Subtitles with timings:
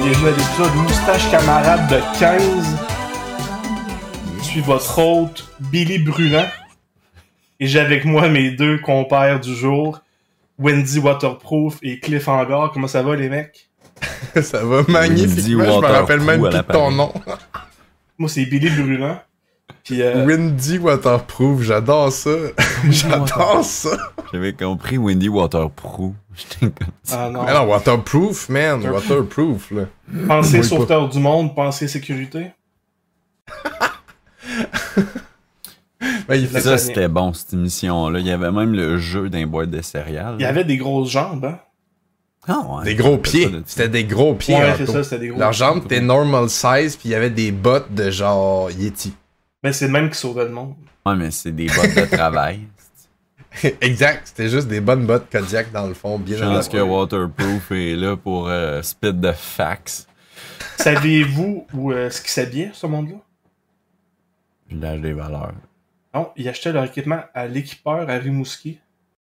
[0.00, 2.42] Bienvenue à l'épisode Moustache Camarade de 15.
[4.38, 6.46] Je suis votre hôte, Billy Brûlant.
[7.60, 10.00] Et j'ai avec moi mes deux compères du jour,
[10.58, 12.72] Wendy Waterproof et Cliff Hangar.
[12.72, 13.68] Comment ça va les mecs?
[14.42, 17.12] ça va magnifiquement, je me rappelle même plus de ton nom.
[18.18, 19.20] Moi c'est Billy Brûlant.
[19.84, 22.30] Puis, euh, Windy Waterproof, j'adore ça.
[22.88, 23.90] j'adore ça.
[24.32, 26.12] J'avais compris Windy Waterproof.
[27.10, 27.44] Ah non.
[27.44, 28.82] Mais non, Waterproof, man.
[28.86, 29.82] Waterproof, là.
[30.26, 32.52] Pensez sauveteur du monde, pensez sécurité.
[36.28, 38.18] Ben, Ça, c'était bon, cette émission-là.
[38.18, 40.36] Il y avait même le jeu d'un boîte de céréales.
[40.38, 41.58] Il y avait des grosses jambes, hein?
[42.48, 43.48] Ah ouais, des gros pieds.
[43.48, 43.62] de.
[43.66, 44.56] C'était des gros pieds.
[44.56, 45.38] Ouais, c'est ça, c'était des gros.
[45.38, 49.14] Leurs jambes étaient normal size, puis il y avait des bottes de genre Yeti.
[49.62, 50.74] Mais c'est le même qui sauvait le monde.
[51.06, 52.60] Ouais, mais c'est des bottes de travail.
[53.80, 57.72] exact, c'était juste des bonnes bottes Kodiak dans le fond, bien Je pense que Waterproof
[57.72, 60.06] est là pour euh, spit de fax.
[60.78, 63.16] Saviez-vous où euh, ce qui s'habillait, ce monde-là?
[64.68, 65.52] Village des valeurs.
[66.14, 68.78] Non, ils achetaient leur équipement à l'équipeur à Rimouski.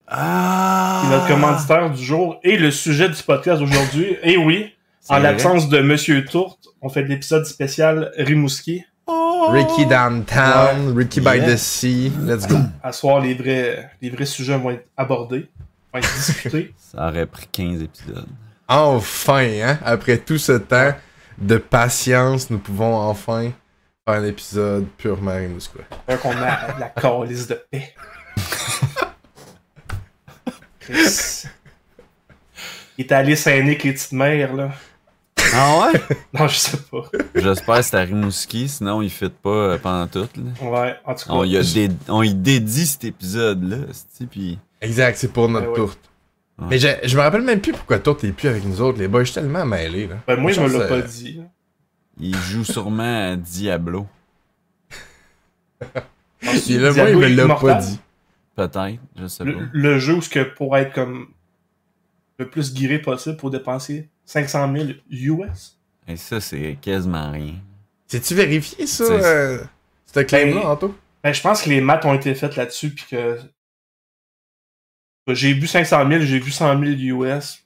[0.06, 1.01] Ah!
[1.01, 4.17] qui est notre commanditaire du jour et le sujet du podcast d'aujourd'hui.
[4.23, 4.73] Et oui,
[5.09, 8.84] en l'absence de Monsieur Tourte, on fait l'épisode spécial Rimouski.
[9.50, 12.56] Ricky Downtown, Ricky by the Sea, let's go.
[12.83, 15.48] À soir, les vrais, les vrais sujets vont être abordés,
[15.92, 16.75] vont être discutés.
[16.78, 18.28] Ça aurait pris 15 épisodes.
[18.69, 20.92] Enfin, hein, après tout ce temps
[21.39, 23.50] de patience, nous pouvons enfin
[24.06, 25.84] faire un épisode purement rimouskois.
[26.09, 27.95] Donc, on a la calice de paix.
[30.81, 31.45] Chris.
[32.97, 34.70] Il est allé saigner les petites mères, là.
[35.54, 36.00] Ah ouais?
[36.38, 37.03] Non, je sais pas.
[37.34, 40.28] J'espère que c'est à Rimouski, sinon il fit pas euh, pendant tout.
[40.37, 40.69] Là.
[40.69, 41.32] Ouais, en tout cas.
[41.32, 43.76] On, y a dé- on y dédie cet épisode-là,
[44.31, 45.76] puis Exact, c'est pour notre Ouais, ouais.
[45.76, 46.00] tourte.
[46.59, 46.66] Ouais.
[46.70, 49.09] Mais je, je me rappelle même plus pourquoi Tourte est plus avec nous autres, les
[49.09, 49.20] boys.
[49.25, 50.16] Je suis tellement mêlé, là.
[50.26, 51.32] Ben, moi, je me l'ai pas dit.
[51.34, 51.43] là.
[52.20, 54.06] il joue sûrement à Diablo.
[56.41, 57.98] Puis là, moi, il me l'a pas dit.
[58.56, 59.50] Peut-être, je sais pas.
[59.50, 61.26] Le, le jeu où ce que pour être comme
[62.38, 65.79] le plus guiré possible pour dépenser 500 000 US.
[66.07, 67.55] Et ça, c'est quasiment rien.
[68.07, 69.59] C'est-tu vérifié, ça, C'est- euh,
[70.07, 70.95] ce claim-là, Ben, Anto?
[71.23, 73.39] Ben, je pense que les maths ont été faites là-dessus, puis que
[75.29, 77.65] j'ai vu 500 000, j'ai vu 100 000 US.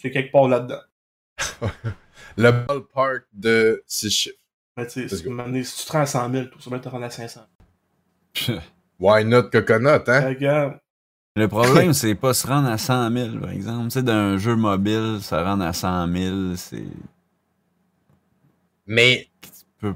[0.00, 0.80] C'est quelque part là-dedans.
[2.36, 4.36] Le ballpark de 6 chiffres.
[4.76, 5.28] Mais tu sais, si, tu
[5.86, 7.40] te rends à 100 000, tout ça va te rendre à 500
[9.00, 10.20] Why not coconut, hein?
[10.28, 10.78] Regarde.
[11.34, 13.84] Le problème, c'est pas se rendre à 100 000, par exemple.
[13.84, 16.84] Tu sais, d'un jeu mobile, se rendre à 100 000, c'est...
[18.86, 19.28] Mais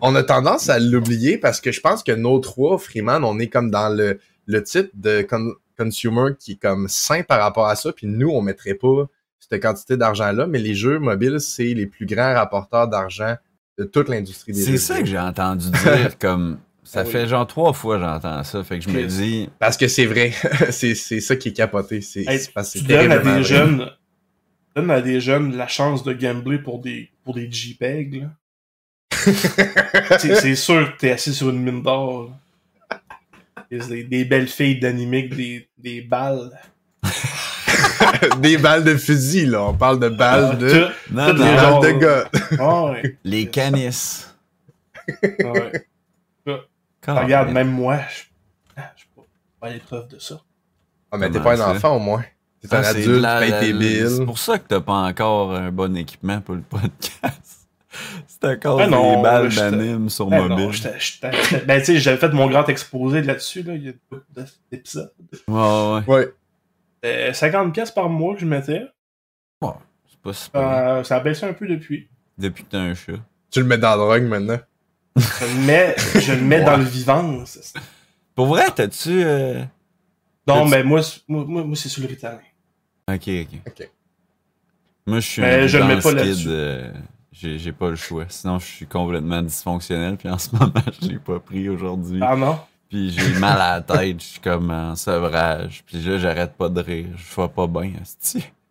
[0.01, 3.49] on a tendance à l'oublier parce que je pense que nos trois, Freeman, on est
[3.49, 7.77] comme dans le, le type de con- consumer qui est comme sain par rapport à
[7.77, 7.93] ça.
[7.93, 9.05] Puis nous, on mettrait pas
[9.39, 10.47] cette quantité d'argent-là.
[10.47, 13.37] Mais les jeux mobiles, c'est les plus grands rapporteurs d'argent
[13.79, 14.73] de toute l'industrie des jeux.
[14.73, 16.59] C'est ça que j'ai entendu dire, comme...
[16.87, 17.11] Ça Ah oui.
[17.11, 19.49] fait genre trois fois que j'entends ça, fait que je me dis...
[19.59, 20.33] Parce que c'est vrai.
[20.71, 22.01] c'est c'est ça qui est capoté.
[22.01, 23.43] C'est Hey, c'est parce que tu c'est donnes à des vrai.
[23.43, 23.91] jeunes
[24.77, 28.23] donnes à des jeunes la chance de gambler pour des pour des JPEG.
[28.23, 28.29] là.
[30.19, 32.31] C'est sûr que t'es assis sur une mine d'or.
[33.71, 36.51] Des, des belles filles d'animique, des, des balles.
[38.41, 39.63] des balles de fusil, là.
[39.65, 40.71] On parle de balles Ah, de...
[40.71, 42.31] tout- Non, non, genres- balles de gars.
[42.61, 44.33] Ah ouais, les canisses.
[45.43, 45.87] ah ouais.
[47.07, 48.23] Regarde, même moi, je
[48.77, 49.09] ah, je suis
[49.61, 50.41] pas à l'épreuve de ça.
[51.11, 52.25] Ah, mais t'es pas un enfant, au moins.
[52.61, 54.09] T'es un Ah, c'est adulte, payes tes billes.
[54.09, 57.69] C'est pour ça que t'as pas encore un bon équipement pour le podcast.
[58.27, 60.67] C'est encore Ah non, des balles d'anime sur Ben mobile.
[60.67, 60.71] non,
[61.67, 64.25] ben tu sais, j'avais fait mon grand exposé là-dessus, là, il y a beaucoup
[64.71, 65.11] d'épisodes.
[65.49, 66.03] Ouais, ouais.
[66.07, 66.35] Ouais.
[67.07, 68.83] Euh, 50$ piastres par mois que je mettais.
[69.63, 70.61] C'est pas super.
[70.61, 72.09] Euh, ça a baissé un peu depuis.
[72.37, 73.13] Depuis que t'as un chat.
[73.51, 74.59] Tu le mets dans la drogue, maintenant?
[75.17, 76.65] Je le mets, je le mets Ouais.
[76.65, 77.45] dans le vivant.
[77.47, 77.81] ça.
[78.35, 79.23] Pour vrai, t'as-tu.
[79.25, 79.63] euh,
[80.47, 82.39] Non, mais moi, c'est- moi, moi, moi, c'est sur le Ritalin.
[83.09, 83.61] Ok, ok.
[83.67, 83.91] Ok.
[85.07, 86.47] Moi, je suis Mais un je le mets pas là-dessus.
[86.49, 86.91] euh,
[87.33, 88.25] J'ai j'ai pas le choix.
[88.29, 90.17] Sinon, je suis complètement dysfonctionnel.
[90.17, 92.19] Puis en ce moment, je l'ai pas pris aujourd'hui.
[92.23, 92.59] Ah non?
[92.89, 94.21] Puis j'ai mal à la tête.
[94.21, 95.83] Je suis comme en sevrage.
[95.87, 97.07] Puis là, j'arrête pas de rire.
[97.17, 97.93] Je vais pas bien,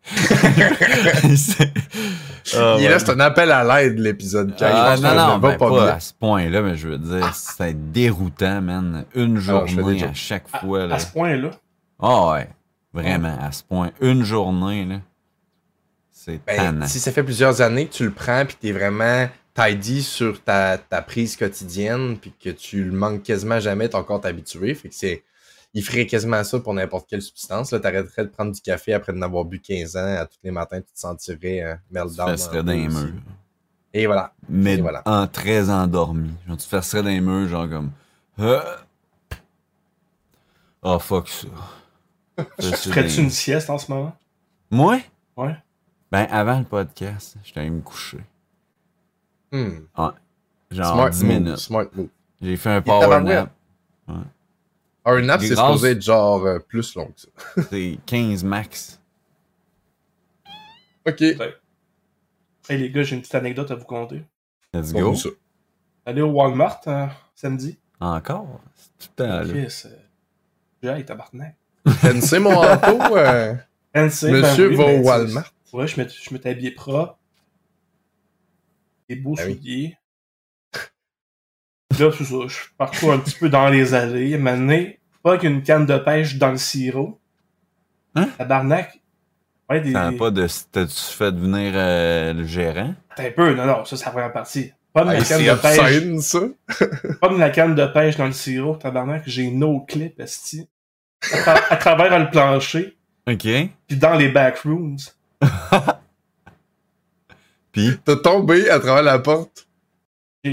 [2.56, 3.00] Ah, Il ouais.
[3.00, 4.62] c'est un appel à l'aide, l'épisode 15.
[4.72, 5.88] Ah, non, non, ne va ben, pas, bien.
[5.88, 9.06] à ce point-là, mais je veux dire, c'est déroutant, man.
[9.16, 10.86] Une des journée à chaque À, fois.
[10.86, 10.96] Là.
[10.96, 11.50] à ce point-là?
[12.00, 12.48] Ah ouais,
[12.94, 13.92] vraiment, à ce point.
[14.00, 14.98] Une journée, là.
[16.12, 16.86] C'est Ben, tannant.
[16.88, 20.78] si ça fait plusieurs années que tu le prends puis t'es vraiment tidy sur ta,
[20.78, 24.76] ta prise quotidienne puis que tu le manques quasiment jamais, ton corps t'habitué.
[24.76, 25.24] Fait que c'est.
[25.78, 27.72] Il ferait quasiment ça pour n'importe quelle substance.
[27.72, 30.16] Là, t'arrêterais de prendre du café après d'en avoir bu 15 ans.
[30.18, 32.30] À tous les matins, tu te sentirais euh, Tu meltdown.
[32.32, 33.14] fesserais un dans les murs.
[33.94, 34.34] Et voilà.
[34.50, 35.04] Mais Et voilà.
[35.06, 36.32] en très endormi.
[36.48, 37.92] Genre, tu fesserais dans les murs, genre comme.
[38.40, 38.62] Euh.
[40.82, 41.48] Oh fuck ça.
[42.60, 44.16] Ferais-tu une sieste en ce moment?
[44.72, 45.00] Moi?
[45.38, 45.56] Ouais.
[46.12, 48.20] Ben, avant le podcast, j'étais allé me coucher.
[49.52, 49.80] Hmm.
[50.72, 51.34] Genre Smart 10 move.
[51.34, 51.58] minutes.
[51.58, 52.08] Smart move.
[52.42, 53.50] J'ai fait un power tabarouette.
[55.06, 55.14] Nap.
[55.14, 57.28] Un nap, c'est Grâce- supposé être genre euh, plus long que ça.
[57.70, 59.00] C'est 15 max.
[61.08, 61.22] Ok.
[61.22, 64.24] Hey les gars, j'ai une petite anecdote à vous conter.
[64.74, 65.14] Let's go.
[66.06, 67.06] Allez au Walmart euh,
[67.36, 67.78] samedi.
[68.00, 68.60] Encore?
[68.76, 69.46] C'est tout le temps là.
[69.48, 71.56] Chris, euh, j'ai tabarnak.
[72.02, 73.56] Pensez mon manteau, euh,
[73.96, 75.54] Fancy, monsieur ben oui, va au tu- Walmart.
[75.74, 77.18] Ouais, je m'étais habillé propre.
[79.08, 79.96] Des beaux Ah oui.
[82.00, 84.38] Là, c'est ça, je parcours un petit peu dans les allées.
[84.38, 84.84] Maintenant,
[85.24, 87.20] pas qu'une canne de pêche dans le sirop.
[88.16, 88.28] Hein?
[88.38, 89.00] Tabarnak.
[89.70, 89.94] Ouais, des.
[89.94, 90.48] T'as pas de.
[90.72, 92.94] T'as-tu fait venir euh, le gérant?
[93.12, 94.72] Attends un peu, non, non, ça, c'est la première partie.
[94.94, 96.20] Pas de Hey, la canne de pêche.
[96.22, 96.40] ça.
[97.22, 99.24] Pas de la canne de pêche dans le sirop, tabarnak.
[99.26, 100.68] J'ai no clip, esti.
[101.32, 102.96] À, tra- à travers le plancher,
[103.28, 103.42] Ok.
[103.88, 104.98] puis dans les backrooms.
[107.72, 107.98] Pis.
[108.06, 109.65] T'as tombé à travers la porte.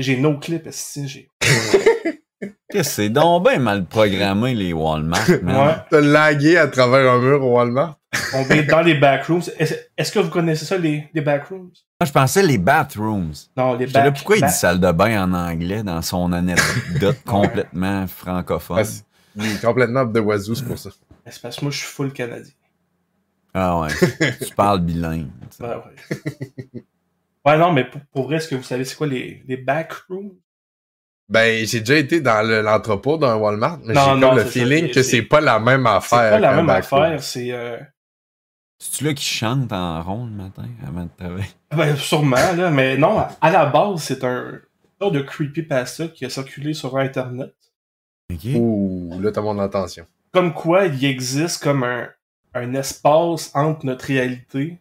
[0.00, 0.68] J'ai no clip.
[1.04, 1.28] J'ai.
[2.70, 5.68] Qu'est-ce que c'est donc bien mal programmé, les Walmart, man.
[5.68, 5.74] Ouais.
[5.90, 7.98] T'as lagué à travers un mur au Walmart?
[8.34, 9.42] On va dans les backrooms.
[9.96, 11.70] Est-ce que vous connaissez ça, les, les backrooms?
[12.00, 13.32] Moi, je pensais les bathrooms.
[13.56, 14.14] Non, les là, back.
[14.16, 18.76] pourquoi il dit salle de bain en anglais dans son anecdote complètement francophone?
[18.76, 19.04] Parce-
[19.36, 20.90] Il est complètement de wazoo, c'est pour ça.
[21.26, 22.52] C'est parce que moi, je suis full canadien.
[23.54, 23.88] Ah ouais,
[24.44, 25.28] tu parles bilingue.
[25.60, 26.82] Ouais, ouais.
[27.46, 30.32] Ouais, non, mais pour, pour vrai, est-ce que vous savez c'est quoi les, les backrooms?
[31.28, 34.50] Ben, j'ai déjà été dans le- l'entrepôt d'un Walmart, mais j'ai comme le c'est ça,
[34.50, 36.30] feeling c'est- que c'est- c'est pas la même C'est affaire.
[36.32, 37.02] pas la même backroom.
[37.02, 37.52] affaire, c'est...
[37.52, 37.78] Euh...
[38.78, 41.46] C'est-tu là qui chante en rond le matin avant de travailler?
[41.70, 44.60] Ben, sûrement, là, mais non, à- la base, c'est un
[45.00, 47.54] genre de creepypasta qui a circulé sur Internet.
[48.30, 48.40] Ok.
[48.56, 50.04] Ouh, là, t'as mon attention.
[50.32, 52.08] Comme quoi, il existe comme un,
[52.54, 54.78] un espace entre notre réalité,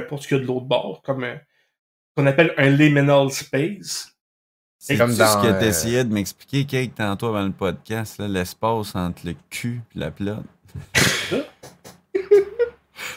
[0.00, 1.38] peu importe ce qu'il y a de l'autre bord, comme un,
[2.16, 4.12] qu'on appelle un liminal space.
[4.78, 8.28] C'est comme dans, ce que euh, t'essayais de m'expliquer, Kate, tantôt avant le podcast, là,
[8.28, 10.44] l'espace entre le cul et la plate?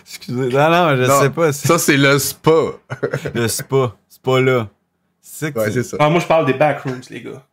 [0.02, 0.50] Excusez.
[0.50, 1.54] Non, non, je Non, sais pas.
[1.54, 2.52] C'est Ça, c'est le spa.
[3.34, 3.96] le spa.
[4.08, 4.70] C'est pas là.
[5.22, 5.98] C'est ça que Ouais, c'est- c'est ça.
[6.00, 7.46] Non, moi, je parle des backrooms, les gars.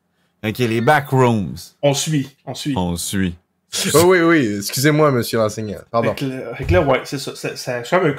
[0.44, 1.54] Ok, les backrooms.
[1.82, 2.74] On suit, on suit.
[2.76, 3.34] On suit.
[3.94, 4.56] Oh, oui, oui.
[4.58, 5.80] Excusez-moi, monsieur l'enseignant.
[5.90, 6.14] Pardon.
[6.16, 7.34] Fait que, là, ouais, c'est ça.
[7.36, 8.14] ça- ça- C'est comme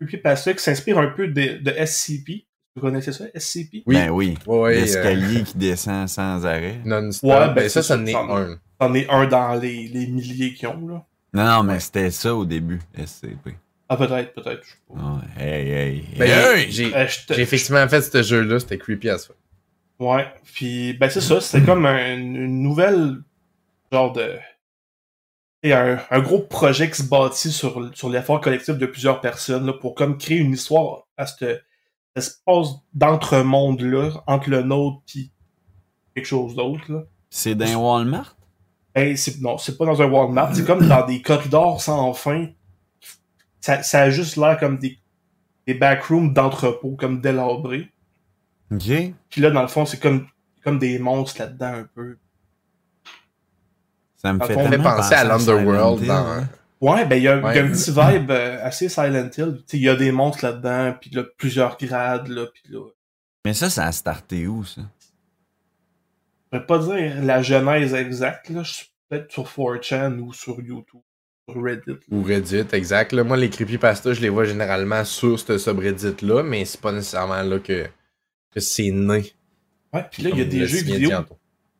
[0.00, 2.46] un creep- creepypasta qui s'inspire un peu de, de SCP.
[2.76, 3.82] Vous connaissez ça, SCP?
[3.86, 3.96] Oui.
[3.96, 4.38] Ben oui.
[4.46, 6.80] Ouais, ouais, L'escalier qui descend sans arrêt.
[6.84, 7.28] Non-stop.
[7.30, 8.58] Ouais, ben, ben, ça, ça ça, n'est ça en- un.
[8.80, 11.04] C'en est un dans les, les milliers qui ont, là.
[11.34, 13.54] Non, non, mais c'était ça au début, SCP.
[13.88, 14.62] Ah, peut-être, peut-être.
[14.64, 14.94] je sais pas.
[14.94, 16.70] Ouais, hey, hey, Ben, hey.
[16.70, 18.60] j'ai Euh, je te- j'ai effectivement fait ce jeu-là.
[18.60, 19.34] C'était creepy à ça.
[19.98, 23.16] Ouais, puis ben c'est ça, c'était comme un- une nouvelle
[23.92, 24.30] genre de
[25.62, 29.66] et un, un gros projet qui se bâtit sur, sur l'effort collectif de plusieurs personnes
[29.66, 31.62] là, pour comme créer une histoire à cet
[32.16, 35.32] espace d'entre-monde là entre le nôtre puis
[36.14, 37.02] quelque chose d'autre là.
[37.28, 38.36] C'est dans Walmart?
[38.94, 42.48] Hey, c'est non, c'est pas dans un Walmart, c'est comme dans des corridors sans fin.
[43.60, 44.98] Ça, ça a juste l'air comme des
[45.66, 47.92] des backrooms d'entrepôt comme délabrés.
[48.72, 48.90] Ok.
[49.28, 50.26] Puis là dans le fond, c'est comme
[50.64, 52.16] comme des monstres là-dedans un peu.
[54.20, 56.48] Ça me fait fait penser à l'Underworld dans- hein.
[56.80, 57.58] Ouais, ben il y, a il y a Ouais.
[57.60, 59.56] un petit vibe euh, assez Silent Hill.
[59.58, 62.86] Tu sais, Il y a des monstres là-dedans, puis là, plusieurs grades, là, puis là.
[63.44, 64.80] Mais ça, ça a starté où, ça?
[66.52, 68.62] Je pourrais pas dire la genèse exacte, là.
[68.62, 71.00] Je suis peut-être sur 4chan ou sur YouTube,
[71.48, 71.98] sur Reddit.
[72.10, 73.12] Ou Reddit, exact.
[73.12, 77.42] Là, moi, les creepypastas, je les vois généralement sur ce subreddit-là, mais c'est pas nécessairement
[77.42, 77.86] là que,
[78.54, 79.24] que c'est né.
[79.92, 81.10] Ouais, puis là, il y a des jeux vidéo.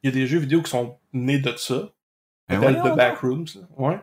[0.03, 1.91] Il y a des jeux vidéo qui sont nés de ça.
[2.51, 2.97] Ben voyons The.
[2.97, 3.63] Backrooms, là.
[3.77, 4.01] Ouais.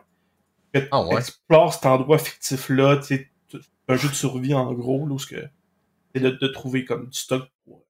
[0.72, 1.16] Que Ah ouais?
[1.18, 3.28] Explore cet endroit fictif-là, tu sais.
[3.48, 5.48] t- un jeu de survie, en gros, là, où que.
[6.14, 7.82] C'est de, de trouver comme du stock pour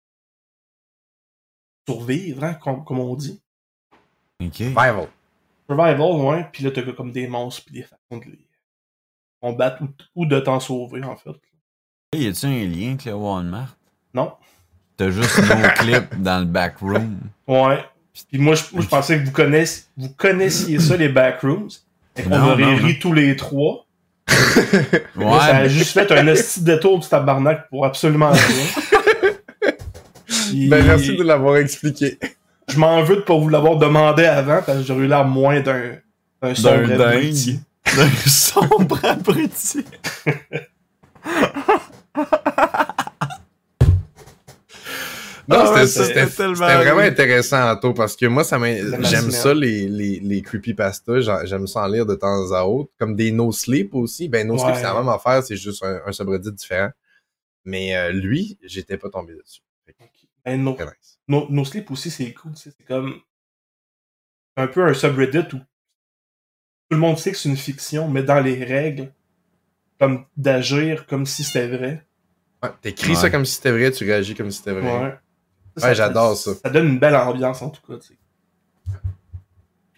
[1.88, 3.40] survivre, hein, comme, comme on dit.
[4.42, 4.54] Ok.
[4.54, 5.08] Survival.
[5.68, 8.38] Survival, ouais, puis là, t'as comme des monstres pis des façons de les
[9.40, 9.88] combattre ou,
[10.22, 11.30] ou de t'en sauver, en fait.
[12.14, 13.76] Y a-tu un lien avec le Walmart?
[14.14, 14.32] Non.
[14.96, 17.20] T'as juste nos clips dans le backroom.
[17.46, 17.84] Ouais.
[18.30, 21.68] Puis moi, je, moi, je pensais que vous, connaissiez, vous connaissiez ça, les backrooms.
[22.16, 23.86] Fait qu'on Non, aurait non, ri tous les trois.
[24.28, 24.34] Ouais,
[25.24, 28.42] Là, ça a juste fait un esti détour du tabarnak pour absolument rien.
[28.42, 29.72] Puis-
[30.68, 32.18] Ben, merci de l'avoir expliqué.
[32.68, 35.60] Je m'en veux de pas vous l'avoir demandé avant parce que j'aurais eu l'air moins
[35.60, 35.92] d'un
[36.42, 37.60] d'un sombre abruti.
[37.96, 39.84] D'un sombre abruti.
[45.48, 47.08] Non, Ah c'était- vraiment vrai.
[47.08, 48.58] intéressant, Anto, parce que moi, ça
[49.00, 51.44] j'aime ça, les, les, les creepypastas.
[51.46, 52.90] J'aime ça en lire de temps à autre.
[52.98, 54.28] Comme des No Sleep aussi.
[54.28, 56.90] Ben, No Sleep, c'est la même affaire, c'est juste un, un subreddit différent.
[57.64, 59.62] Mais euh, lui, j'étais pas tombé dessus.
[60.44, 61.18] Ben, no, nice.
[61.28, 62.52] no, No Sleep aussi, c'est cool.
[62.54, 63.14] C'est comme
[64.56, 65.60] un peu un subreddit où tout
[66.90, 69.12] le monde sait que c'est une fiction, mais dans les règles,
[70.00, 72.06] comme d'agir comme si c'était vrai.
[72.62, 73.14] Ouais, T'écris Ouais.
[73.16, 74.98] ça comme si c'était vrai, tu réagis comme si c'était vrai.
[75.02, 75.14] Ouais.
[75.82, 76.52] Ouais, j'adore ça.
[76.62, 77.98] Ça donne une belle ambiance, en tout cas.
[78.00, 78.16] Je suis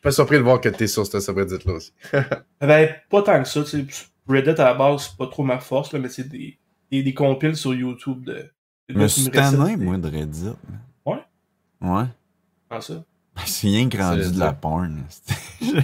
[0.02, 1.92] pas surpris de voir que t'es sur ce subreddit-là aussi.
[2.60, 3.62] Ben, pas tant que ça.
[3.64, 3.84] tu sais.
[4.28, 6.56] Reddit, à la base, c'est pas trop ma force, là, mais c'est des,
[6.90, 8.50] des, des compiles sur YouTube de...
[8.88, 10.50] de Je tanné, des- moi, de Reddit.
[11.04, 11.18] Ouais?
[11.80, 12.04] Ouais.
[12.68, 12.94] Comment ça?
[13.44, 15.02] C'est rien que rendu de la porn.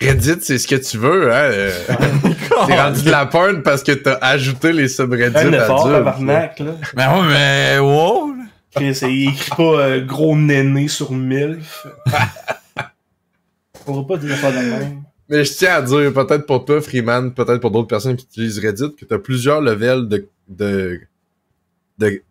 [0.00, 1.70] Reddit, c'est ce que tu veux, hein?
[2.66, 5.58] T'es rendu de la porn parce que t'as ajouté les subreddits adultes.
[5.58, 6.72] tabarnak, là.
[6.96, 8.25] Mais ouais, mais wow!
[8.76, 11.86] Chris, il écrit pas euh, gros néné sur MILF.
[13.86, 15.02] On va pas dire ça de même.
[15.28, 18.58] Mais je tiens à dire, peut-être pour toi, Freeman, peut-être pour d'autres personnes qui utilisent
[18.58, 21.00] Reddit, que tu as plusieurs levels de, de,
[21.98, 22.22] de,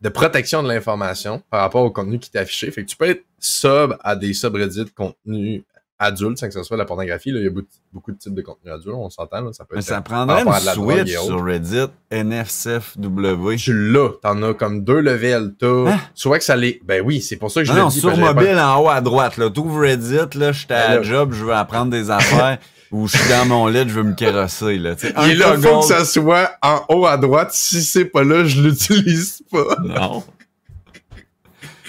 [0.00, 2.70] de protection de l'information par rapport au contenu qui t'est affiché.
[2.70, 5.62] Fait que tu peux être sub à des subreddits de contenu
[5.98, 7.30] adulte, sans que ce soit de la pornographie.
[7.30, 7.40] Là.
[7.40, 7.50] Il y a
[7.92, 9.40] beaucoup, de types de contenu adulte, on s'entend.
[9.40, 9.52] Là.
[9.52, 13.56] Ça peut Mais être ça par prendrait une de la drogue switch sur Reddit, NFCFW.
[13.56, 15.54] Tu l'as, t'en as comme deux levels.
[15.58, 16.00] T'as, Hein?
[16.14, 16.80] tu vois que ça les.
[16.84, 18.00] Ben oui, c'est pour ça que je Non, le non, dis.
[18.00, 19.50] sur pas- mobile en haut à droite, là.
[19.50, 21.02] T'ouvres Reddit, là, j'étais à Ben là.
[21.02, 22.58] job, je veux apprendre des affaires,
[22.92, 24.94] ou je suis dans mon lit, je veux me carrosser, là.
[25.02, 27.50] Il est là, toggle- faut que ça soit en haut à droite.
[27.52, 29.76] Si c'est pas là, je l'utilise pas.
[29.82, 30.22] Non.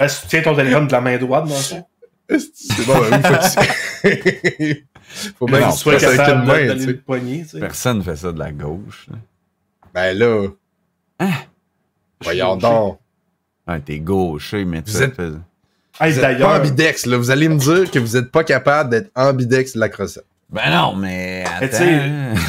[0.08, 1.86] Si tu tiens ton téléphone de la main droite, dans le fond,
[2.30, 4.86] C'est bon, ben oui, faut que tu...
[5.40, 6.86] faut bien Non, que tu tu sois fasses avec capable une de- main, d'aller tu
[6.88, 7.00] le sais.
[7.00, 7.60] poignet, tu sais.
[7.60, 9.18] Personne fait ça de la gauche, là.
[9.94, 10.48] Ben là,
[12.22, 13.00] voyons donc.
[13.68, 15.32] Ouais, t'es gaucher, mais tu êtes- fais-
[16.02, 17.18] Hey, Vous êtes pas ambidex, là.
[17.18, 20.24] Vous allez me dire que vous êtes pas capable d'être ambidex de la crossette.
[20.50, 21.78] Ben non, mais tu attends.
[21.78, 22.02] sais,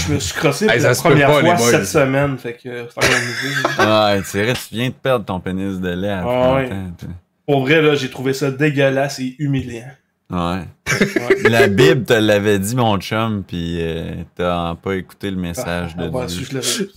[0.06, 1.70] je me suis crossé pour Hey, la première pas, fois boys.
[1.70, 2.68] cette semaine, fait que.
[2.84, 6.68] Ouais, c'est vrai, tu viens de perdre ton pénis de lait Ah ouais.
[6.68, 7.08] 30 ans, toi.
[7.50, 9.88] Pour vrai, là, j'ai trouvé ça dégueulasse et humiliant.
[10.30, 10.60] Ouais.
[10.92, 11.48] Ouais.
[11.50, 16.06] La Bible te l'avait dit, mon chum, pis euh, t'as pas écouté le message Ah,
[16.06, 16.44] de ouais, Dieu.
[16.44, 16.90] si l'avais-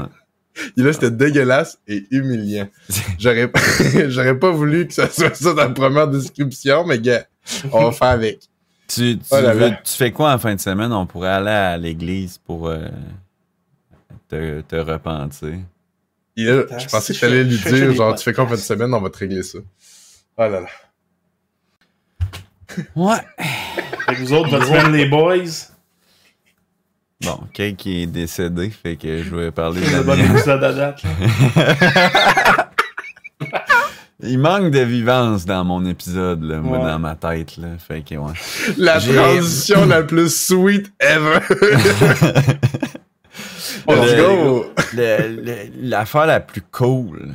[0.00, 0.08] Ouais.
[0.76, 2.66] Et là, c'était dégueulasse et humiliant.
[3.18, 3.50] J'aurais
[4.08, 7.26] j'aurais pas voulu que ça soit ça dans la première description, mais gars,
[7.70, 8.38] on va faire avec.
[8.86, 9.80] Tu, tu, Oh là veux- là.
[9.84, 10.90] tu fais quoi en fin de semaine?
[10.94, 12.78] On pourrait aller à l'église pour euh,
[14.28, 15.58] te, te repentir.
[16.46, 18.92] Et je pensais que t'allais lui dire, genre, tu fais quoi en fin de semaine,
[18.94, 19.58] on va te régler ça.
[20.36, 20.66] Oh là là.
[22.94, 23.16] Ouais.
[24.06, 25.36] Fait que vous autres, votre semaine, les boys,
[27.24, 30.16] Bon, Kate qui est décédé, fait que je vais parler de c'est la le bon
[30.16, 30.36] mienne.
[30.36, 31.02] épisode à date.
[31.02, 32.70] là.
[34.22, 37.68] Il manque de vivance dans mon épisode, là, moi, dans ma tête, là.
[37.78, 38.32] Fait que, ouais.
[38.76, 41.38] La transition la plus sweet ever.
[43.88, 44.66] Let's Le- go.
[45.80, 47.34] L'affaire la plus cool,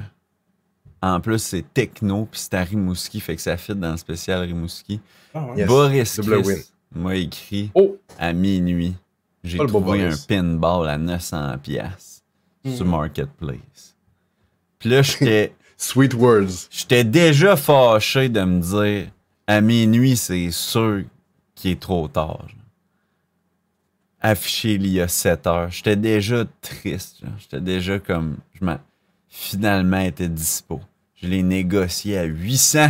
[1.01, 4.41] en plus, c'est techno, puis c'est à Rimouski, fait que ça fit dans le spécial
[4.41, 5.00] Rimouski.
[5.33, 5.48] Ah.
[5.57, 5.67] Yes.
[5.67, 6.57] Boris Christ win.
[7.03, 8.95] m'a écrit Oh, à minuit.
[9.43, 12.24] J'ai Oh, trouvé un pinball à 900$ piastres
[12.65, 12.91] sur Mhm.
[12.91, 13.95] Marketplace.
[14.79, 16.67] Puis là, j'étais sweet words.
[16.69, 19.07] j'étais déjà fâché de me dire
[19.48, 21.01] à minuit, c'est sûr
[21.55, 22.48] qu'il est trop tard.
[24.25, 25.69] Affiché il y a 7 heures.
[25.69, 27.19] J'étais déjà triste.
[27.37, 28.37] J'étais déjà comme.
[28.59, 28.79] Je m'en-
[29.27, 30.79] finalement était dispo.
[31.21, 32.87] Je l'ai négocié à 800.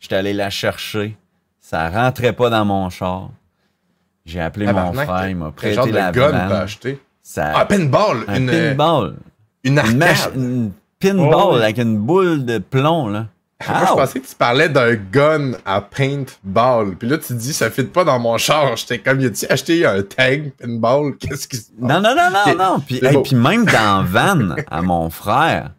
[0.00, 1.16] J'étais allé la chercher.
[1.60, 3.30] Ça rentrait pas dans mon char.
[4.24, 6.52] J'ai appelé mon frère, il m'a prêté genre de la gun vanne.
[6.52, 7.00] acheté?
[7.22, 8.24] Ça, Ah, pinball!
[8.28, 9.16] un une, pinball.
[9.64, 10.32] une arcade.
[10.36, 11.62] une pinball Oh, oui.
[11.62, 13.28] avec une boule de plomb, là.
[13.66, 16.94] Moi, je pensais que tu parlais d'un gun à paintball.
[16.96, 18.76] Puis là, tu dis, ça fit pas dans mon char.
[18.76, 21.16] J'étais comme, y a-tu acheté un tag pinball?
[21.16, 21.78] Qu'est-ce qui se passe?
[21.80, 22.80] Non, non, non, non, non.
[22.80, 25.70] Puis, hey, même dans Van, à mon frère,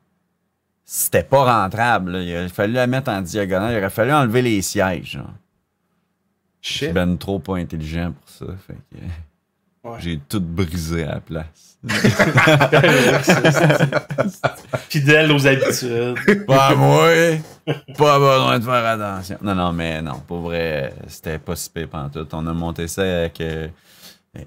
[0.84, 2.14] c'était pas rentable.
[2.14, 2.22] là.
[2.24, 3.74] Il a fallu la mettre en diagonale.
[3.74, 5.12] Il aurait fallu enlever les sièges.
[5.12, 5.34] genre.
[6.62, 6.94] Je suis Shit.
[6.94, 8.54] ben trop pas intelligent pour ça.
[8.66, 9.04] Fait que
[9.88, 9.98] Ouais.
[10.00, 11.67] j'ai tout brisé à la place.
[14.90, 16.46] Fidèle aux habitudes.
[16.46, 17.10] Pas moi!
[17.98, 19.38] Pas besoin de faire attention.
[19.42, 22.34] Non, non, mais non, pour vrai, c'était pas si pire pantoute.
[22.34, 23.68] On a monté ça avec euh,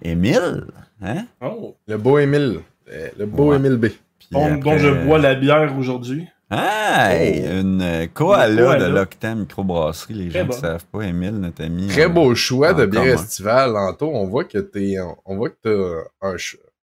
[0.02, 0.64] Émile,
[1.02, 1.24] hein?
[1.40, 1.76] Oh.
[1.86, 2.60] Le beau Émile.
[2.92, 3.56] Euh, Le beau Ouais.
[3.56, 3.86] Émile B.
[4.34, 6.26] Après, je bois la bière aujourd'hui.
[6.52, 7.60] Ah, hey, Oh.
[7.60, 10.14] une euh, koala, de l'Octa Microbrasserie.
[10.14, 10.60] Les Très gens qui bonne.
[10.60, 11.86] savent pas, Émile, notre ami.
[11.86, 14.10] Très beau choix de bière estivale, Lanto.
[14.12, 16.36] On voit que t'es, on voit que t'as un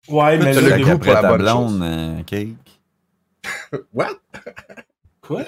[0.08, 2.80] Ouais, mais le goût pour la ta blonde, euh, cake.
[3.94, 4.08] What?
[5.20, 5.44] Quoi?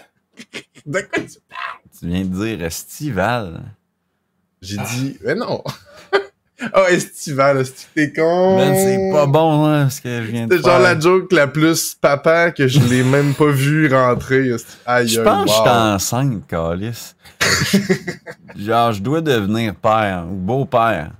[0.87, 3.63] De quoi tu- Tu viens de dire estival.
[4.63, 5.63] J'ai dit, mais non.
[6.75, 8.57] oh, estival, est-ce que t'es con?
[8.57, 11.47] Ben, c'est pas bon, hein, ce que je viens de C'est genre la joke la
[11.47, 14.51] plus papa que je l'ai même pas vu rentrer.
[14.87, 17.15] Aïe, Je pense que je suis enceinte, Calis.
[18.57, 21.13] Genre, je dois devenir père ou beau-père.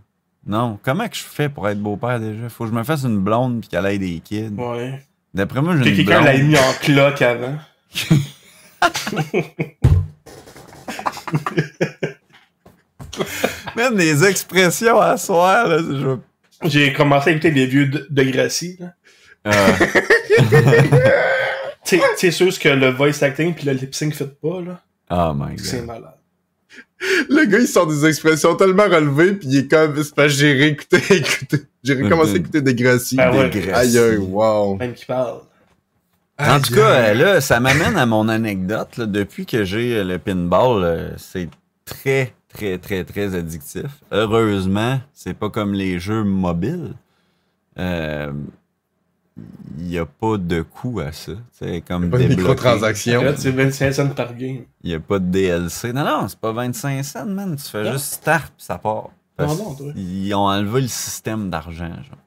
[0.47, 2.49] Non, comment que je fais pour être beau-père déjà?
[2.49, 4.53] Faut que je me fasse une blonde puis qu'elle ait des kids.
[4.57, 5.03] Ouais.
[5.35, 7.57] D'après moi, j'ai une quelqu'un l'a mis en cloque avant.
[13.77, 15.79] Même des expressions à soir, là.
[15.79, 16.17] je-
[16.69, 18.93] J'ai commencé à écouter des vieux de, de Gracie, là.
[21.89, 24.81] Euh, sais, sûr que le voice acting puis le lip sync fait pas, là.
[25.09, 25.87] Oh my C'est god.
[25.87, 26.17] malade.
[27.29, 30.39] Le gars, il sort des expressions tellement relevées, puis il est comme, c'est parce que
[30.39, 33.17] j'ai réécouté, écouté, j'ai recommencé à écouter des Gracie.
[33.17, 33.51] Ben ouais.
[33.51, 34.77] Des Aïe, wow.
[34.77, 35.41] Même qui parle.
[36.39, 38.97] En tout cas, là, ça m'amène à mon anecdote.
[38.99, 39.07] là.
[39.07, 41.49] Depuis que j'ai euh, le pinball, euh, c'est
[41.87, 43.87] très, très, très, très addictif.
[44.13, 46.95] Heureusement, c'est pas comme les jeux mobiles.
[47.79, 48.33] Euh,
[49.79, 51.33] Il n'y a pas de coût à ça.
[51.53, 53.23] C'est comme pas de microtransactions.
[53.23, 54.63] Là, c'est 25 cents par game.
[54.83, 55.93] Il n'y a pas de DLC.
[55.93, 57.55] Non, non, c'est pas 25 cents, man.
[57.57, 57.93] Tu fais Non.
[57.93, 59.11] juste start pis ça part.
[59.39, 59.93] Non, non, toi.
[59.95, 62.19] Ils ont enlevé le système d'argent, genre.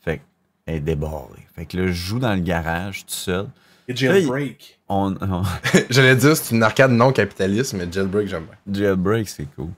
[0.00, 0.22] Fait que,
[0.66, 1.46] elle est débarrée.
[1.54, 3.46] Fait que là, je joue dans le garage tout seul.
[3.86, 4.80] Et jailbreak.
[4.88, 5.42] On, on-
[5.90, 8.74] J'allais dire, c'est une arcade non capitaliste, mais Jailbreak, j'aime bien.
[8.88, 9.68] Jailbreak, c'est cool.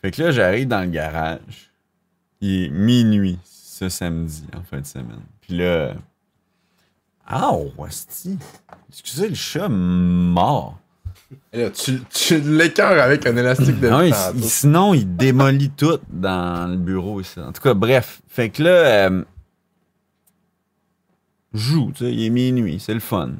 [0.00, 1.70] Fait que là, j'arrive dans le garage.
[2.40, 5.20] Il est minuit, ce samedi, en fin de semaine.
[5.42, 5.94] Puis là.
[7.26, 8.38] Ah, hostie.
[8.90, 10.78] Excusez le chat mort.
[11.52, 14.36] Là, tu, tu l'écœures avec un élastique de tantôt.
[14.36, 17.40] il- sinon, il démolit tout dans le bureau ici.
[17.40, 18.20] En tout cas, bref.
[18.28, 18.70] Fait que là,
[19.08, 19.24] euh,
[21.54, 23.32] je joue, tu sais, il est minuit, c'est le fun.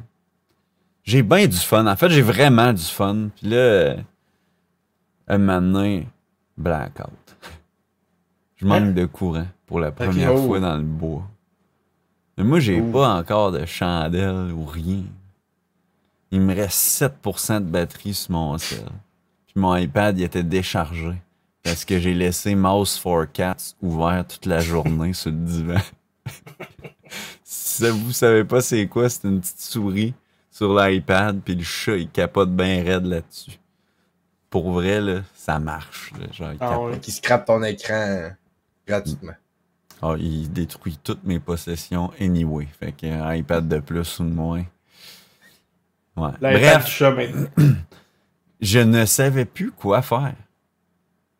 [1.02, 1.86] J'ai bien du fun.
[1.86, 3.28] En fait, j'ai vraiment du fun.
[3.36, 3.96] Puis là, euh,
[5.28, 6.08] un donné,
[6.56, 7.10] blackout.
[8.56, 8.92] Je manque Hein?
[8.92, 10.46] de courant pour la première oh.
[10.46, 11.22] fois dans le bois.
[12.36, 15.04] Mais moi, j'ai pas encore de chandelle ou rien.
[16.30, 18.88] Il me reste 7% de batterie sur mon cell.
[19.46, 21.14] Puis mon iPad, il était déchargé.
[21.62, 25.80] Parce que j'ai laissé Mouse for Cats ouvert toute la journée sur le divan.
[27.44, 30.14] si vous savez pas c'est quoi, c'est une petite souris
[30.50, 33.58] sur l'iPad, puis le chat, il capote bien raide là-dessus.
[34.50, 36.12] Pour vrai, là, ça marche.
[36.12, 36.26] là.
[36.32, 37.00] Genre, il Ah ouais.
[37.02, 38.30] Scrape ton écran
[38.86, 39.32] gratuitement.
[40.06, 42.68] Ah, il détruit toutes mes possessions anyway.
[42.78, 44.64] Fait qu'un iPad de plus ou de moins.
[46.14, 46.30] Ouais.
[46.42, 46.86] Bref,
[48.60, 50.34] je ne savais plus quoi faire.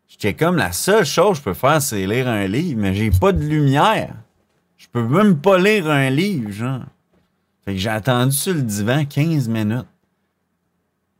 [0.09, 3.11] J'étais comme la seule chose que je peux faire, c'est lire un livre, mais j'ai
[3.11, 4.15] pas de lumière.
[4.79, 6.85] Je peux même pas lire un livre, genre.
[7.67, 9.85] Fait que j'ai attendu sur le divan 15 minutes.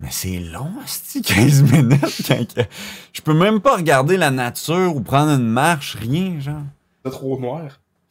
[0.01, 2.23] Mais c'est long, c'est 15 minutes.
[2.27, 2.67] quand
[3.13, 6.63] Je peux même pas regarder la nature ou prendre une marche, rien, genre.
[7.05, 7.63] C'est trop noir.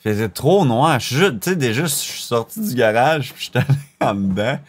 [0.06, 0.99] Il faisait trop noir.
[0.99, 4.15] Je suis juste- Tu sais, déjà, je suis sorti du garage, puis j'étais allé en
[4.15, 4.60] dedans,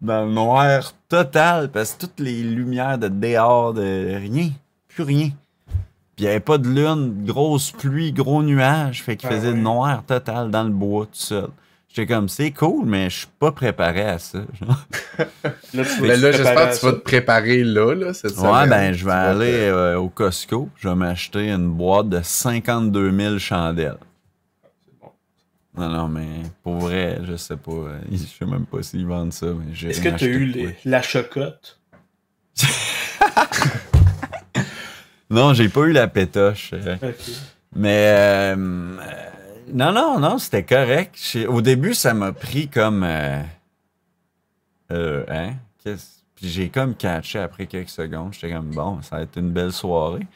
[0.00, 4.50] dans le noir total, parce que toutes les lumières de dehors, de rien,
[4.88, 5.30] plus rien.
[6.14, 9.52] Puis il n'y avait pas de lune, grosse pluie, gros nuages, fait qu'il Ah faisait
[9.52, 11.48] noir total dans le bois tout seul.
[11.96, 14.40] J'étais comme, c'est cool, mais je suis pas préparé à ça.
[14.60, 14.84] genre.
[15.72, 18.68] Là, tu Mais là, j'espère que tu vas te préparer là, là, cette Ouais, semaine.
[18.68, 20.68] ben, je vais aller te- euh, au Costco.
[20.76, 23.96] Je vais m'acheter une boîte de 52 000 chandelles.
[25.00, 25.10] bon.
[25.78, 26.26] Non, non, mais
[26.62, 27.72] pour vrai, je sais pas.
[27.72, 29.46] euh, Je sais même pas s'ils vendent ça.
[29.46, 31.80] mais j'ai Est-ce que tu as eu les- la chocotte?
[35.30, 36.70] Non, j'ai pas eu la pétoche.
[36.72, 36.96] euh.
[37.74, 38.96] Mais euh, euh,
[39.72, 41.16] non, non, non, c'était correct.
[41.48, 43.42] Au début, ça m'a pris comme euh,
[44.92, 45.54] euh, hein?
[45.82, 48.32] Qu'est-ce- Puis j'ai comme catché après quelques secondes.
[48.34, 50.26] J'étais comme bon, ça va être une belle soirée.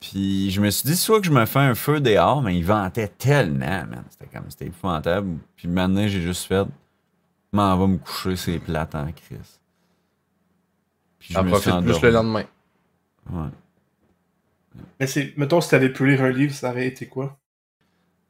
[0.00, 2.64] Puis je me suis dit soit que je me fais un feu dehors, mais il
[2.64, 4.04] ventait tellement, man.
[4.10, 5.38] C'était comme c'était épouvantable.
[5.56, 6.66] Puis maintenant, j'ai juste fait
[7.52, 9.60] m'en va me coucher, c'est plate en crise.
[11.18, 12.02] Puis je En me suis profite plus endormi.
[12.02, 12.44] le lendemain.
[13.30, 13.50] Ouais.
[14.98, 17.38] Mais c'est, mettons, si t'avais pu lire un livre, ça aurait été quoi?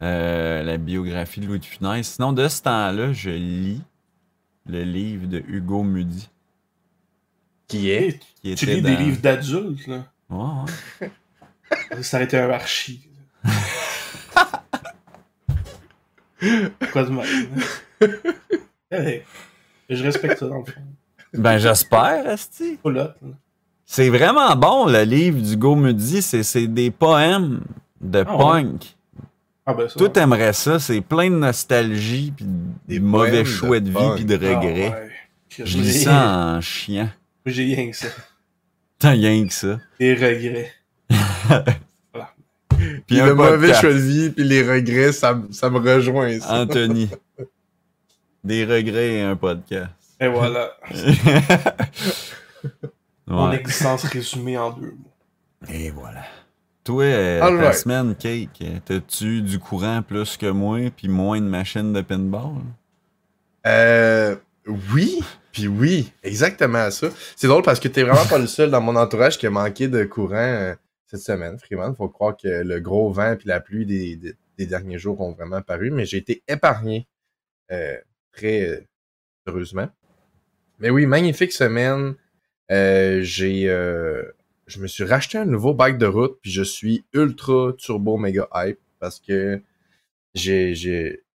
[0.02, 2.06] Euh, la biographie de Louis de Funès.
[2.06, 3.80] Sinon, de ce temps-là, je lis
[4.66, 6.28] le livre de Hugo Mudy.
[7.68, 8.20] Qui est?
[8.42, 10.04] Qui tu lis des livres d'adultes, là.
[10.28, 10.64] Ouais,
[11.00, 12.02] ouais.
[12.02, 13.08] Ça aurait été un archi.
[16.92, 17.26] Quoi de mal?
[18.90, 19.22] Hey,
[19.88, 20.80] je respecte ça, dans le fond.
[21.32, 22.24] Ben, j'espère,
[22.84, 23.14] là.
[23.86, 26.20] C'est vraiment bon, le livre du Gaumudi.
[26.22, 27.62] C'est des poèmes
[28.00, 28.64] de Ah ouais?
[29.64, 29.94] Ah ben ça.
[29.96, 30.78] Toi, t'aimerais ça.
[30.80, 32.46] C'est plein de nostalgie, puis
[32.88, 34.88] des mauvais choix de, de vie, puis de Ah, regrets.
[34.90, 35.08] ouais.
[35.64, 37.10] Je ça en chiant.
[37.46, 38.08] J'ai rien que ça.
[38.98, 39.78] T'as rien que ça.
[40.00, 40.72] Des regrets.
[43.06, 46.40] Puis le mauvais choix de vie, puis les regrets, ça, ça me rejoint.
[46.40, 46.62] Ça.
[46.62, 47.08] Anthony.
[48.44, 49.90] Des regrets et un podcast.
[50.20, 50.70] Et voilà.
[53.26, 53.56] Mon Ouais.
[53.60, 55.68] existence résumée en deux mots.
[55.72, 56.24] Et voilà.
[56.84, 57.74] Toi, euh, All ta right.
[57.74, 62.56] semaine, Cake, euh, t'as-tu du courant plus que moi, puis moins de machines de pinball?
[63.66, 64.34] Euh,
[64.92, 65.20] oui,
[65.52, 67.08] puis oui, exactement ça.
[67.36, 69.86] C'est drôle parce que t'es vraiment pas le seul dans mon entourage qui a manqué
[69.86, 70.74] de courant euh,
[71.06, 71.94] cette semaine, Freeman.
[71.94, 75.32] Faut croire que le gros vent puis la pluie des, des, des derniers jours ont
[75.32, 77.06] vraiment paru, mais j'ai été épargné
[77.70, 77.96] euh,
[78.32, 78.88] très
[79.46, 79.88] heureusement.
[80.80, 82.16] Mais oui, magnifique semaine.
[82.68, 83.68] J'ai,
[84.72, 88.48] je me suis racheté un nouveau bike de route, puis je suis ultra turbo méga
[88.54, 89.60] hype parce que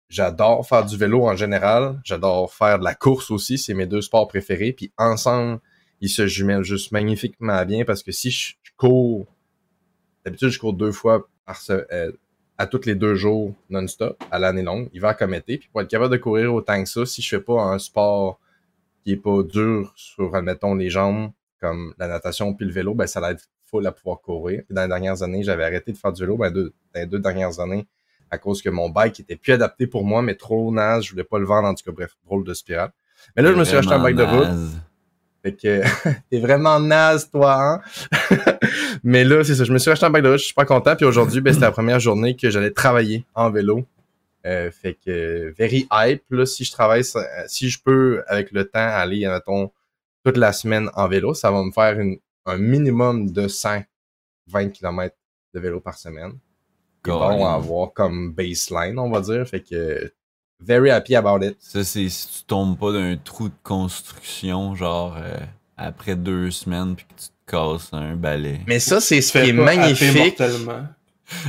[0.09, 2.01] j'adore faire du vélo en général.
[2.05, 3.59] J'adore faire de la course aussi.
[3.59, 4.73] C'est mes deux sports préférés.
[4.73, 5.61] Puis ensemble,
[6.01, 9.27] ils se jumellent juste magnifiquement bien parce que si je, cours,
[10.25, 12.12] d'habitude, je cours deux fois par euh,
[12.57, 15.59] à tous les deux jours non-stop, à l'année longue, hiver comme été.
[15.59, 18.38] Puis pour être capable de courir autant que ça, si je fais pas un sport
[19.03, 21.33] qui est pas dur sur, admettons, les jambes,
[21.64, 24.62] comme la natation puis le vélo, ben ça être full à pouvoir courir.
[24.70, 26.37] Dans les dernières années, j'avais arrêté de faire du vélo.
[26.37, 27.87] Ben, deux- dans les deux dernières années,
[28.31, 31.24] à cause que mon bike était plus adapté pour moi, mais trop naze, je voulais
[31.24, 32.90] pas le vendre, en tout cas, bref, drôle de spirale.
[33.37, 34.48] Mais là, je me suis acheté un bike de route.
[35.42, 35.83] Fait que
[36.31, 37.81] t'es vraiment naze, toi, hein?
[39.03, 40.66] Mais là, c'est ça, je me suis acheté un bike de route, je suis super
[40.66, 40.96] content.
[40.96, 43.85] Puis aujourd'hui, ben, c'était la première journée que j'allais travailler en vélo.
[44.46, 46.22] Euh, fait que very hype.
[46.31, 47.03] Là, si je travaille,
[47.46, 49.70] si je peux, avec le temps, aller, mettons,
[50.25, 55.15] toute la semaine en vélo, ça va me faire une- un minimum de 120 km
[55.55, 56.33] de vélo par semaine.
[57.07, 57.55] Vont Colin.
[57.55, 59.47] avoir comme baseline, on va dire.
[59.47, 60.13] Fait que
[60.61, 61.57] very happy about it.
[61.61, 65.37] Ça, c'est si tu tombes pas d'un trou de construction, genre euh,
[65.77, 68.61] après deux semaines, puis que tu te casses un balai.
[68.67, 70.41] Mais ça, c'est ce qui est magnifique.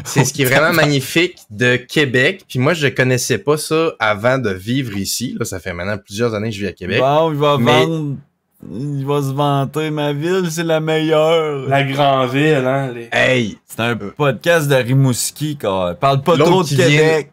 [0.06, 2.46] C'est ce qui est vraiment magnifique de Québec.
[2.48, 5.36] Puis moi, je connaissais pas ça avant de vivre ici.
[5.38, 7.00] Là, ça fait maintenant plusieurs années que je vis à Québec.
[7.00, 8.18] Bon, il va Mais- vendre.
[8.64, 9.92] Il va se vanter.
[9.92, 11.68] Ma ville, c'est la meilleure.
[11.68, 12.92] La grande ville, hein.
[12.94, 13.10] Les...
[13.12, 15.94] Hey, C'est un podcast de Rimouski, quoi.
[15.96, 17.32] Parle pas trop de vient- Québec.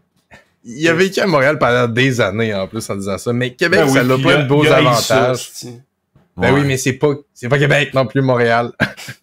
[0.64, 3.32] il a vécu à Montréal pendant des années en plus en disant ça.
[3.32, 5.50] Mais Québec, Ben oui, ça a puis plein il de beaux avantages.
[6.36, 8.72] Ben oui, mais c'est pas c'est pas Québec non plus, Montréal.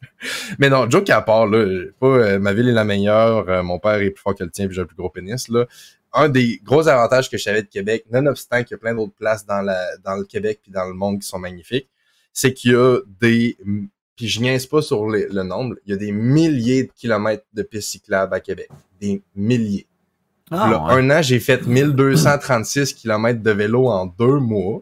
[0.60, 1.66] mais non, joke à part, là,
[2.00, 4.52] pas euh, ma ville est la meilleure, euh, mon père est plus fort que le
[4.52, 5.50] tien, puis j'ai un plus gros pénis.
[5.50, 5.66] Là.
[6.14, 9.14] Un des gros avantages que je savais de Québec, nonobstant qu'il y a plein d'autres
[9.14, 11.88] places dans, la, dans le Québec puis dans le monde qui sont magnifiques,
[12.34, 13.58] c'est qu'il y a des.
[14.16, 17.46] Puis je niaise pas sur les- le nombre, il y a des milliers de kilomètres
[17.54, 18.70] de pistes cyclables à Québec.
[19.00, 19.86] Des milliers.
[20.52, 20.94] Ah, Là, ouais.
[20.94, 24.82] Un an, j'ai fait 1236 km de vélo en deux mois.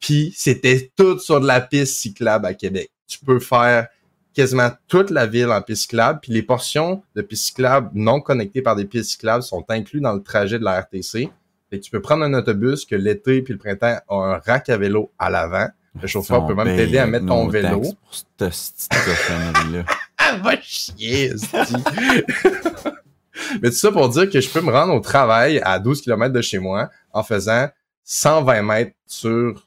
[0.00, 2.90] Puis c'était tout sur de la piste cyclable à Québec.
[3.06, 3.88] Tu peux faire
[4.34, 6.20] quasiment toute la ville en piste cyclable.
[6.22, 10.12] Puis les portions de piste cyclable non connectées par des pistes cyclables sont inclus dans
[10.12, 11.30] le trajet de la RTC.
[11.70, 14.76] Que tu peux prendre un autobus que l'été puis le printemps a un rack à
[14.76, 15.68] vélo à l'avant.
[16.00, 17.80] Le chauffeur peut même t'aider à mettre ton vélo.
[17.80, 18.88] Pour cette.
[20.24, 21.32] Ah, va chier.
[23.60, 26.32] Mais tout ça pour dire que je peux me rendre au travail à 12 km
[26.32, 27.68] de chez moi en faisant
[28.04, 29.66] 120 mètres sur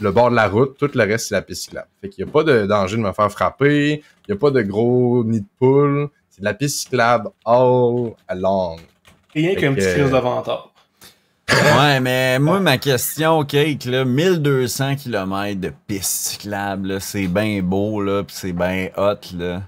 [0.00, 0.76] le bord de la route.
[0.78, 1.88] Tout le reste, c'est la piste cyclable.
[2.00, 4.02] Fait qu'il n'y a pas de danger de me faire frapper.
[4.28, 6.08] Il n'y a pas de gros nid de poule.
[6.30, 8.76] C'est de la piste cyclable all along.
[9.34, 10.66] Rien qu'un que- petit crise de ventard.
[11.52, 18.00] Ouais, mais moi, ma question, Cake, là, 1200 km de piste cyclable, c'est bien beau,
[18.00, 19.62] là, pis c'est bien hot, là.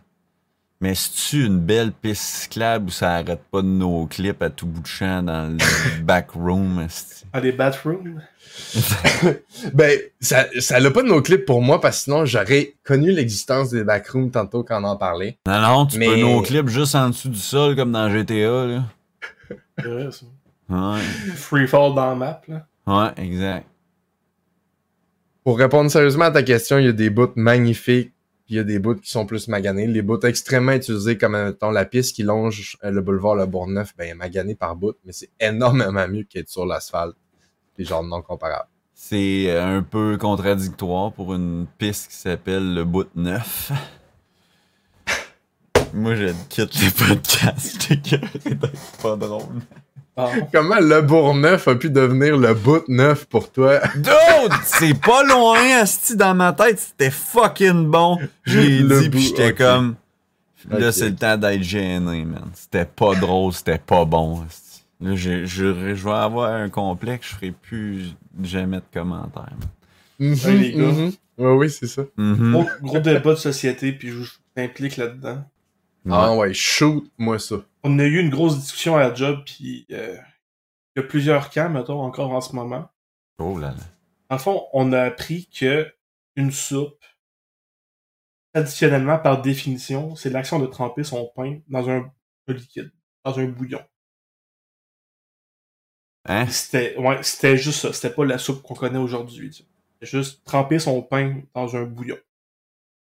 [0.83, 4.67] Mais c'est-tu une belle piste cyclable où ça arrête pas de nos clips à tout
[4.67, 6.87] bout de champ dans le backroom?
[7.33, 8.21] Ah, des bathrooms?
[9.73, 13.13] Ben, ça, ça l'a pas de nos clips pour moi parce que sinon j'aurais connu
[13.13, 15.39] l'existence des backrooms tantôt quand on en parlait.
[15.47, 18.83] Non, non, tu peux nos clips juste en dessous du sol, comme dans GTA, là.
[19.79, 20.27] C'est vrai, ça.
[20.69, 21.01] Ouais,
[21.37, 22.67] Free fall dans la map, là.
[22.87, 23.67] ouais, exact.
[25.45, 28.13] Pour répondre sérieusement à ta question, il y a des bouts magnifiques,
[28.53, 29.87] il y a des bouts qui sont plus maganés.
[29.87, 33.95] Les bouts extrêmement utilisés, comme mettons, la piste qui longe euh, le boulevard Le Bourgneuf,
[33.97, 37.17] ben, magané par bout, mais c'est énormément mieux qu'être sur l'asphalte.
[37.75, 38.69] Puis genre non comparable.
[38.95, 43.73] C'est euh, un peu contradictoire pour une piste qui s'appelle le bout neuf.
[45.95, 47.89] Moi, je quitte les podcasts.
[48.43, 49.63] C'est pas drôle.
[50.17, 50.31] Ah.
[50.53, 53.81] Comment le Bourgneuf a pu devenir le bout neuf pour toi?
[53.97, 58.19] Dude, c'est pas loin, asti, dans ma tête, c'était fucking bon.
[58.45, 59.95] J'ai dit, bout, pis j'étais comme...
[60.71, 62.51] Là, c'est le temps d'être gêné, man.
[62.55, 64.85] C'était pas drôle, c'était pas bon, asti.
[65.01, 69.49] Là, je, je, je vais avoir un complexe, je ferai plus jamais de commentaires.
[69.59, 70.37] man.
[70.47, 70.83] Les gars.
[70.85, 71.13] mhm.
[71.39, 72.03] Ouais, oui, c'est ça.
[72.17, 72.53] Mhm.
[72.53, 75.43] Gros, gros débat de société, puis je, je m'implique là-dedans.
[76.11, 77.57] Ah ouais, shoot-moi ça.
[77.85, 80.17] On a eu une grosse discussion à la job, puis euh,
[80.95, 82.89] il y a plusieurs camps, mettons, encore en ce moment.
[83.39, 83.85] Oh là là.
[84.31, 85.93] En fond, on a appris que
[86.37, 87.05] une soupe,
[88.55, 92.11] traditionnellement, par définition, c'est l'action de tremper son pain dans un,
[92.49, 92.93] un liquide,
[93.25, 93.83] dans un bouillon.
[96.25, 96.47] Hein?
[96.49, 97.93] C'était ouais, c'était juste ça.
[97.93, 99.53] C'était pas la soupe qu'on connaît aujourd'hui.
[99.53, 102.19] C'était juste tremper son pain dans un bouillon.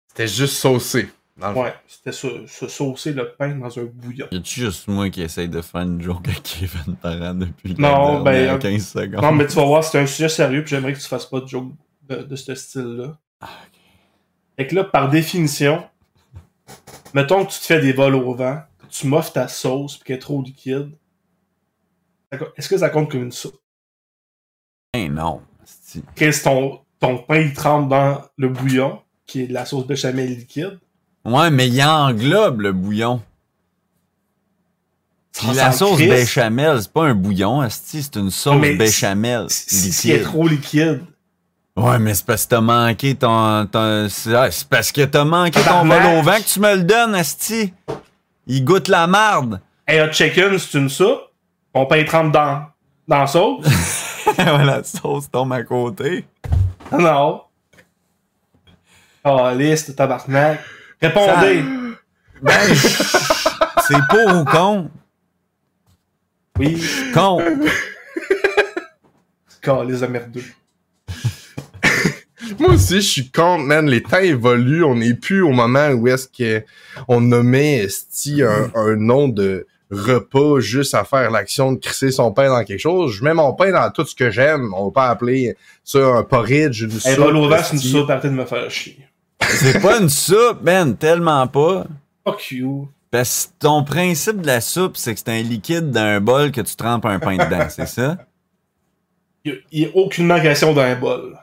[0.08, 1.08] C'était juste saucé.
[1.38, 4.26] Ouais, c'était se saucer le pain dans un bouillon.
[4.30, 8.22] Y a-tu juste moi qui essaye de faire une joke à Kevin Parent depuis Non,
[8.22, 9.22] ben, dernière euh, 15 secondes?
[9.22, 11.40] Non, mais tu vas voir, c'est un sujet sérieux, puis j'aimerais que tu fasses pas
[11.40, 11.72] de joke
[12.08, 13.18] de, de ce style-là.
[14.56, 15.86] Fait que là, par définition,
[17.12, 20.06] mettons que tu te fais des vols au vent, que tu moffes ta sauce, puis
[20.06, 20.92] qu'elle est trop liquide,
[22.56, 23.60] est-ce que ça compte comme une soupe?
[24.94, 25.42] Ben non.
[26.14, 30.28] Qu'est-ce ton, ton pain, il trempe dans le bouillon, qui est de la sauce béchamel
[30.28, 30.78] liquide.
[31.26, 33.20] Ouais, mais il englobe le bouillon.
[35.32, 39.92] Puis la sauce béchamel, c'est pas un bouillon, asti, c'est une sauce Mais béchamel Si
[39.92, 40.32] si elle est liquide.
[40.32, 41.04] trop liquide.
[41.76, 43.66] Ouais, mais c'est parce que t'as manqué ton...
[43.66, 46.74] ton- c'est ah, c'est parce que t'as manqué ton vol au vent que tu me
[46.74, 47.74] le donnes, asti.
[48.46, 49.60] Il goûte la marde.
[49.86, 51.20] Hey, hot chicken, c'est une soupe.
[51.74, 52.62] Ton pain il trempe dans,
[53.06, 53.66] dans la sauce.
[54.38, 56.24] la sauce tombe à côté.
[56.92, 57.42] Non.
[59.22, 60.60] Oh, liste, tabarnak.
[61.00, 61.62] Répondez.
[62.42, 62.52] Ben,
[63.86, 64.90] c'est pour ou con?
[66.58, 66.82] Oui.
[67.14, 67.40] Con.
[69.62, 70.44] Calice de merdeux.
[72.58, 73.86] Moi aussi, je suis contre, man.
[73.88, 74.84] Les temps évoluent.
[74.84, 76.64] On n'est plus au moment où est-ce que
[77.08, 82.32] on nommait esti un, un nom de repas juste à faire l'action de crisser son
[82.32, 83.12] pain dans quelque chose.
[83.12, 84.72] Je mets mon pain dans tout ce que j'aime.
[84.74, 87.24] On va pas appeler ça un porridge, une Hey, soupe.
[87.34, 88.98] vent, c'est une soupe, arrêtez de me faire chier.
[89.40, 91.84] C'est pas une soupe, man, tellement pas.
[92.24, 92.88] Fuck you.
[93.10, 96.60] Parce que ton principe de la soupe, c'est que c'est un liquide d'un bol que
[96.60, 98.16] tu trempes un pain dedans, c'est ça?
[99.44, 101.38] Il y a aucunement question d'un bol.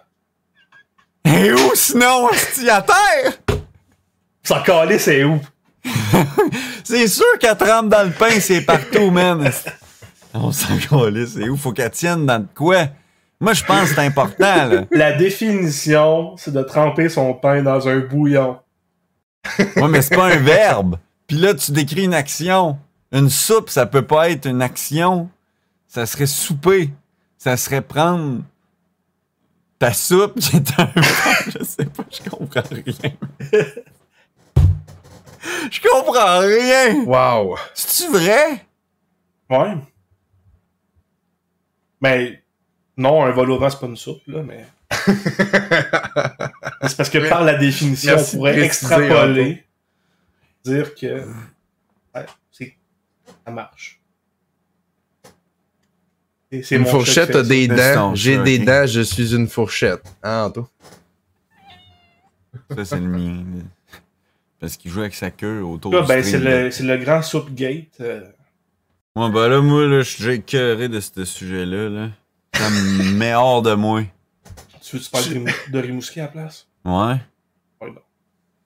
[1.25, 3.33] Et où sinon, hostie, à terre?
[4.43, 5.39] Ça calé, c'est où?
[6.83, 9.49] C'est sûr qu'elle trempe dans le pain, c'est partout, man.
[10.33, 11.55] On s'en calisse, c'est où?
[11.55, 12.87] Faut qu'elle tienne dans de quoi?
[13.43, 14.85] Moi, je pense que c'est important, là.
[14.91, 18.57] La définition, c'est de tremper son pain dans un bouillon.
[19.59, 20.95] Ouais, mais c'est pas un verbe.
[21.27, 22.79] Puis là, tu décris une action.
[23.11, 25.29] Une soupe, ça peut pas être une action.
[25.89, 26.93] Ça serait souper.
[27.37, 28.43] Ça serait prendre
[29.77, 30.89] ta soupe qui est un
[31.47, 33.11] Je sais pas, je comprends rien.
[35.69, 37.03] Je comprends rien.
[37.05, 37.57] Wow.
[37.73, 38.65] C'est-tu vrai?
[39.49, 39.75] Ouais.
[41.99, 42.42] Mais
[42.97, 44.65] non, un vol au vent, c'est pas une soupe, là, mais.
[46.87, 49.63] c'est parce que par la définition, Merci on pourrait extrapoler,
[50.63, 51.25] dire que
[52.15, 52.75] ouais, c'est-
[53.45, 53.99] ça marche.
[56.51, 58.13] Et c'est Une fourchette a des dents.
[58.13, 60.03] J'ai des dents, je suis une fourchette.
[60.21, 60.67] Hein, Anto?
[62.75, 63.43] Ça, c'est le mien.
[64.59, 67.21] Parce qu'il joue avec sa queue autour Là, du ben, c'est le, c'est le grand
[67.23, 67.87] soup gate.
[68.01, 68.21] euh,
[69.15, 72.09] Ouais, ben là, moi, là, je suis déjà écœuré de ce sujet-là, là.
[72.55, 74.01] Ça me met hors de moi.
[74.81, 76.67] tu veux-tu parler de, de Rimouski à la place?
[76.85, 77.15] Ouais.
[77.81, 78.01] Ouais, non.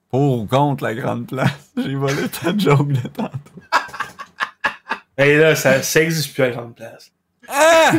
[0.09, 1.71] Pour ou contre la grande place?
[1.77, 3.61] J'ai volé ta joke de tantôt.
[5.17, 7.11] Et là, ça, ça existe plus à grande place.
[7.47, 7.91] Ah!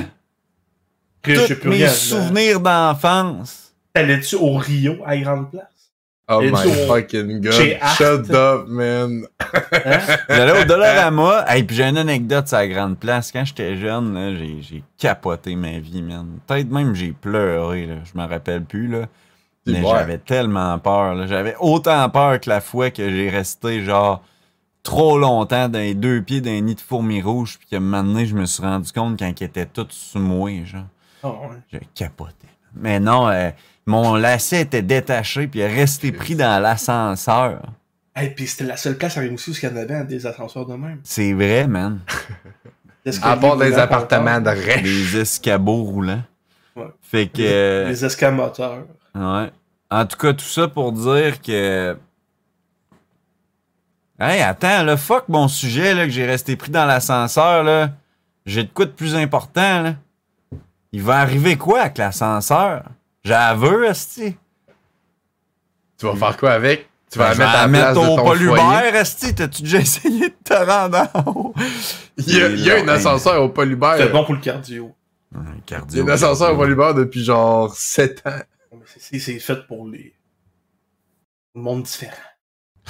[1.23, 1.89] Puis je plus mes rien.
[1.89, 3.75] souvenirs d'enfance.
[3.93, 5.65] T'allais-tu au Rio à grande place?
[6.31, 7.79] Oh Et my fucking god.
[7.97, 9.27] Shut up, man.
[9.41, 10.01] Hein?
[10.29, 11.47] J'allais au Dollarama.
[11.49, 13.33] Hey, puis j'ai une anecdote sur la grande place.
[13.33, 16.39] Quand j'étais jeune, j'ai, j'ai capoté ma vie, man.
[16.47, 17.95] Peut-être même j'ai pleuré, là.
[18.05, 19.07] Je m'en rappelle plus, là.
[19.67, 21.27] Mais j'avais tellement peur, là.
[21.27, 24.23] J'avais autant peur que la fois que j'ai resté, genre,
[24.83, 28.35] trop longtemps dans les deux pieds d'un nid de fourmis rouges, puis moment donné, je
[28.35, 30.85] me suis rendu compte quand ils étaient tous sous moi, genre.
[31.23, 31.57] Ah ouais.
[31.73, 32.47] J'ai capoté.
[32.75, 33.51] Mais non, euh,
[33.89, 37.63] mon lacet était détaché, puis il est resté pris dans l'ascenseur.
[38.15, 40.27] Hey, puis c'était la seule place à Rimouski où il y en avait hein, des
[40.27, 41.01] ascenseurs de même.
[41.05, 42.01] C'est vrai, man.
[43.23, 44.83] À part des appartements de rêve.
[44.83, 46.23] Des escabeaux roulants.
[46.77, 46.89] Ouais.
[47.01, 47.41] Fait que.
[47.41, 48.85] euh, Les escamoteurs.
[49.15, 49.51] Ouais.
[49.91, 51.97] En tout cas, tout ça pour dire que.
[54.21, 57.93] Hey, attends, là, fuck mon sujet, là, que j'ai resté pris dans l'ascenseur, là.
[58.45, 59.95] j'ai de quoi de plus important, là.
[60.93, 62.83] Il va arriver quoi avec l'ascenseur?
[63.25, 64.37] J'avoue, esti.
[65.99, 66.89] Tu vas faire quoi avec?
[67.11, 68.97] Tu vas Ben, la mettre à la place de ton polubère, foyer.
[68.97, 69.35] esti.
[69.35, 71.55] T'as-tu déjà essayé de te rendre en haut?
[72.19, 73.97] Il y a, il y a un ascenseur au polubère.
[73.97, 74.95] C'est bon pour le cardio.
[75.35, 76.05] Un Il y a cardio.
[76.05, 78.39] un ascenseur au polubère depuis genre 7 ans.
[78.73, 80.15] Mais c'est- C'est fait pour les.
[81.55, 82.13] Le monde différent.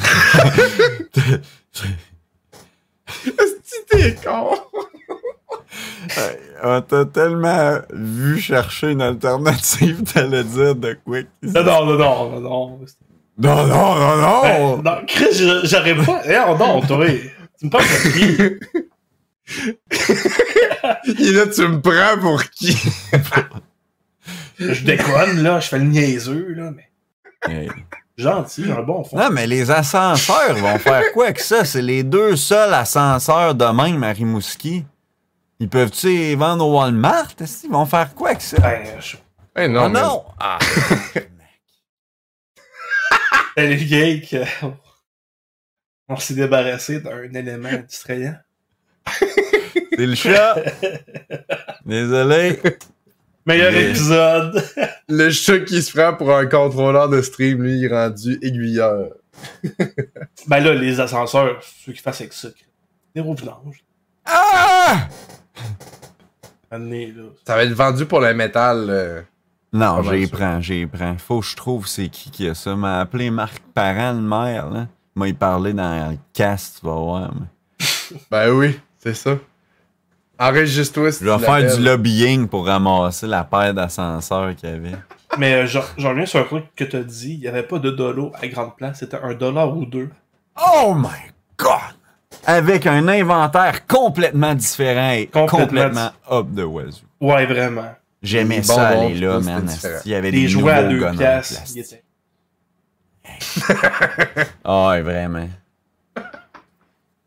[3.26, 4.50] Est-ce que t'es con?
[6.62, 11.20] On t'a tellement vu chercher une alternative, t'allais dire de quoi?
[11.42, 12.78] Non, non, non, non, non, non.
[13.40, 14.42] Non, non, non, non!
[14.42, 16.22] Ben, non, Chris, j'aurais pas.
[16.26, 17.07] Eh, oh non, toi.
[17.59, 18.42] Tu me parles de qui?
[21.22, 22.76] Et là, tu me prends pour qui?
[24.59, 26.90] Je déconne, là, je fais le niaiseux, là, mais.
[27.48, 27.70] Hey.
[28.16, 29.16] Gentil, un bon fond.
[29.16, 31.64] Non, mais les ascenseurs vont faire quoi avec ça?
[31.64, 34.85] C'est les deux seuls ascenseurs de même à Rimouski.
[35.60, 37.32] Ils peuvent-tu les vendre au Walmart?
[37.40, 38.58] est-ce qu'ils vont faire quoi avec ça?
[38.60, 39.16] Ben, je...
[39.66, 40.24] Non, oh mais- non!
[40.38, 40.58] Ah.
[43.56, 44.66] Ben, les gars, que-
[46.08, 48.36] on s'est débarrassé d'un élément distrayant.
[49.10, 50.54] C'est le chat!
[51.84, 52.60] Désolé.
[53.44, 54.64] Meilleur Mais- épisode!
[55.08, 59.08] Le chat qui se prend pour un contrôleur de stream, lui, il est rendu aiguilleur.
[60.46, 62.48] Ben là, les ascenseurs, ceux qui fassent avec ça.
[63.14, 63.34] Des roues.
[64.26, 65.08] Ah!
[66.70, 67.24] Année, là.
[67.46, 68.86] Ça va être vendu pour le métal.
[68.90, 69.22] euh.
[69.72, 71.16] Non, j'y prends, j'y prends.
[71.18, 72.74] Faut que je trouve c'est qui qui a ça.
[72.76, 74.86] M'a appelé Marc Parent, le maire, là.
[75.14, 77.30] M'a y parlé dans le cast, tu vas voir.
[77.34, 77.86] mais-
[78.30, 79.36] Ben oui, c'est ça.
[80.38, 84.92] Enregistre-toi si Je vais faire du lobbying pour ramasser la paire d'ascenseurs qu'il y avait.
[85.36, 87.34] Mais euh, j'en j'en reviens sur un truc que t'as dit.
[87.34, 89.00] Il n'y avait pas de dolo à grande place.
[89.00, 90.08] C'était un dollar ou deux.
[90.56, 91.96] Oh my god!
[92.50, 97.02] Avec un inventaire complètement différent et Complètement complètement up de wazoo.
[97.20, 97.94] Ouais, vraiment.
[98.22, 99.68] J'aimais ça aller là, man.
[100.06, 101.61] Il y avait Des des, jouets à deux piastres.
[104.64, 105.48] Ah ouais, vraiment.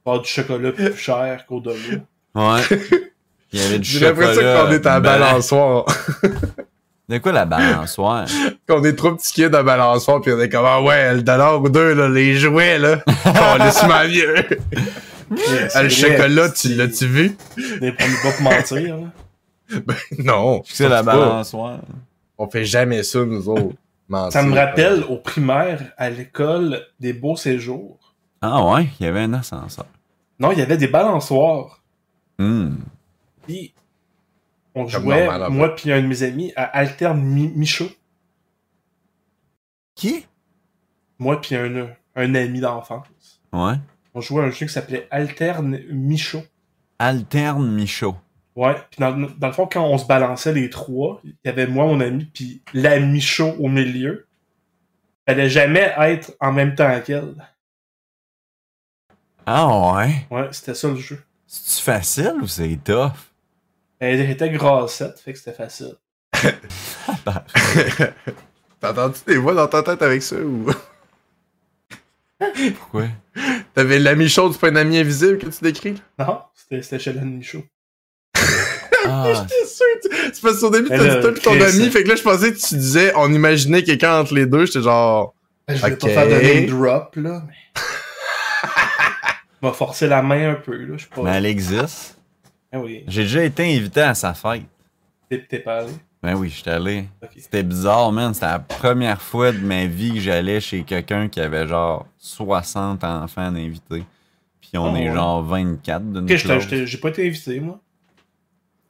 [0.03, 1.77] Pas du chocolat plus cher qu'au dolo.
[2.33, 2.61] Ouais.
[3.53, 4.27] Il y avait du J'ai chocolat.
[4.27, 5.85] l'impression qu'on est à la balançoire.
[7.07, 8.25] De quoi la balançoire?
[8.67, 11.61] qu'on est trop petits kids à balançoire, pis on est comme, ah ouais, le dollar
[11.61, 13.03] ou deux, là, les jouets, là.
[13.25, 14.35] On laisse mal mieux.
[15.31, 17.37] Yeah, Ah, le c'est vrai, chocolat, tu l'as-tu vu?
[17.79, 18.97] Des pour pas pour mentir.
[18.97, 19.11] Là.
[20.19, 20.61] Non.
[20.65, 21.79] C'est la balançoire.
[22.37, 23.75] On fait jamais ça, nous autres.
[24.09, 24.33] Mentir.
[24.33, 27.97] Ça me rappelle au primaire, à l'école, des beaux séjours.
[28.41, 29.85] Ah ouais, il y avait un ascenseur.
[30.39, 31.81] Non, il y avait des balançoires.
[32.39, 32.75] Hmm.
[33.47, 33.73] Puis,
[34.75, 37.89] on Comme jouait, normal, moi puis un de mes amis, à Alterne Mi- Michaud.
[39.95, 40.25] Qui?
[41.19, 43.05] Moi puis un, un ami d'enfance.
[43.53, 43.75] Ouais.
[44.13, 46.43] On jouait à un jeu qui s'appelait Alterne Michaud.
[46.99, 48.15] Alterne Michaud.
[48.55, 51.67] Ouais, puis dans, dans le fond, quand on se balançait les trois, il y avait
[51.67, 54.27] moi, mon ami, puis la Michaud au milieu.
[55.27, 57.35] Fallait jamais être en même temps qu'elle.
[59.45, 60.27] Ah ouais?
[60.29, 61.23] Ouais, c'était ça le jeu.
[61.47, 63.11] C'est-tu facile ou c'est tough?
[63.99, 65.95] Elle était grassette, fait que c'était facile.
[68.81, 70.67] T'as entendu des voix dans ta tête avec ça ou?
[72.79, 73.05] Pourquoi?
[73.73, 76.01] T'avais l'ami chaud, c'est pas un ami invisible que tu décris?
[76.19, 77.63] Non, c'était c'était chez la Michaud.
[79.03, 81.89] Ah, C'est sûr, tu- c'est parce qu'au début, t'as dit toi pis ton ami, euh,
[81.89, 84.83] fait que là, je pensais que tu disais, on imaginait quelqu'un entre les deux, j'étais
[84.83, 85.33] genre,
[85.67, 85.99] Ben, Je voulais Ok.
[86.01, 87.81] pas faire de name drop, là, mais...
[89.61, 91.23] m'a forcé la main un peu, là, je sais pas.
[91.23, 92.19] mais elle existe.
[92.71, 94.63] Ah oui, J'ai déjà été invité à sa fête.
[95.29, 95.93] t'es t'es pas allé?
[96.23, 97.07] Ben oui, j'étais allé.
[97.23, 97.29] Ok.
[97.37, 98.33] C'était bizarre, man.
[98.33, 103.03] C'était la première fois de ma vie que j'allais chez quelqu'un qui avait genre 60
[103.03, 104.03] enfants d'invités.
[104.61, 105.15] Puis on Oh, est ouais.
[105.15, 106.63] genre 24 d'une Ok, j'étais- classe.
[106.63, 107.79] j'étais- j'ai pas été invité, moi.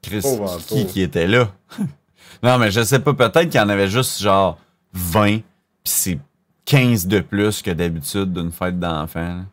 [0.02, 0.22] Chris,
[0.68, 1.52] qui qui était là?
[2.44, 4.58] non, mais je sais pas, peut-être qu'il y en avait juste genre
[4.94, 5.44] 20, puis
[5.86, 6.20] c'est
[6.66, 9.46] 15 de plus que d'habitude d'une fête d'enfants.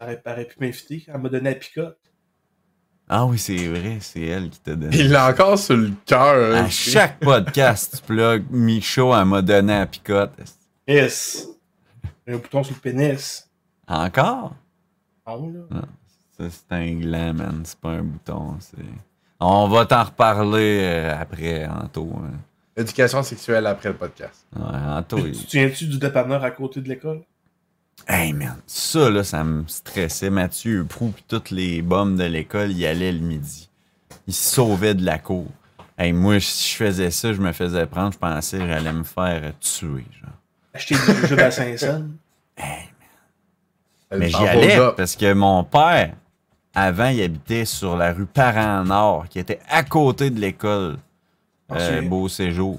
[0.00, 1.96] Elle aurait- elle aurait pu m'inviter, elle m'a donné la picote.
[3.08, 4.96] Ah oui, c'est vrai, c'est elle qui t'a donné.
[4.96, 6.54] il l'a encore sur le cœur.
[6.56, 6.64] hein.
[6.64, 10.32] À chaque podcast, tu plugues Michaud, elle m'a donné la picote.
[10.88, 11.48] Yes!
[12.26, 13.48] J'ai un bouton sur le pénis.
[13.86, 14.54] Encore?
[15.26, 15.82] Non, là.
[16.36, 17.62] Ça, c'est un gland, man.
[17.64, 18.56] C'est pas un bouton.
[18.60, 18.76] c'est-
[19.40, 22.10] On va t'en reparler euh, après, Anto.
[22.16, 22.32] hein.
[22.76, 24.44] Éducation sexuelle après le podcast.
[24.54, 27.22] Ouais, Anto, Tu il- te souviens-tu du dépanneur à côté de l'école?
[28.08, 28.56] Hey, man.
[28.66, 30.30] Ça, là, ça me stressait.
[30.30, 33.68] Mathieu Prou pis toutes les bombes de l'école, y allaient le midi.
[34.28, 35.46] Ils se sauvaient de la cour.
[35.98, 38.12] Hey, moi, si je faisais ça, je me faisais prendre.
[38.12, 40.30] Je pensais que j'allais me faire tuer, genre.
[40.74, 42.10] Acheter des jeux à Saint-Saëns.
[42.58, 42.88] Hey,
[44.08, 46.14] Elle mais j'y allais parce que mon père,
[46.74, 50.96] avant, il habitait sur la rue Parent-Nord, qui était à côté de l'école
[51.68, 52.78] Ah, euh, Beau Séjour.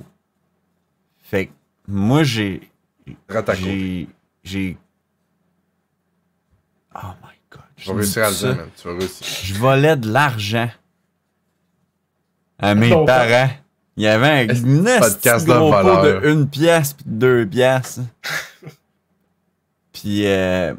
[1.21, 1.51] Fait que
[1.87, 2.71] moi, j'ai.
[3.59, 4.07] J'ai.
[4.43, 4.77] J'ai.
[6.95, 7.61] Oh my god.
[7.61, 8.69] Tu je vas dis réussir à le dire, man.
[8.75, 9.27] Tu vas réussir.
[9.43, 10.69] Je volais de l'argent
[12.59, 13.51] à mes Ton parents.
[13.95, 16.21] Il y avait un podcast de gros pot voleur.
[16.21, 17.99] de une pièce puis de deux pièces.
[19.91, 20.75] puis euh,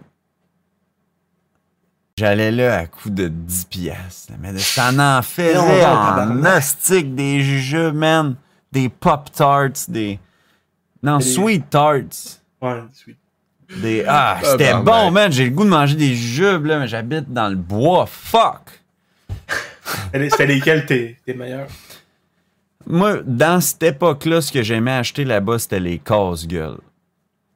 [2.16, 4.28] j'allais là à coup de 10 pièces.
[4.40, 8.36] Mais ça en faisait en astique des jujubes, man.
[8.70, 10.20] Des Pop-Tarts, des...
[11.02, 12.40] Non, Sweet Tarts.
[12.60, 13.17] Ouais, sweet.
[13.76, 14.04] Des...
[14.08, 14.84] Ah, c'était Tabarnak.
[14.84, 15.32] bon, man.
[15.32, 18.06] J'ai le goût de manger des jujubes, là, mais j'habite dans le bois.
[18.06, 18.80] Fuck!
[20.12, 21.68] C'était c'était lesquels tes, tes meilleurs?
[22.86, 26.78] Moi, dans cette époque-là, ce que j'aimais acheter là-bas, c'était les casse-gueules.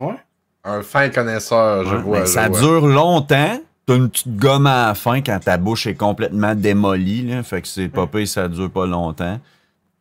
[0.01, 0.17] Ouais?
[0.65, 2.27] Un fin connaisseur, je Ouais, vois.
[2.27, 2.61] ça vois.
[2.61, 3.61] dure longtemps.
[3.87, 7.23] T'as une petite gomme à la fin quand ta bouche est complètement démolie.
[7.23, 9.41] Là, fait que c'est pas pire, ça dure pas longtemps.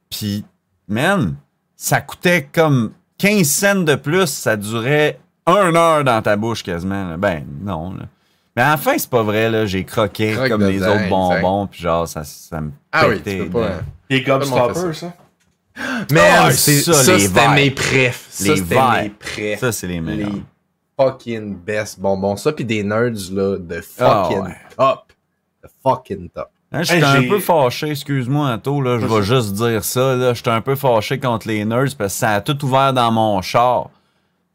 [0.09, 0.45] Puis,
[0.87, 1.35] man,
[1.75, 4.27] ça coûtait comme 15 cents de plus.
[4.27, 7.09] Ça durait une heure dans ta bouche quasiment.
[7.09, 7.17] là.
[7.17, 7.93] Ben, non.
[7.93, 8.05] Là.
[8.55, 9.49] Mais à la fin, c'est pas vrai.
[9.49, 9.65] là.
[9.65, 11.67] J'ai croqué Croque comme les autres bonbons.
[11.67, 13.67] Puis genre, ça, ça me Ah oui, tu peux pas.
[13.67, 13.81] hein.
[14.09, 15.13] Les Gobstoppers, ça?
[16.11, 18.27] Man, Ah, c'est- ça, ça, c'était mes prefs.
[18.29, 19.59] Ça, c'était mes prefs.
[19.59, 20.29] Ça, c'est les meilleurs.
[20.29, 20.43] les
[20.99, 22.35] fucking best bonbons.
[22.35, 24.55] Ça, pis des nerds, là, de Ah, fucking ouais.
[24.77, 25.13] top.
[25.63, 26.49] De fucking top.
[26.73, 30.15] Hein, J'étais Hey, un peu fâché, excuse-moi, Anto, là, je vais juste dire ça.
[30.15, 30.33] là.
[30.33, 33.41] J'étais un peu fâché contre les nerds parce que ça a tout ouvert dans mon
[33.41, 33.89] char.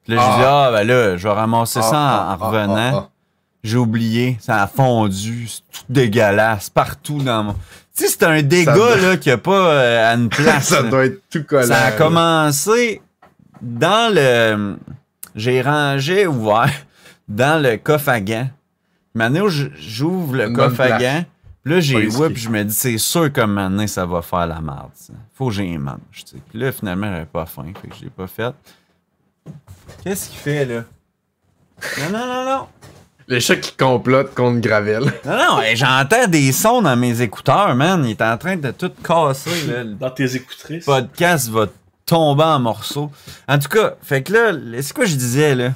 [0.08, 2.76] Là, j'ai dit, ah, ben là, je vais ramasser ça en, Ah, en ah, revenant.
[2.76, 3.08] ah, ah.
[3.64, 7.52] J'ai oublié, ça a fondu, c'est tout dégueulasse, partout dans mon.
[7.52, 7.58] Tu
[8.04, 10.68] sais, c'est un dégât, doit- là, qu'il n'y a pas euh, à une place.
[10.68, 10.90] ça là.
[10.90, 11.66] doit être tout collant.
[11.66, 13.02] Ça a commencé
[13.60, 14.76] dans le.
[15.34, 16.70] J'ai rangé ouvert
[17.28, 18.48] dans le coffre à gants.
[19.14, 21.24] Maintenant, j'ouvre le coffre à gants.
[21.64, 24.60] Puis là, j'ai puis je me dis, c'est sûr que maintenant, ça va faire la
[24.60, 24.90] merde.
[24.94, 25.12] ça.
[25.34, 25.96] Faut que j'y mange.
[26.12, 27.64] Puis là, finalement, j'avais pas faim.
[27.82, 28.54] Fait que je l'ai pas fait.
[30.04, 30.84] Qu'est-ce qu'il fait, là?
[31.98, 32.66] Non, non, non, non.
[33.28, 35.02] Les chats qui complotent contre Gravel.
[35.24, 38.04] Non, non, j'entends des sons dans mes écouteurs, man.
[38.04, 39.82] Il est en train de tout casser, là.
[39.82, 40.84] Le Dans tes écoutrices.
[40.84, 41.66] podcast va
[42.04, 43.10] tomber en morceaux.
[43.48, 45.70] En tout cas, fait que là, c'est quoi je disais, là?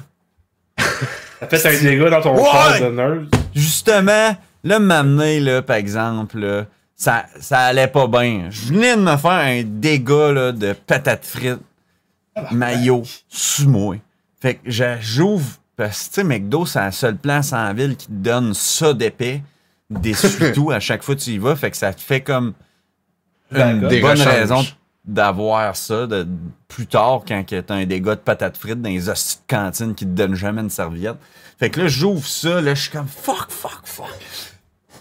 [1.41, 3.27] T'as fait un dégât dans ton corps de nerd.
[3.53, 6.65] Justement, là, m'amener, là, par exemple, là,
[6.95, 8.45] ça, ça allait pas bien.
[8.49, 11.59] Je venais de me faire un dégât, là, de patates frites,
[12.51, 13.97] maillot, sous moi.
[14.41, 18.07] Fait que j'ouvre, parce que, tu sais, McDo, c'est la seule place en ville qui
[18.07, 19.43] te donne ça d'épais,
[19.89, 20.13] des
[20.53, 21.55] tout à chaque fois que tu y vas.
[21.55, 22.53] Fait que ça te fait comme
[23.51, 23.89] une D'accord.
[23.89, 24.27] Des bonne rechanges.
[24.27, 24.65] raison
[25.03, 26.27] d'avoir ça de,
[26.67, 30.05] plus tard quand t'as un dégât de patates frites dans les hosties de cantine qui
[30.05, 31.17] te donnent jamais une serviette.
[31.59, 34.07] Fait que là, j'ouvre ça, là, je suis comme fuck, fuck, fuck.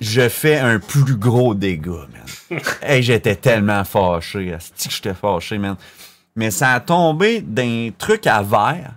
[0.01, 2.07] Je fais un plus gros dégât,
[2.51, 2.61] man.
[2.83, 4.55] hey, j'étais tellement fâché.
[4.55, 5.76] Asti que j'étais fâché, man.
[6.37, 8.93] Mais ça a tombé d'un truc à verre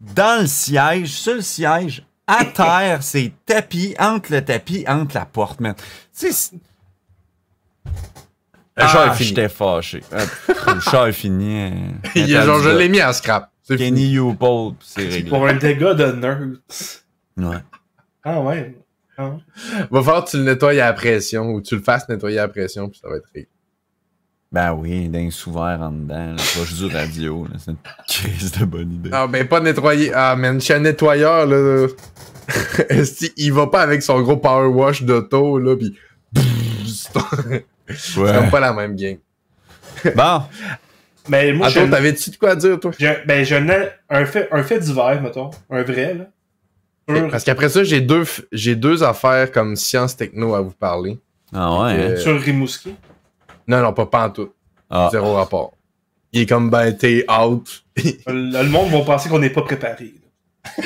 [0.00, 5.26] dans le siège, sur le siège, à terre, c'est tapis, entre le tapis, entre la
[5.26, 5.74] porte, man.
[6.18, 6.56] Tu sais,
[8.76, 9.28] Le ah, est fini.
[9.28, 10.02] j'étais fâché.
[10.12, 10.24] Euh,
[10.74, 11.70] le char est fini.
[11.70, 11.70] euh,
[12.14, 13.50] Il est genre, je l'ai mis à scrap.
[13.62, 13.90] C'est fini.
[13.90, 15.30] Kenny Youpold, c'est C'est réglé.
[15.30, 16.56] pour un dégât de nerd.
[17.36, 17.56] Ouais.
[18.24, 18.76] Ah ouais.
[19.16, 19.32] Ah.
[19.90, 22.42] Va falloir que tu le nettoies à la pression ou tu le fasses nettoyer à
[22.42, 23.48] la pression, puis ça va être réglé.
[24.52, 27.76] Ben oui, d'un sous-verre en dedans, là, pas juste du radio, là, c'est une
[28.06, 29.08] crise de bonne idée.
[29.12, 30.12] Ah, ben pas nettoyer.
[30.14, 31.86] Ah, man, chez un nettoyeur, là.
[32.90, 35.96] Esti, il va pas avec son gros power wash d'auto, là, pis.
[37.88, 38.32] C'est Ouais.
[38.32, 39.18] comme pas la même game.
[40.14, 40.42] Bon,
[41.28, 42.90] Mais moi, Attends, t'avais-tu de quoi à dire, toi?
[42.98, 43.68] j'ai- ben, j'ai un,
[44.10, 45.50] un fait, un fait divers, mettons.
[45.70, 47.28] Un vrai, là.
[47.30, 51.18] Parce qu'après ça, j'ai deux, j'ai deux affaires comme science techno à vous parler.
[51.54, 51.92] ah ouais.
[51.98, 52.20] Euh, hein?
[52.20, 52.94] sur Rimouski.
[53.66, 54.50] Non, non, pas, pas en tout.
[54.90, 55.08] Ah.
[55.12, 55.72] Zéro rapport.
[56.32, 57.84] Il est comme, ben, t'es out.
[58.26, 60.14] Le, le monde va penser qu'on n'est pas préparé.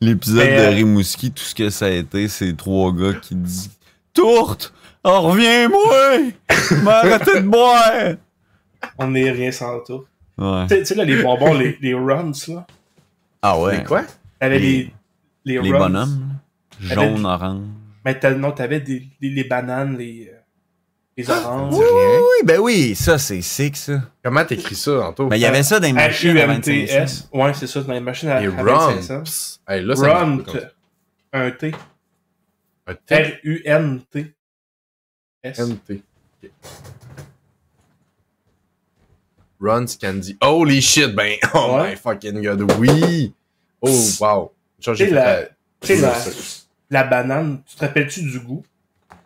[0.00, 3.70] L'épisode de euh, Rimouski, tout ce que ça a été, c'est trois gars qui disent
[4.12, 4.72] Tourte!
[5.04, 6.32] Oh, reviens-moi!
[6.82, 8.14] M'arrêtez de boire!
[8.98, 10.04] On n'est rien sans tout.
[10.38, 10.66] Ouais.
[10.68, 12.66] Tu sais- là, les bonbons, les, les runs, là.
[13.42, 13.78] Ah ouais.
[13.78, 14.02] Mais quoi?
[14.40, 14.92] Les- les,
[15.44, 15.78] les, Les runs.
[15.78, 16.28] bonhommes,
[16.80, 17.62] jaune, orange.
[18.04, 20.38] Mais t'as- non, t'avais des, les, les bananes, les, euh,
[21.16, 21.74] les oranges.
[21.74, 22.18] C'est rien.
[22.20, 24.02] Oui, ben oui, ça c'est sick ça.
[24.24, 25.26] Comment t'écris ça, Anto?
[25.28, 26.70] Ben il y avait ça dans les machines à 25 cents.
[26.72, 27.28] R-U-M-T-S.
[27.32, 28.94] Ouais, c'est ça, dans les machines à, Les à Runs.
[28.96, 29.58] 25 cents.
[29.68, 30.42] Hey, là, Runt.
[31.32, 31.72] Un T.
[32.86, 33.14] Un T.
[33.14, 34.34] R-U-N-T.
[35.44, 35.58] S.
[35.60, 36.02] NT.
[39.60, 40.36] Runs Candy.
[40.40, 43.32] Holy shit, ben, oh my fucking god, oui!
[43.80, 43.88] Oh,
[44.20, 44.52] wow.
[44.80, 45.44] Tu sais, la-
[46.92, 48.62] la, banane, tu te rappelles-tu du goût?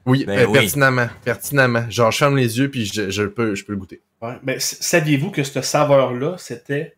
[0.06, 0.52] Oui, Ben euh, oui.
[0.60, 1.90] pertinemment, pertinemment.
[1.90, 4.02] Genre, je ferme les yeux puis je, je peux, je peux le goûter.
[4.22, 4.38] Ouais.
[4.42, 6.94] Ben, s- saviez-vous que cette saveur-là, c'était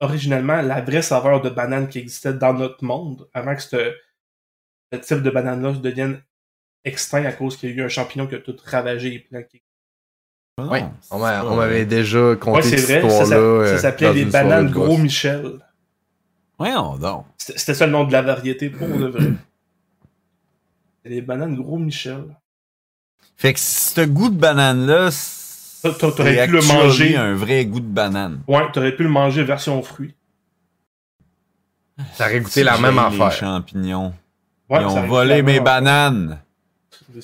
[0.00, 3.92] originalement la vraie saveur de banane qui existait dans notre monde avant que ce,
[4.92, 6.20] ce type de banane-là devienne
[6.84, 9.62] extinct à cause qu'il y a eu un champignon qui a tout ravagé et planté.
[10.58, 10.78] Ah Oui,
[11.10, 11.18] on
[11.56, 13.10] m'avait déjà conté Ouais, c'est cette vrai.
[13.10, 13.26] Ça, histoire-là.
[13.28, 14.96] ça- euh, ça s'appelait les bananes Gros.
[14.96, 15.58] Michel.
[16.58, 17.26] Voyons donc.
[17.36, 19.26] C'était c'était ça le nom de la variété pour de vrai.
[21.08, 22.24] Les bananes Gros Michel.
[23.36, 25.10] Fait que ce goût de banane-là,
[25.82, 27.16] t'a- t'aurais c'est pu le manger.
[27.16, 28.40] un vrai goût de banane.
[28.48, 30.14] Ouais, t'aurais pu le manger version fruit.
[32.14, 33.32] Ça aurait goûté la même j'ai Les affaire.
[33.32, 34.14] champignons.
[34.68, 36.38] Ouais, Ils ont volé mes bananes.
[36.92, 37.22] affaire.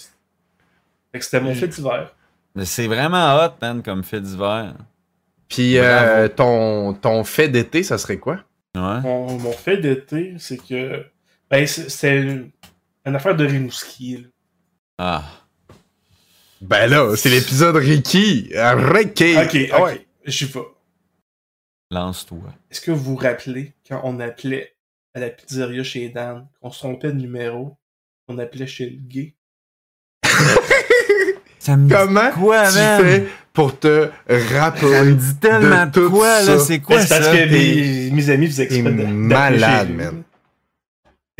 [1.12, 2.12] Fait que c'était mon fait d'hiver.
[2.54, 4.74] Mais c'est vraiment hot, man, comme fait d'hiver.
[5.48, 8.36] Puis euh, ton, ton fait d'été, ça serait quoi?
[8.74, 9.00] Ouais.
[9.02, 11.04] Mon, mon fait d'été, c'est que.
[11.50, 12.42] Ben, c'est- c'était
[13.06, 14.16] une, affaire de Rimouski.
[14.18, 14.28] là.
[14.98, 15.24] Ah.
[16.60, 18.50] Ben là, c'est l'épisode Ricky.
[18.54, 19.36] Ricky.
[19.36, 19.68] Ok, ok.
[19.72, 20.06] Ah ouais.
[20.26, 20.60] J'y vais.
[21.90, 22.38] Lance-toi.
[22.70, 24.74] Est-ce que vous vous rappelez quand on appelait
[25.14, 27.76] à la pizzeria chez Dan, qu'on se trompait de numéro,
[28.28, 29.34] on appelait chez le gay?
[31.58, 33.02] Ça me dit Comment quoi, tu man?
[33.02, 35.14] fais pour te Ça me rappeler?
[35.14, 36.54] dit tellement de tout quoi, ça?
[36.54, 36.58] là.
[36.60, 37.32] C'est quoi Ben, c'est parce ça?
[37.36, 39.96] que mes, mes amis faisaient exprès T'es de- d'appeler malade, chez lui.
[40.02, 40.22] man.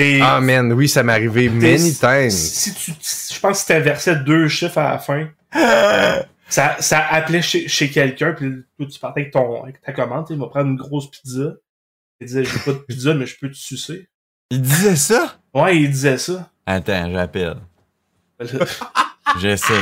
[0.03, 2.31] Et Ah man, oui, ça m'est arrivé many times.
[2.31, 2.93] si tu,
[3.35, 5.29] je pense que tu inversais deux chiffres à la fin,
[6.49, 10.27] ça, ça appelait chez, chez quelqu'un, puis toi, tu partais avec, ton, avec ta commande,
[10.31, 11.55] il va prendre une grosse pizza.
[12.21, 14.09] Il disait, j'ai pas de pizza, mais je peux te sucer.
[14.51, 15.37] Il disait ça?
[15.55, 16.51] Ouais, il disait ça.
[16.67, 17.57] Attends, j'appelle.
[19.41, 19.75] J'essaie.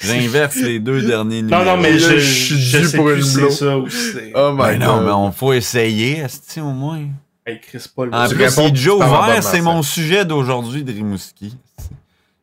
[0.00, 1.76] J'inverse les deux derniers non, numéros.
[1.76, 4.32] non, mais je, je suis je dû sais pour plus une si ça si c'est...
[4.34, 5.04] Oh my Ben non, god.
[5.06, 7.04] mais on faut essayer, est au moins?
[7.48, 8.10] Hey, Chris Paul.
[8.12, 10.26] En Tu plus, réponds, il est déjà tu parles en ouvert, bonne c'est mon sujet
[10.26, 11.56] d'aujourd'hui de Rimouski.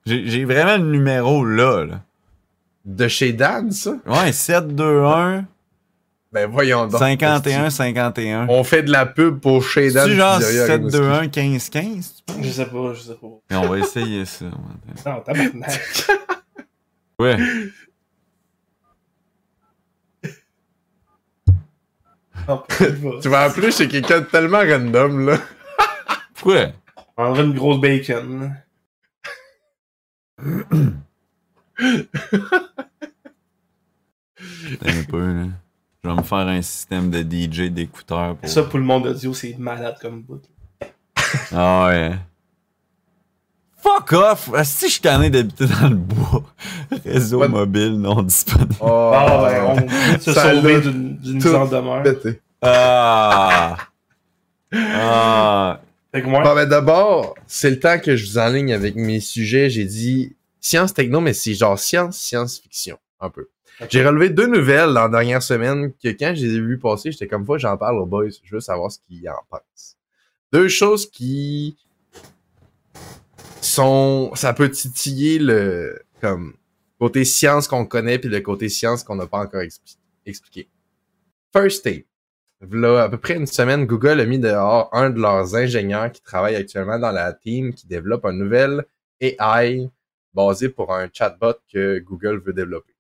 [0.08, 2.02] J'ai vraiment le numéro là, là.
[2.86, 3.98] De chez Dan, ça?
[4.08, 5.46] Ouais, 721
[6.32, 7.00] Ben voyons donc.
[7.00, 8.48] 51 51.
[8.50, 10.10] On fait de la pub pour chez Dan.
[10.10, 10.98] C'est genre Pizzeria à Rimouski.
[10.98, 12.46] 721 15 15, tu penses?
[12.46, 13.28] Je sais pas, je sais pas.
[13.52, 14.46] Et on va essayer ça.
[15.06, 15.82] Non, tabarnak.
[17.20, 17.38] Ouais.
[17.38, 17.54] Non, pas,
[22.28, 22.35] je vais.
[23.22, 25.38] Tu vas appeler chez quelqu'un de tellement random, là.
[26.34, 26.68] Pourquoi?
[27.18, 28.56] On une grosse bacon.
[30.38, 30.94] Un
[35.10, 35.46] peu, là.
[36.04, 38.48] Je vais me faire un système de DJ d'écouteurs pour.
[38.48, 40.42] Ça, pour le monde audio, c'est malade comme bout.
[41.52, 42.12] Ah ouais.
[43.86, 44.50] Fuck off!
[44.64, 46.44] Si je suis tanné d'habiter dans le bois.
[47.06, 48.74] Réseau mobile non disponible.
[48.80, 52.02] Oh, Ah ouais, on peut se Ça sauver d'une mise en demeure.
[52.02, 52.42] pété.
[52.62, 53.78] Ah!
[54.74, 55.82] Ah!
[56.12, 59.20] Fait que moi, Bon, ben d'abord, c'est le temps que je vous enligne avec mes
[59.20, 59.70] sujets.
[59.70, 63.50] J'ai dit science techno, mais c'est genre science, science-fiction, un peu.
[63.90, 67.12] J'ai relevé deux nouvelles dans la dernière semaine que quand je les ai vues passer,
[67.12, 68.30] j'étais comme fois, j'en parle aux boys.
[68.44, 69.98] Je veux savoir ce qu'ils en pensent.
[70.54, 71.78] Deux choses qui
[73.66, 74.32] sont.
[74.36, 76.02] Ça peut titiller le.
[76.22, 76.56] Comme.
[77.00, 80.70] Côté science qu'on connaît, puis le côté science qu'on n'a pas encore expli- expliqué.
[81.56, 82.06] First Tape.
[82.62, 86.22] V'là à peu près une semaine, Google a mis dehors un de leurs ingénieurs qui
[86.22, 88.86] travaille actuellement dans la team qui développe un nouvel
[89.20, 89.90] AI
[90.34, 92.96] basé pour un chatbot que Google veut développer.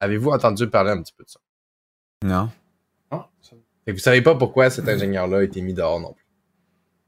[0.00, 1.40] Avez-vous entendu parler un petit peu de ça?
[2.22, 2.50] Non.
[3.10, 3.56] Ah, ça-
[3.86, 6.25] Fait que vous savez pas pourquoi cet ingénieur-là a été mis dehors non plus.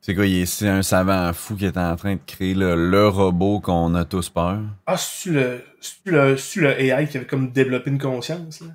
[0.01, 2.91] C'est quoi, il est c'est un savant fou qui est en train de créer le,
[2.91, 4.61] le robot qu'on a tous peur?
[4.87, 5.63] Ah, c'est-tu le,
[6.07, 8.69] le, le AI qui avait comme développé une conscience, là?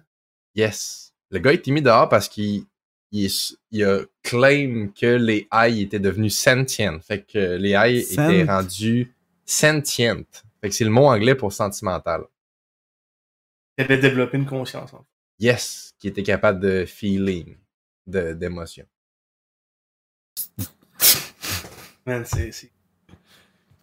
[0.55, 1.13] Yes.
[1.31, 2.65] Le gars a été mis dehors parce qu'il
[3.11, 6.99] il, est- il a claim que les AI étaient devenus sentient.
[6.99, 9.13] Fait que les AI Sent- étaient rendus
[9.45, 10.23] sentient.
[10.61, 12.21] Fait que c'est le mot anglais pour sentimental.
[13.77, 15.05] Il avait développé une conscience, en fait.
[15.39, 17.55] Yes, qui était capable de feeling,
[18.05, 18.85] de- d'émotion.
[22.05, 22.51] Man, c'est.
[22.51, 22.71] c'est-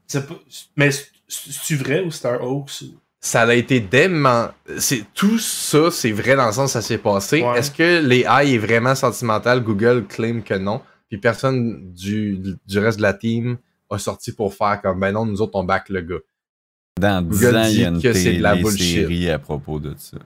[0.07, 0.39] c'est pas-
[0.77, 2.83] Mais c'est- c'est-tu vrai ou c'est un hoax?
[2.83, 4.49] ou- ça a été dément...
[4.79, 7.43] C'est tout ça, c'est vrai dans le sens où ça s'est passé.
[7.43, 7.59] Ouais.
[7.59, 9.63] Est-ce que les AI est vraiment sentimental?
[9.63, 10.81] Google claim que non.
[11.11, 13.59] Puis personne du, du reste de la team
[13.91, 16.17] a sorti pour faire comme ben non, nous autres on back le gars.
[16.99, 19.01] Dans 10 Google ans, il y a dit une que c'est de la bullshit.
[19.03, 20.17] série à propos de ça.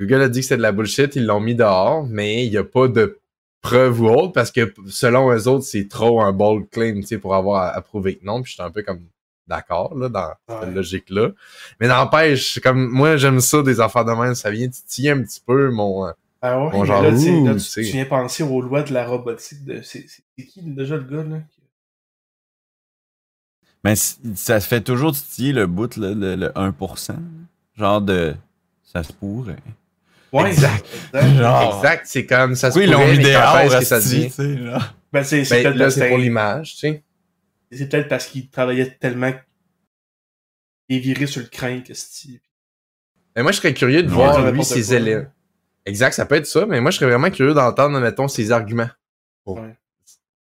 [0.00, 2.56] Google a dit que c'était de la bullshit, ils l'ont mis dehors, mais il n'y
[2.56, 3.18] a pas de
[3.60, 7.18] preuve ou autre parce que selon eux autres, c'est trop un bold claim, tu sais,
[7.18, 8.42] pour avoir approuvé que non.
[8.42, 9.00] Puis j'étais un peu comme
[9.46, 10.60] d'accord là dans Ouais.
[10.66, 11.30] cette logique-là.
[11.80, 15.42] Mais n'empêche, comme moi j'aime ça des affaires de même, ça vient titiller un petit
[15.44, 16.06] peu mon.
[16.06, 18.92] euh, Ah ouais, genre, là, tu sais, là, ouh, tu, viens penser aux lois de
[18.92, 19.64] la robotique.
[19.64, 19.80] De...
[19.82, 20.04] C'est
[20.36, 21.38] qui déjà le gars, là?
[23.84, 27.16] Mais c- ça se fait toujours titiller le bout, là, le, le 1%.
[27.76, 28.34] Genre de.
[28.82, 29.56] Ça se pourrait.
[30.32, 30.84] Ouais, Exact.
[31.14, 31.76] Genre.
[31.76, 34.94] Exact, c'est comme ça se Oui, ils l'ont mis dehors, ça genre.
[35.12, 37.02] Ben, c'est c'est Ben, là, pour l'image, tu sais.
[37.72, 39.32] c'est peut-être parce qu'il travaillait tellement.
[40.88, 42.40] Il est viré sur le crin que c'est.
[43.34, 45.26] Mais moi, je serais curieux de voir, lui, ses éléments.
[45.86, 48.90] Exact, ça peut être ça, mais moi, je serais vraiment curieux d'entendre, mettons, ses arguments.
[49.44, 49.58] Pour.
[49.60, 49.74] Ouais.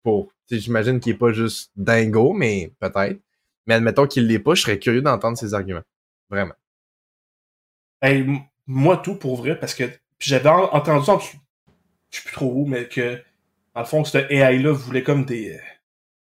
[0.03, 3.19] pour J'imagine qu'il est pas juste dingo, mais peut-être.
[3.65, 5.81] Mais admettons qu'il l'est pas, je serais curieux d'entendre ses arguments.
[6.29, 6.53] Vraiment.
[8.01, 8.25] Hey,
[8.67, 11.37] moi, tout pour vrai, parce que puis j'avais en- entendu, en dessous-
[12.11, 13.21] je sais plus trop où, mais que,
[13.75, 15.59] dans le fond, ce AI-là voulait comme des, euh,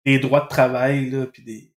[0.07, 1.71] des droits de travail, là, puis des,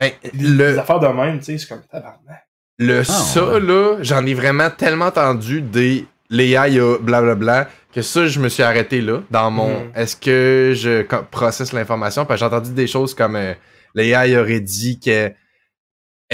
[0.00, 2.46] Ben, des le, affaires de même, tu sais, c'est comme tabarnak.
[2.78, 3.60] le ça, ouais.
[3.60, 8.40] là, j'en ai vraiment tellement entendu des Léa, il y a blablabla, que ça, je
[8.40, 9.92] me suis arrêté là, dans mon Mhm.
[9.94, 12.24] est-ce que je processe l'information?
[12.24, 13.52] Parce que j'ai entendu des choses comme euh,
[13.94, 15.36] Léa, il aurait dit elle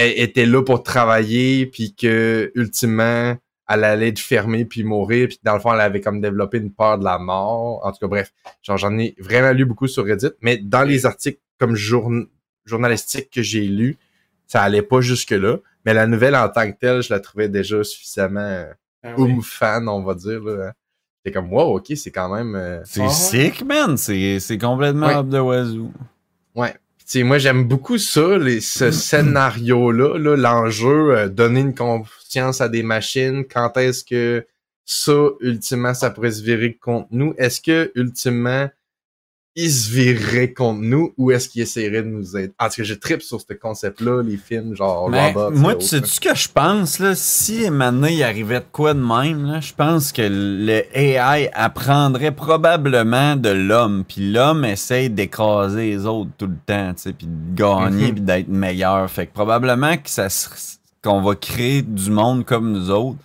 [0.03, 3.35] était là pour travailler, puis que, ultimement,
[3.67, 6.71] elle allait être fermée puis mourir, puis dans le fond, elle avait comme développé une
[6.71, 7.85] peur de la mort.
[7.85, 8.31] En tout cas, bref,
[8.63, 12.27] genre, j'en ai vraiment lu beaucoup sur Reddit, mais dans les articles comme journ-
[12.65, 13.97] journalistiques que j'ai lus,
[14.47, 15.57] ça allait pas jusque-là.
[15.85, 18.65] Mais la nouvelle en tant que telle, je la trouvais déjà suffisamment
[19.03, 19.31] Ah oui.
[19.33, 20.41] oum fan, on va dire.
[20.43, 20.67] là.
[20.69, 20.71] hein.
[21.23, 22.55] J'étais comme, wow, ok, c'est quand même.
[22.55, 23.09] euh, C'est Ah ouais?
[23.11, 23.97] sick, man.
[23.97, 25.15] C'est c'est complètement Ouais.
[25.15, 25.91] up the wazoo.
[26.55, 26.73] Ouais.
[27.09, 32.69] Sais, moi, j'aime beaucoup ça, les, ce scénario-là, là, l'enjeu, euh, donner une confiance à
[32.69, 33.45] des machines.
[33.45, 34.45] Quand est-ce que
[34.85, 37.33] ça, ultimement, ça pourrait se virer contre nous?
[37.39, 38.69] Est-ce que, ultimement,
[39.61, 42.53] il se virerait contre nous ou est-ce qu'il essaierait de nous aider?
[42.59, 45.51] En tout cas, je tripe sur ce concept-là, les films genre Robots.
[45.51, 46.05] moi, tu sais là.
[46.05, 47.13] ce que je pense, là?
[47.15, 52.31] Si maintenant il arrivait de quoi de même, là, je pense que le AI apprendrait
[52.31, 54.03] probablement de l'homme.
[54.07, 58.11] Puis l'homme essaye d'écraser les autres tout le temps, tu sais, puis de gagner, Mhm.
[58.13, 59.09] puis d'être meilleur.
[59.09, 60.47] Fait que probablement que ça se-
[61.03, 63.17] qu'on va créer du monde comme nous autres.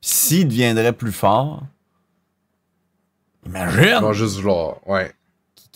[0.00, 1.62] Puis s'il deviendrait plus fort,
[3.46, 4.00] imagine!
[4.00, 5.12] vont juste vouloir, ouais.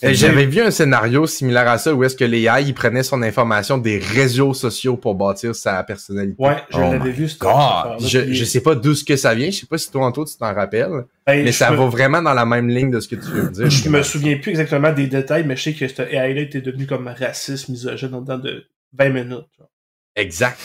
[0.05, 3.03] Eh, J'avais vu un scénario similaire à ça où est-ce que les AI, ils prenaient
[3.03, 6.35] son information des réseaux sociaux pour bâtir sa personnalité.
[6.43, 7.53] Ouais, je Oh l'avais vu, cette God.
[7.99, 10.05] Je, puis- je sais pas d'où ce que ça vient, je sais pas si toi,
[10.05, 12.99] Antoine, tu t'en rappelles, Hey, mais ça me- va vraiment dans la même ligne de
[12.99, 13.69] ce que tu viens de dire.
[13.69, 16.85] Je me souviens plus exactement des détails, mais je sais que ce AI-là était devenu
[16.85, 18.65] comme raciste, misogyne en dedans de
[18.97, 19.45] 20 minutes.
[19.57, 19.69] genre.
[20.15, 20.59] Exact.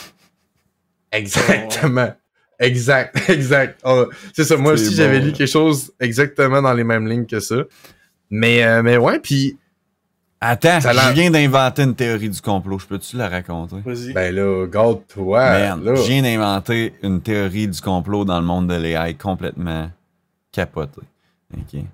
[1.12, 2.12] Exactement.
[2.60, 3.80] Exact, exact.
[3.84, 7.24] Oh, c'est ça, moi aussi bon, j'avais lu quelque chose exactement dans les mêmes lignes
[7.26, 7.62] que ça.
[8.30, 9.56] Mais, euh, mais ouais, puis
[10.40, 12.78] Attends, Ça je viens d'inventer une théorie du complot.
[12.78, 13.76] Je peux-tu la raconter?
[13.84, 14.12] Vas-y.
[14.12, 15.76] ben là, garde-toi.
[15.96, 19.90] Je viens d'inventer une théorie du complot dans le monde de l'AI complètement
[20.52, 21.00] capotée.
[21.56, 21.70] OK.
[21.72, 21.84] Tu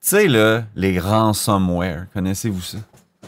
[0.00, 2.78] sais, là, les ransomware, connaissez-vous ça?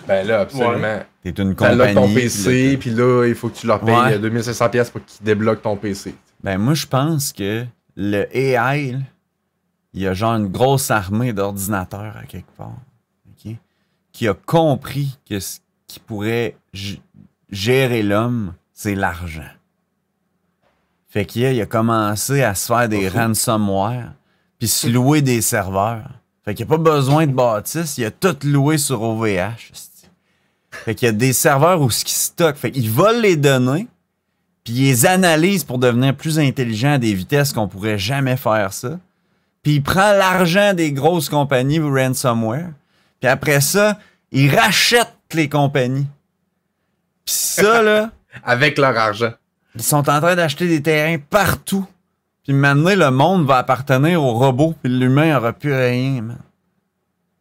[0.06, 1.00] Ben là, absolument.
[1.24, 1.78] T'es une T'as compagnie.
[1.78, 4.14] là ton PC, puis là, il faut que tu leur payes Ouais.
[4.14, 6.14] euh, 2500$ pièces pour qu'ils débloquent ton PC.
[6.44, 7.64] Ben, moi, je pense que
[7.96, 8.98] le AI, là,
[9.94, 12.78] il y a genre une grosse armée d'ordinateurs à quelque part.
[14.12, 16.56] Qui a compris que ce qui pourrait
[17.50, 19.48] gérer l'homme, c'est l'argent.
[21.08, 23.16] Fait qu'il a, il a commencé à se faire des fou.
[23.16, 24.12] ransomware,
[24.58, 26.10] puis se louer des serveurs.
[26.44, 29.72] Fait qu'il n'y a pas besoin de bâtisse, il a tout loué sur OVH.
[30.70, 32.56] Fait qu'il y a des serveurs où ce qui stocke.
[32.56, 33.86] Fait qu'il vole les données,
[34.64, 38.72] puis il les analyse pour devenir plus intelligent à des vitesses qu'on pourrait jamais faire
[38.72, 38.98] ça.
[39.62, 42.70] Puis il prend l'argent des grosses compagnies ransomware.
[43.20, 43.98] Puis après ça,
[44.32, 46.06] il rachète les compagnies.
[47.24, 48.10] Puis ça, là,
[48.42, 49.32] Avec leur argent.
[49.74, 51.86] ils sont en train d'acheter des terrains partout.
[52.44, 56.38] Puis maintenant, le monde va appartenir aux robots, puis l'humain aura plus rien, man.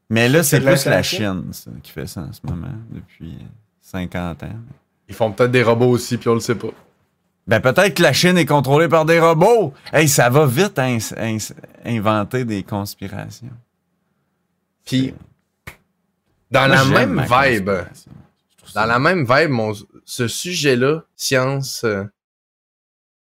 [0.09, 1.01] Mais là, c'est plus la?
[1.01, 3.45] Chine ça, qui fait ça en ce moment, depuis euh,
[3.81, 4.49] 50 ans.
[5.07, 6.67] Ils font peut-être des robots aussi, puis on le sait pas.
[7.47, 9.73] Ben peut-être que la Chine est contrôlée par des robots.
[9.91, 10.87] Hey, ça va vite à
[11.85, 13.51] inventer des conspirations.
[14.85, 15.13] Puis,
[16.51, 17.71] dans Moi, la même vibe,
[18.75, 19.73] dans la même vibe, mon,
[20.05, 22.03] ce sujet-là, science, euh,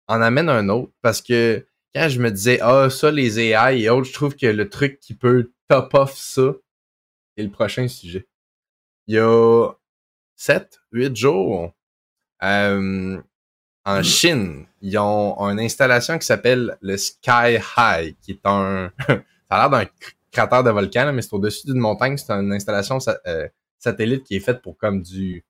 [0.07, 0.91] en amène un autre.
[1.01, 4.47] Parce que quand je me disais, ah, ça, les AI et autres, je trouve que
[4.47, 6.53] le truc qui peut top off ça,
[7.35, 8.27] c'est le prochain sujet.
[9.07, 9.69] Il y a
[10.35, 11.73] 7, 8 jours,
[12.43, 13.21] euh,
[13.85, 18.91] en Chine, ils ont une installation qui s'appelle le Sky High, qui est un.
[19.07, 19.15] ça
[19.49, 22.17] a l'air d'un cr- cratère de volcan, mais c'est au-dessus d'une montagne.
[22.17, 23.47] C'est une installation euh,
[23.79, 25.43] satellite qui est faite pour comme du.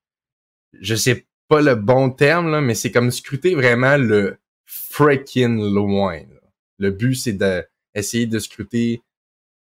[0.79, 6.17] Je sais pas le bon terme, là, mais c'est comme scruter vraiment le freaking loin.
[6.17, 6.39] là.
[6.79, 9.01] Le but, c'est d'essayer de scruter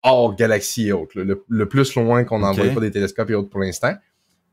[0.03, 3.35] hors galaxie et autres, là, le, le plus loin qu'on n'envoie pas des télescopes et
[3.35, 3.95] autres pour l'instant.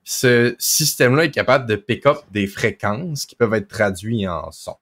[0.10, 4.78] Ce système-là est capable de pick up des fréquences qui peuvent être traduites en son.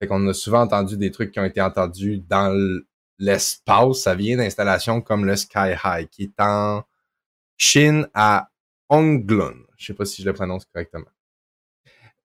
[0.00, 2.82] Fait qu'on a souvent entendu des trucs qui ont été entendus dans
[3.20, 4.00] l'espace.
[4.00, 6.82] Ça vient d'installations comme le Sky High, qui est en
[7.56, 8.50] Chine à
[8.88, 9.54] Onglun.
[9.76, 11.06] Je sais pas si je le prononce correctement.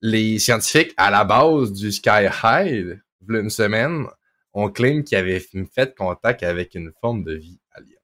[0.02, 2.99] Les scientifiques, à la base du Sky High,
[3.30, 4.08] une semaine,
[4.54, 7.99] on claim qu'ils avaient fait contact avec une forme de vie alien.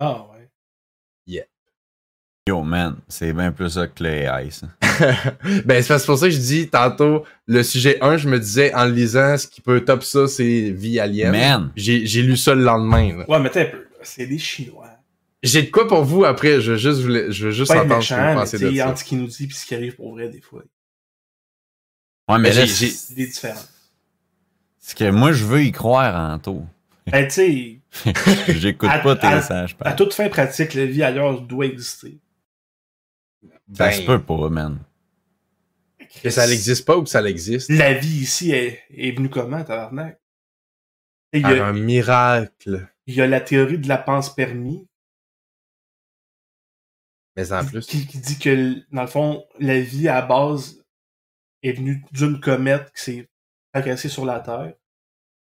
[0.00, 0.33] Ah ouais.
[2.46, 4.64] Yo, man, c'est bien plus ça que les ice.
[5.64, 8.84] ben, c'est pour ça que je dis tantôt, le sujet 1, je me disais, en
[8.84, 11.32] le lisant, ce qui peut top ça, c'est vie alien.
[11.32, 11.72] Man!
[11.74, 13.16] J'ai lu ça le lendemain.
[13.16, 13.24] là.
[13.30, 13.86] Ouais, mais t'es un peu.
[14.02, 14.90] C'est des Chinois.
[15.42, 17.82] J'ai de quoi pour vous après, je veux juste, vous la- je veux juste Pas
[17.82, 18.88] entendre ce que vous pensez tu de sais, ça.
[18.90, 20.62] entre ce qu'il nous dit et ce qui arrive pour vrai, des fois.
[22.28, 23.70] Ouais, mais Ben, là, j'ai- c'est des différences.
[24.80, 26.62] c'est que moi, je veux y croire en tout.
[27.10, 27.80] Ben, tu sais,
[28.48, 29.76] J'écoute pas tes à- messages.
[29.80, 32.18] à toute fin pratique, la vie ailleurs doit exister.
[33.72, 34.78] Ça Ben, se peut pas, man.
[36.22, 37.70] que ça n'existe pas ou que ça l'existe?
[37.70, 40.20] La vie ici est, est venue comment, tabarnak?
[41.32, 42.88] Il y, a, un miracle.
[43.06, 44.86] il y a la théorie de la pense permis
[47.36, 47.86] Mais en plus.
[47.86, 50.84] qui, qui dit que, dans le fond, la vie à la base
[51.64, 53.30] est venue d'une comète qui s'est
[53.74, 54.74] fracassée sur la Terre.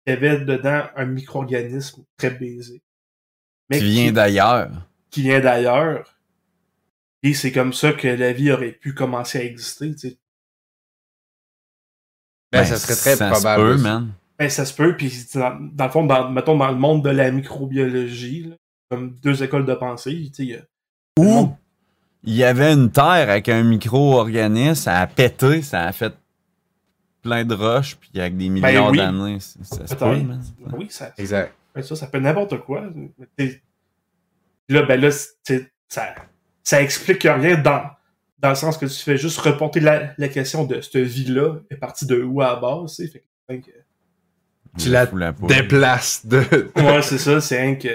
[0.07, 2.83] Il y avait dedans un micro-organisme très baisé.
[3.71, 4.71] Mais Tu viens d'ailleurs.
[5.11, 6.18] qui vient d'ailleurs.
[7.23, 9.93] Et c'est comme ça que la vie aurait pu commencer à exister.
[9.95, 10.19] tu sais.
[12.53, 13.63] Ben, ça serait très ça probable.
[13.73, 14.13] Se peut, man.
[14.39, 17.11] Ben, ça se peut, puis dans, dans le fond, dans, mettons, dans le monde de
[17.11, 18.57] la microbiologie, là,
[18.91, 20.63] comme deux écoles de pensée, tu sais, il y a-
[21.19, 21.53] Ou
[22.25, 26.15] il y avait une terre avec un micro-organisme, ça a pété, ça a fait
[27.23, 28.97] plein de roches, puis avec des milliards Ben oui.
[28.99, 30.43] d'années, ça ça se peut, man.
[30.73, 31.53] Oui, ça, Exact.
[31.75, 32.83] Ben, ça, ça peut n'importe quoi.
[34.69, 35.11] Là, ben là,
[35.43, 36.15] t'sais, ça,
[36.69, 37.83] ça explique rien dans,
[38.41, 41.77] dans le sens que tu fais juste reporter la, la question de cette vie-là est
[41.77, 43.25] partie de où à la base, tu sais.
[43.49, 45.49] Fait que, que- Tu la Fous la poule.
[45.49, 46.39] Déplace de.
[46.77, 47.89] ouais, c'est ça, c'est rien que.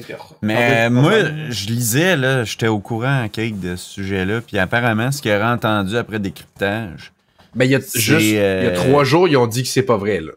[0.00, 0.12] que-
[0.42, 1.12] Mais moi,
[1.50, 5.44] je lisais, là, j'étais au courant, Kate, de ce sujet-là, puis apparemment, ce qu'il aurait
[5.44, 7.12] entendu après décryptage.
[7.54, 8.08] Ben, il y a juste.
[8.20, 10.32] Il y a euh, trois jours, ils ont dit que c'est pas vrai, là.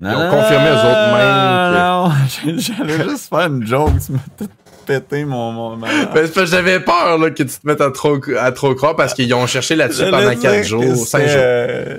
[0.00, 3.92] Non, Ils ont non, confirmé eux non, autres même Non, j'allais juste faire une joke,
[4.04, 4.48] tu m'as tout
[4.86, 5.52] pété mon.
[5.52, 8.18] mon ma- Ben, c'est parce que j'avais peur, là, que tu te mettes à trop,
[8.38, 11.28] à trop croire parce qu'ils ont cherché là-dessus pendant dire quatre que jours, cinq c'était,
[11.32, 11.40] jours.
[11.42, 11.98] euh,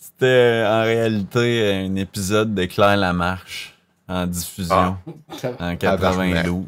[0.00, 3.74] C'était en réalité un épisode de Claire Lamarche
[4.08, 4.96] en diffusion
[5.42, 5.48] Ah.
[5.60, 6.64] en 92.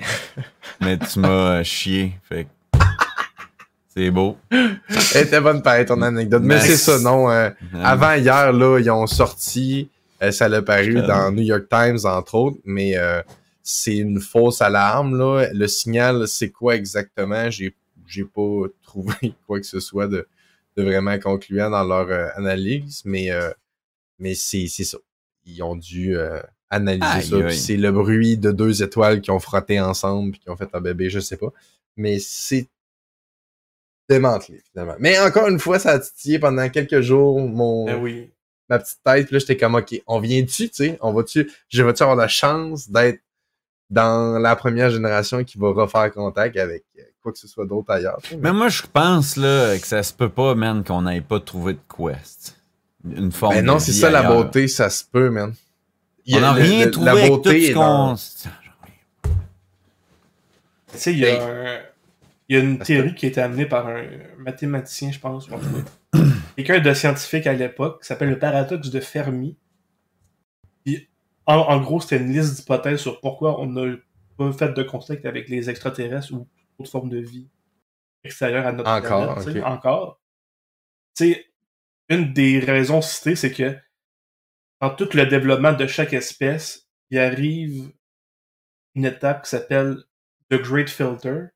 [0.81, 2.49] Mais tu m'as chié, fait que
[3.95, 4.37] c'est beau.
[4.51, 4.79] Elle
[5.15, 6.43] était bonne pareil, ton anecdote.
[6.45, 7.31] Mais c'est ça, non.
[7.31, 7.51] euh,
[7.83, 9.89] avant hier, là, ils ont sorti,
[10.23, 13.21] euh, ça l'a paru dans New York Times, entre autres, mais euh,
[13.71, 15.49] c'est une fausse alarme, là.
[15.53, 17.51] Le signal, c'est quoi exactement?
[17.51, 17.75] J'ai,
[18.07, 20.27] j'ai pas trouvé quoi que ce soit de,
[20.77, 23.51] de vraiment concluant dans leur euh, analyse, mais, euh,
[24.18, 24.99] mais c'est, c'est ça.
[25.47, 27.37] Ils ont dû euh, analyser Aïe, ça.
[27.47, 27.57] aïe.
[27.57, 30.81] c'est le bruit de deux étoiles qui ont frotté ensemble puis qui ont fait un
[30.81, 31.53] bébé, je sais pas.
[31.97, 32.68] Mais c'est
[34.09, 34.97] démantelé, finalement.
[34.99, 38.31] Mais encore une fois, ça a titillé pendant quelques jours mon, Ben oui.
[38.68, 39.27] ma petite tête.
[39.27, 40.99] Puis là, j'étais comme, OK, on vient-tu, tu sais?
[41.01, 43.21] On va-tu, je vais-tu avoir la chance d'être
[43.91, 47.91] dans la première génération qui va refaire contact avec euh, quoi que ce soit d'autre
[47.91, 48.18] ailleurs?
[48.38, 51.74] Mais moi, je pense là, que ça se peut pas, man, qu'on n'ait pas trouvé
[51.74, 52.57] de quest.
[53.05, 55.55] Une forme Ben non, c'est ça la beauté, ça se peut, man.
[56.26, 58.14] Il y On a n'a rien le- trouvé La avec tout beauté ce qu'on...
[60.93, 61.80] Tu sais, il y a Ben- un-
[62.49, 64.03] il y a une Parce que- théorie qui a été amenée par un
[64.38, 65.66] mathématicien, je pense, ou en tout
[66.12, 66.20] cas,
[66.57, 69.57] quelqu'un de scientifique à l'époque, qui s'appelle le paradoxe de Fermi.
[71.47, 73.97] En, en gros, c'était une liste d'hypothèses sur pourquoi on n'a
[74.36, 77.49] pas fait de contact avec les extraterrestres ou d'autres formes de vie
[78.24, 79.64] extérieures à notre Encore, planète.
[79.64, 80.20] Encore.
[81.16, 81.47] Tu sais,
[82.09, 83.76] une des raisons citées, c'est que
[84.80, 87.93] dans tout le développement de chaque espèce, il arrive
[88.95, 89.99] une étape qui s'appelle
[90.51, 91.47] The Great Filter,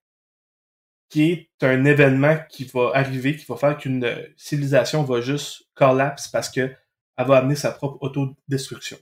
[1.09, 6.29] qui est un événement qui va arriver, qui va faire qu'une civilisation va juste collapse
[6.29, 6.75] parce que
[7.17, 8.99] elle va amener sa propre autodestruction.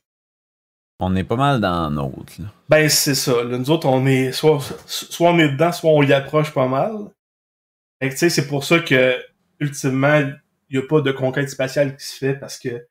[1.05, 2.33] On est pas mal dans l'autre.
[2.69, 3.43] Ben, c'est ça.
[3.43, 6.69] Là, nous autres, on est soit, soit on est dedans, soit on y approche pas
[6.69, 6.93] mal.
[8.01, 9.17] Fait que, tu sais, c'est pour ça que,
[9.59, 10.19] ultimement,
[10.71, 12.87] il n'y a pas de conquête spatiale qui se fait parce que,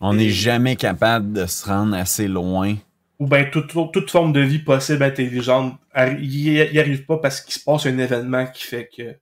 [0.00, 2.76] On n'est jamais capable de se rendre assez loin.
[3.18, 7.40] ou ben, toute, toute forme de vie possible intelligente, arri- y, y arrive pas parce
[7.40, 9.16] qu'il se passe un événement qui fait que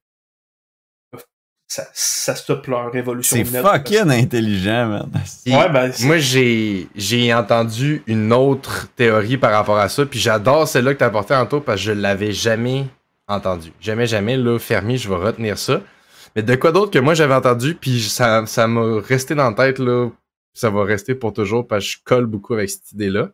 [1.75, 3.35] ça, ça stoppe leur révolution.
[3.39, 5.11] C'est fucking intelligent, man.
[5.47, 10.19] Ouais, ben, c'est- Moi, j'ai j'ai entendu une autre théorie par rapport à ça, puis
[10.19, 12.85] j'adore celle-là que t'as apportée en parce que je l'avais jamais
[13.27, 13.73] entendu.
[13.81, 15.81] Jamais, jamais, là, Fermi, je vais retenir ça.
[16.37, 19.55] Mais de quoi d'autre que moi j'avais entendu, puis ça, ça m'a resté dans la
[19.57, 20.11] tête, là,
[20.53, 23.31] ça va rester pour toujours, parce que je colle beaucoup avec cette idée-là.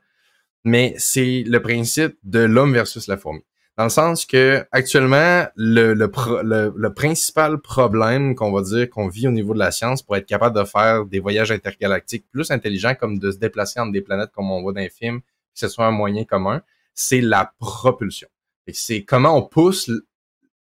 [0.65, 3.41] Mais c'est le principe de l'homme versus la fourmi.
[3.79, 6.11] Dans le sens que actuellement, le, le,
[6.43, 10.17] le, le principal problème qu'on va dire qu'on vit au niveau de la science pour
[10.17, 14.01] être capable de faire des voyages intergalactiques plus intelligents, comme de se déplacer entre des
[14.01, 16.61] planètes comme on voit dans les films, que ce soit un moyen commun,
[16.93, 18.27] c'est la propulsion.
[18.73, 19.89] C'est comment on pousse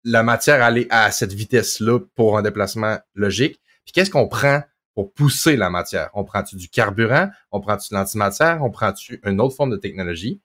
[0.04, 3.62] la matière à aller à cette vitesse-là pour un déplacement logique.
[3.86, 4.62] Puis qu'est-ce qu'on prend
[4.94, 6.10] pour pousser la matière?
[6.16, 7.30] On prend-tu du carburant?
[7.54, 8.62] On prend-tu de l'antimatière?
[8.62, 10.42] On prend-tu une autre forme de technologie?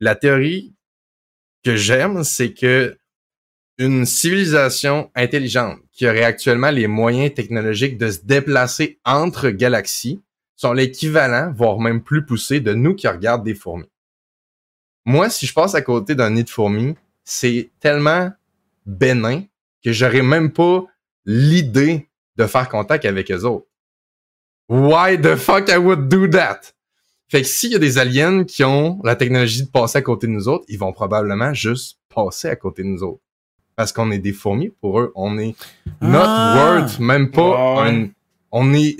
[0.00, 0.74] La théorie
[1.64, 2.98] que j'aime, c'est que
[3.78, 10.20] une civilisation intelligente qui aurait actuellement les moyens technologiques de se déplacer entre galaxies
[10.56, 13.88] sont l'équivalent, voire même plus poussé, de nous qui regardent des fourmis.
[15.04, 18.32] Moi, si je passe à côté d'un nid de fourmis, c'est tellement
[18.84, 19.44] bénin
[19.84, 20.84] que j'aurais même pas
[21.24, 23.66] l'idée de faire contact avec eux autres.
[24.68, 26.74] Why the fuck I would do that?
[27.30, 30.26] Fait que s'il y a des aliens qui ont la technologie de passer à côté
[30.26, 33.20] de nous autres, ils vont probablement juste passer à côté de nous autres.
[33.76, 35.12] Parce qu'on est des fourmis pour eux.
[35.14, 35.54] On est
[36.00, 36.52] not Ah!
[36.56, 38.08] worth, même pas un,
[38.50, 38.96] on est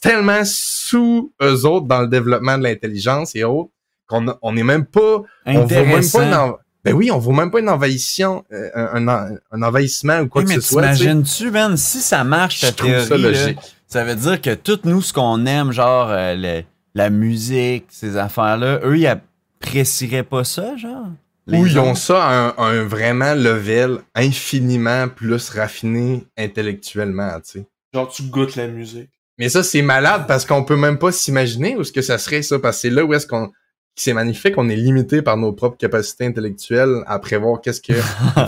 [0.00, 3.70] tellement sous eux autres dans le développement de l'intelligence et autres
[4.06, 7.32] qu'on on est même pas, on vaut même pas une, en- ben oui, on vaut
[7.32, 10.68] même pas une envahissement, euh, un, un- un envahissement ou quoi Oui, que mais ce
[10.68, 10.82] soit.
[10.82, 13.58] t'imagines-tu, man, si ça marche, ta Je ça théorie, là, logique.
[13.88, 16.62] ça veut dire que tout nous, ce qu'on aime, genre euh, le-
[16.96, 21.08] la musique, ces affaires-là, eux, ils apprécieraient pas ça, genre?
[21.46, 27.66] Les Ou ils ont ça à un, vraiment level infiniment plus raffiné intellectuellement, tu sais.
[27.92, 29.10] Genre, tu goûtes la musique.
[29.36, 32.40] Mais ça, c'est malade parce qu'on peut même pas s'imaginer où ce que ça serait
[32.40, 33.52] ça, parce que c'est là où est-ce qu'on
[33.94, 37.94] c'est magnifique, qu'on est limité par nos propres capacités intellectuelles à prévoir qu'est-ce que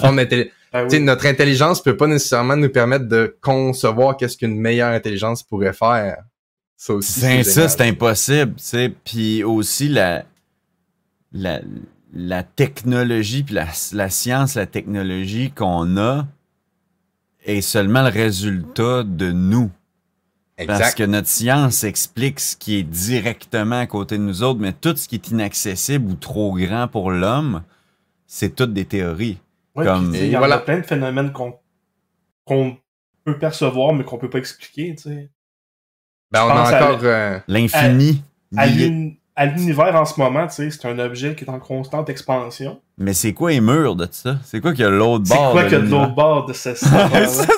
[0.01, 1.01] forme Ben Tu sais, oui.
[1.01, 6.25] notre intelligence peut pas nécessairement nous permettre de concevoir qu'est-ce qu'une meilleure intelligence pourrait faire.
[6.81, 8.89] Ça aussi, C'est ça, c'est impossible, tu sais.
[9.05, 10.25] Puis aussi, la,
[11.33, 11.61] la,
[12.15, 16.29] la technologie, puis la, la science, la technologie qu'on a
[17.45, 19.73] est seulement le résultat de nous.
[20.57, 20.99] Parce Exact.
[20.99, 24.97] que notre science explique ce qui est directement à côté de nous autres, mais tout
[24.97, 27.63] ce qui est inaccessible ou trop grand pour l'homme,
[28.27, 29.39] c'est toutes des théories.
[29.75, 30.57] Ouais, comme- il y voilà.
[30.57, 31.59] a plein de phénomènes qu'on
[32.45, 32.79] qu'on
[33.25, 35.29] peut percevoir, mais qu'on peut pas expliquer, tu sais.
[36.31, 37.01] Ben, on a encore...
[37.03, 38.23] euh, L'infini.
[39.41, 42.81] À l'univers en ce moment, tu sais, c'est un objet qui est en constante expansion.
[42.99, 44.37] Mais c'est quoi les murs de ça?
[44.45, 45.53] C'est quoi qu'il y a l'autre C'est bord?
[45.53, 47.09] quoi de qu'il y a de l'autre bord de ce ça,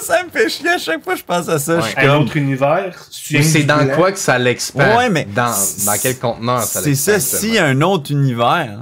[0.02, 1.76] ça me fait chier à chaque fois que je pense à ça.
[1.76, 1.80] Ouais.
[1.80, 3.06] Je suis Un comme, autre univers.
[3.10, 4.98] c'est dans quoi que ça l'expand?
[4.98, 7.80] Ouais, mais Dans, c'est- dans quel contenant ça c'est ça, l'expand, s'il y a un
[7.80, 8.80] autre univers,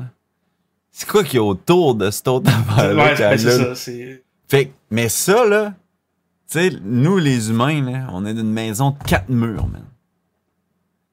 [0.91, 3.05] c'est quoi qu'il y a autour de cet autre affaire-là?
[3.05, 3.64] Ouais, ben, c'est là?
[3.66, 3.74] ça.
[3.76, 5.72] C'est Fait que- mais ça, là,
[6.55, 9.85] sais, nous, les humains, là, on est d'une maison de quatre murs, man.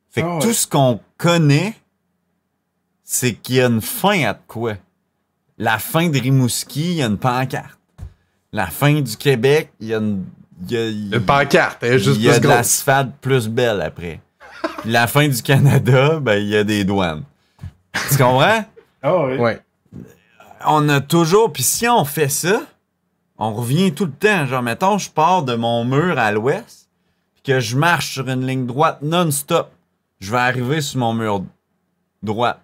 [0.09, 0.41] Fait que Ah ouais.
[0.41, 1.75] tout ce qu'on connaît,
[3.03, 4.75] c'est qu'il y a une fin à de quoi.
[5.57, 7.77] La fin de Rimouski, il y a une pancarte.
[8.51, 10.25] La fin du Québec, il y a une...
[10.69, 10.77] il y
[11.13, 14.21] a- Le pancarte, elle est juste il y a plus de l'asphalte plus belle après.
[14.81, 17.23] Puis la fin du Canada, ben, il y a des douanes.
[18.09, 18.63] Tu comprends?
[19.01, 19.37] Ah ouais.
[19.37, 19.61] Ouais.
[20.65, 21.51] on a toujours.
[21.53, 22.61] Puis si on fait ça,
[23.37, 24.45] on revient tout le temps.
[24.45, 26.89] Genre, mettons, je pars de mon mur à l'ouest,
[27.33, 29.71] puis que je marche sur une ligne droite non-stop.
[30.19, 31.43] Je vais arriver sur mon mur
[32.23, 32.57] droit.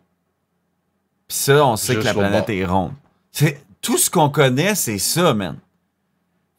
[1.27, 2.93] Puis ça, on sait Juste que la planète est ronde.
[3.31, 5.57] C'est, tout ce qu'on connaît, c'est ça, man.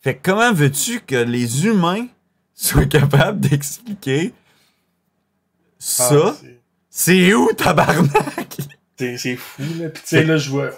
[0.00, 2.06] Fait que comment veux-tu que les humains
[2.54, 6.36] soient capables d'expliquer Ah, ça?
[6.40, 6.58] c'est-
[6.94, 8.56] C'est où, tabarnak?
[8.98, 9.88] C'est c'est fou, là.
[9.88, 10.70] Puis, tu sais, là, je vois.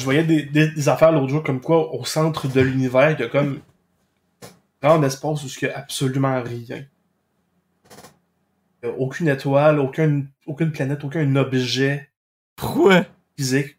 [0.00, 3.20] Je voyais des, des, des affaires l'autre jour comme quoi, au centre de l'univers, il
[3.20, 3.60] y a comme.
[4.82, 6.84] un grand espace où il n'y a absolument rien.
[8.82, 12.08] Il y a aucune étoile, aucun, aucune planète, aucun objet
[12.56, 13.04] Pourquoi?
[13.36, 13.76] physique.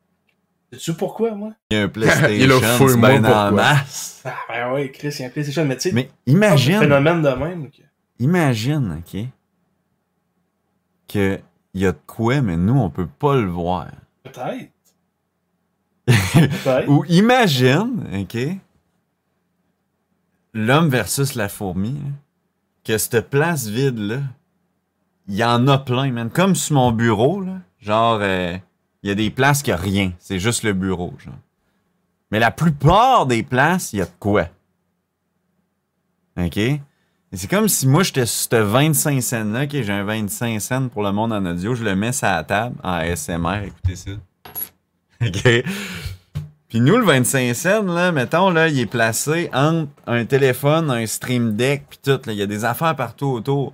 [0.72, 1.54] Sais-tu pourquoi, moi?
[1.72, 4.22] Il y a un PlayStation, Il fouille-moi ben en masse.
[4.24, 6.80] Ah, ben ouais, Chris, il y a un PlayStation, mais tu sais, Mais un imagine,
[6.80, 7.70] phénomène de même.
[8.20, 9.22] imagine, OK,
[11.08, 11.40] que
[11.74, 13.88] il y a de quoi, mais nous, on peut pas le voir.
[14.24, 14.70] Peut-être.
[16.88, 18.38] Ou imagine, OK,
[20.54, 21.98] l'homme versus la fourmi,
[22.84, 24.22] que cette place vide-là,
[25.28, 26.30] il y en a plein, man.
[26.30, 28.58] Comme sur mon bureau, là, genre, euh,
[29.04, 30.14] il y a des places qui a rien.
[30.20, 31.38] C'est juste le bureau, genre.
[32.32, 34.48] Mais la plupart des places, il y a de quoi.
[36.38, 36.60] OK?
[37.34, 41.04] C'est comme si moi, j'étais sur ce 25 cents-là, OK, j'ai un 25 cents pour
[41.04, 44.12] le monde en audio, je le mets sur la table en ASMR, écoutez ça.
[45.26, 45.64] OK?
[46.70, 51.06] Puis nous, le 25 cents, là, mettons, là, il est placé entre un téléphone, un
[51.06, 52.12] stream deck, puis tout.
[52.26, 52.32] là.
[52.32, 53.74] Il y a des affaires partout autour.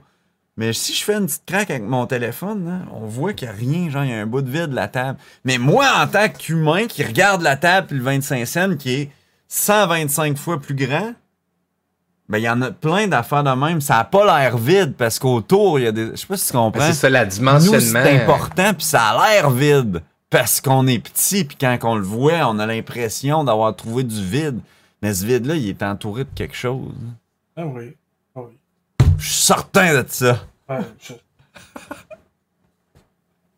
[0.60, 3.54] Mais si je fais une petite craque avec mon téléphone, là, on voit qu'il n'y
[3.54, 5.20] a rien, genre, il y a un bout de vide de la table.
[5.46, 9.12] Mais moi, en tant qu'humain qui regarde la table, puis le 25 cents, qui est
[9.48, 11.14] 125 fois plus grand,
[12.30, 13.80] ben, il y en a plein d'affaires de même.
[13.80, 16.08] Ça n'a pas l'air vide parce qu'autour, il y a des.
[16.12, 16.80] Je sais pas si tu comprends.
[16.80, 17.80] Ben, C'est ça, la dimensionnement.
[18.04, 20.02] c'est important, puis ça a l'air vide.
[20.30, 24.22] Parce qu'on est petit, puis quand on le voit, on a l'impression d'avoir trouvé du
[24.24, 24.60] vide.
[25.02, 26.92] Mais ce vide-là, il est entouré de quelque chose.
[27.56, 27.96] Ah oui.
[28.36, 28.56] Ah oui.
[29.18, 30.44] Je suis certain de ça.
[30.70, 31.14] Ouais, je-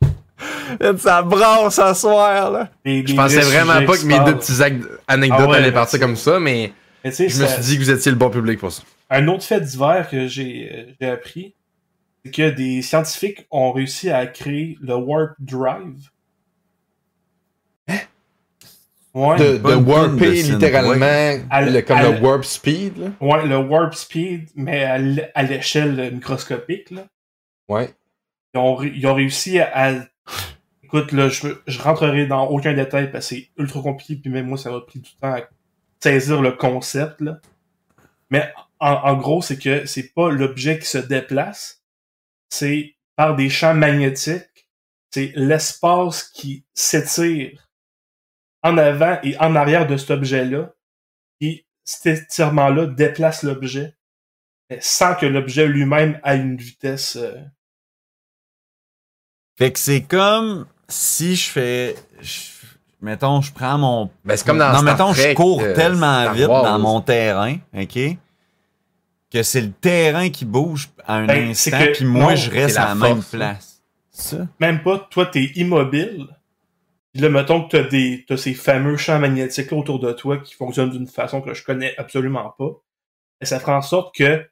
[0.98, 2.70] Ça brasse ce soir, là.
[2.86, 6.00] des- Je pensais vraiment pas que mes deux ac- anecdotes Ah ouais, allaient partir c'est-
[6.00, 6.72] comme ça, mais
[7.04, 8.84] je me suis dit que vous étiez le bon public pour ça.
[9.10, 11.56] Un autre fait divers que j'ai euh, j'ai appris,
[12.24, 16.10] c'est que des scientifiques ont réussi à créer le Warp Drive.
[19.14, 22.98] Ouais, De, de warper littéralement À l- le, comme à le warp speed.
[22.98, 23.08] Là.
[23.20, 26.92] ouais, le Warp Speed, mais à l'échelle microscopique.
[26.92, 27.08] Là.
[27.68, 27.90] Ouais.
[28.54, 30.06] Ils, ont, ré- ils ont réussi à, à-
[30.84, 34.48] Écoute, là, je, je rentrerai dans aucun détail parce que c'est ultra compliqué, puis même
[34.48, 35.42] moi, ça m'a pris du temps à
[36.00, 37.20] saisir le concept.
[37.22, 37.40] Là.
[38.30, 41.84] Mais en, en gros, c'est que c'est pas l'objet qui se déplace,
[42.50, 44.68] c'est par des champs magnétiques,
[45.12, 47.69] c'est l'espace qui s'étire
[48.64, 50.74] en avant et en arrière de cet objet-là,
[51.42, 53.96] et cet étirement-là déplace l'objet,
[54.80, 57.16] sans que l'objet lui-même ait une vitesse...
[57.16, 57.36] euh,
[59.58, 61.96] Fait que c'est comme si je fais.
[62.22, 62.50] je-
[63.02, 64.10] mettons, je prends mon.
[64.26, 66.64] Ben, c'est comme dans Non, Star mettons, Trek, je cours euh, tellement Star vite Wars.
[66.64, 68.00] dans mon terrain, OK?
[69.32, 72.78] Que c'est le terrain qui bouge à un Ben, instant, puis moi, non, je reste
[72.78, 73.84] à la la même force, place.
[74.12, 74.48] Ça?
[74.60, 76.28] même pas, toi, t'es immobile.
[77.14, 80.38] Puis là, mettons que t'as des, t'as ces fameux champs magnétiques là autour de toi
[80.38, 82.70] qui fonctionnent d'une façon que je connais absolument pas.
[83.42, 84.48] Et ça fait en sorte que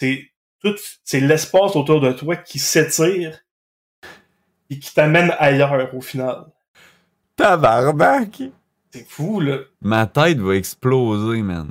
[0.00, 0.30] c'est
[0.62, 0.74] tout,
[1.04, 3.38] c'est l'espace autour de toi qui s'étire
[4.70, 6.46] et qui t'amène ailleurs au final.
[7.36, 8.42] Tabarnak!
[8.90, 9.58] C'est fou, là.
[9.80, 11.68] Ma tête va exploser, man.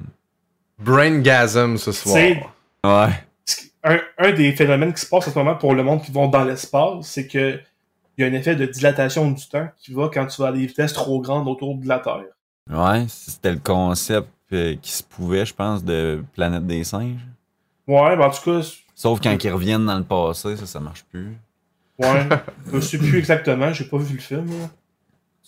[0.80, 2.16] Braingasm ce soir.
[2.16, 2.42] C'est-
[2.86, 3.14] Ouais.
[3.86, 6.28] Un, un des phénomènes qui se passe en ce moment pour le monde qui vont
[6.28, 7.60] dans l'espace, c'est que
[8.18, 10.51] il y a un effet de dilatation du temps qui va quand tu vas à
[10.51, 12.24] des vitesses trop grandes autour de la Terre.
[12.70, 17.26] Ouais, c'était le concept euh, qui se pouvait, je pense, de Planète des singes.
[17.88, 18.61] Ouais, ben en tout cas,
[18.95, 21.36] Sauf quand ils reviennent dans le passé, ça, ça marche plus.
[21.99, 22.30] ouais,
[22.74, 24.47] je sais plus exactement, j'ai pas vu le film.
[24.47, 24.70] là.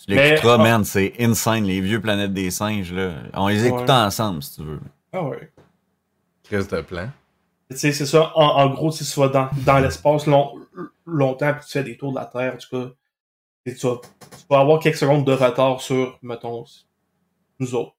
[0.05, 0.63] Tu l'écouteras, ah.
[0.63, 3.13] man, c'est insane, les vieux Planètes des singes, là.
[3.33, 3.91] On les écoute Ouais.
[3.91, 4.79] ensemble, si tu veux.
[5.13, 5.51] Ah ouais.
[6.43, 7.09] Crise de plan.
[7.69, 8.31] Tu sais, c'est ça.
[8.35, 10.53] En, en gros, sais, tu vas dans, dans l'espace long,
[11.05, 12.91] longtemps puis tu fais des tours de la Terre, en tout cas.
[13.65, 16.65] Et tu, vas, tu vas avoir quelques secondes de retard sur, mettons,
[17.59, 17.95] nous autres.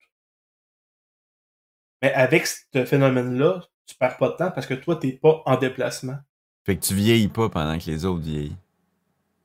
[2.03, 5.57] Mais avec ce phénomène-là, tu perds pas de temps parce que toi, t'es pas en
[5.57, 6.19] déplacement.
[6.65, 8.53] Fait que tu vieillis pas pendant que les autres vieillissent.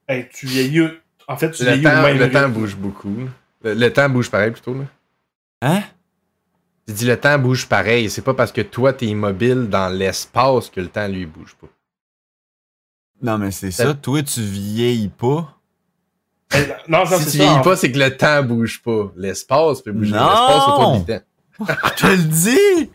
[0.08, 0.88] Hey, tu vieillis.
[1.28, 3.30] En fait, tu Le vieillis au temps, même le temps bouge beaucoup.
[3.64, 4.74] Le, le temps bouge pareil plutôt.
[4.74, 4.86] Là.
[5.62, 5.84] Hein?
[6.92, 8.10] Dit le temps bouge pareil.
[8.10, 11.68] C'est pas parce que toi t'es immobile dans l'espace que le temps lui bouge pas.
[13.22, 13.94] Non, mais c'est ça.
[13.94, 15.56] Toi, tu vieillis pas.
[16.56, 17.44] Eh, Non, non, si c'est tu ça.
[17.44, 19.12] vieillis en- pas, c'est que le temps bouge pas.
[19.16, 20.12] L'espace peut bouger.
[20.12, 20.28] Non!
[20.28, 21.22] L'espace autour du temps.
[21.60, 22.90] Je te le dis!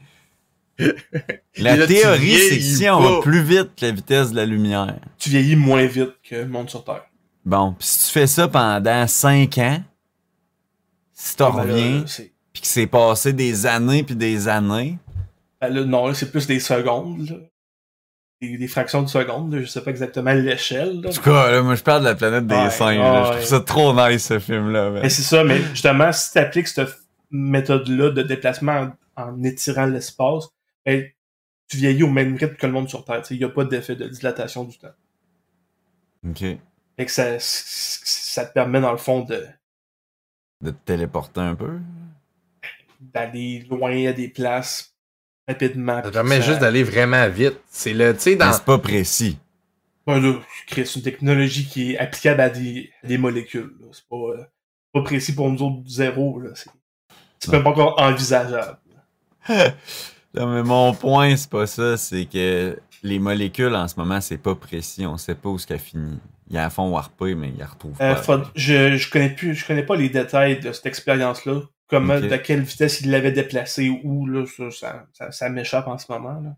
[1.59, 3.23] La là, tu théorie, c'est que si on va pas.
[3.23, 6.69] plus vite que la vitesse de la lumière, Tu vieillis moins vite que le monde
[6.69, 7.05] sur Terre.
[7.47, 9.83] bon, pis si tu fais ça pendant 5 ans,
[11.15, 12.05] si t'en Ben là, reviens,
[12.57, 14.99] pis que c'est passé des années puis des années,
[15.61, 17.29] ben là, non, là, c'est plus des secondes.
[17.29, 17.37] là.
[18.41, 19.53] Des, des fractions de secondes.
[19.55, 19.61] là.
[19.63, 21.03] Je sais pas exactement l'échelle.
[21.07, 22.99] en tout cas, là, moi, je parle de la planète des Ouais, singes.
[22.99, 23.25] ouais.
[23.27, 24.91] Je trouve ça trop nice, ce film-là.
[24.91, 26.91] Mais c'est ça, mais justement, si tu appliques cette
[27.31, 30.49] méthode-là de déplacement en, en étirant l'espace,
[30.85, 31.05] ben,
[31.69, 33.23] tu vieillis au même rythme que le monde sur Terre.
[33.31, 34.95] Il n'y a pas d'effet de dilatation du temps.
[36.29, 36.39] OK.
[36.41, 39.45] Fait que ça, ça te permet, dans le fond, de
[40.63, 41.79] De te téléporter un peu?
[43.15, 44.95] D'aller loin à des places
[45.49, 46.03] rapidement.
[46.03, 47.59] Ça permet ça- juste d'aller vraiment vite.
[47.71, 48.53] C'est le, tu sais, dans.
[48.53, 49.39] c'est pas précis.
[50.07, 50.35] Ouais, là,
[50.69, 53.73] crée une technologie qui est applicable à des, à des molécules.
[53.93, 54.45] C'est pas, euh,
[54.93, 56.41] pas précis pour nous autres du zéro.
[56.41, 56.51] là.
[56.55, 56.71] C'est
[57.39, 58.79] c'est même pas encore envisageable.
[60.35, 61.97] Non, mais mon point, c'est pas ça.
[61.97, 65.07] C'est que les molécules, en ce moment, c'est pas précis.
[65.07, 66.19] On sait pas où ce qu'elle finit.
[66.51, 68.51] Ils la font warper, mais ils la retrouvent Euh, pas.
[68.55, 71.63] je, je connais plus, je connais pas les détails de cette expérience-là.
[71.89, 72.29] Comment, Ok.
[72.29, 76.11] de quelle vitesse il l'avait déplacé, où, là, ça, ça, ça, ça m'échappe en ce
[76.11, 76.57] moment, là.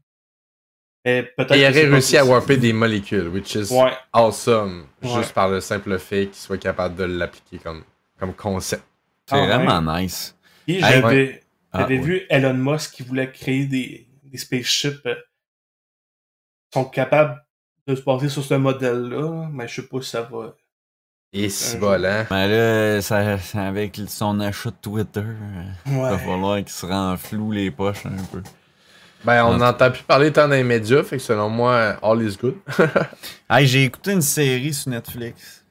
[1.05, 1.55] Mais peut-être.
[1.57, 3.93] Il aurait c'est réussi à warper des molécules, which is Ouais.
[4.13, 4.87] awesome.
[5.03, 5.15] Ouais.
[5.17, 7.85] Juste par le simple fait qu'il soit capable de l'appliquer comme,
[8.19, 8.83] comme concept.
[9.27, 9.47] C'est Ah, ouais.
[9.65, 10.35] vraiment nice.
[10.67, 16.85] Et j'avais Ah, vu Elon Musk qui voulait créer des, des spaceships euh, qui sont
[16.87, 17.43] capables
[17.87, 20.55] de se baser sur ce modèle-là, mais je sais pas si ça va.
[21.33, 22.27] Et si Un bol, hein?
[22.31, 27.53] Mais là, ça, avec son achat de Twitter, euh, il va falloir qu'il se renfloue
[27.53, 28.43] les poches un peu.
[29.25, 32.37] Ben, on n'entend plus parler tant dans les médias, fait que selon moi, all is
[32.41, 32.57] good.
[33.51, 35.65] Hey, j'ai écouté une série sur Netflix.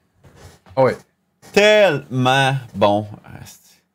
[0.76, 0.96] Ah ouais.
[1.52, 3.06] Tellement bon.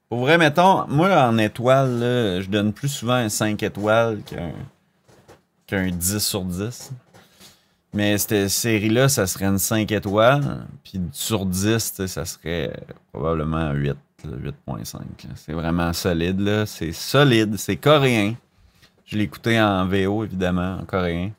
[0.10, 4.52] Pour vrai, mettons, moi en étoiles, là, je donne plus souvent un 5 étoiles qu'un
[5.66, 6.92] qu'un 10 sur 10.
[7.94, 10.66] Mais cette série-là, ça serait une 5 étoiles.
[10.84, 12.74] Puis sur 10, tu sais, ça serait
[13.12, 13.90] probablement 8,
[14.26, 14.94] là, 8.5.
[14.94, 15.30] là.
[15.36, 16.40] C'est vraiment solide.
[16.40, 16.66] là.
[16.66, 17.56] C'est solide.
[17.58, 18.36] C'est coréen.
[19.06, 21.32] Je l'ai écouté en VO, évidemment, en coréen.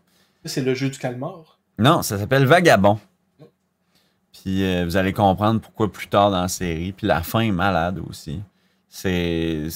[0.44, 1.59] C'est le jeu du calmar?
[1.78, 3.00] Non, ça s'appelle Vagabond.
[4.32, 6.92] Puis euh, vous allez comprendre pourquoi plus tard dans la série.
[6.92, 8.40] Puis la fin est malade aussi.
[8.88, 9.66] C'est.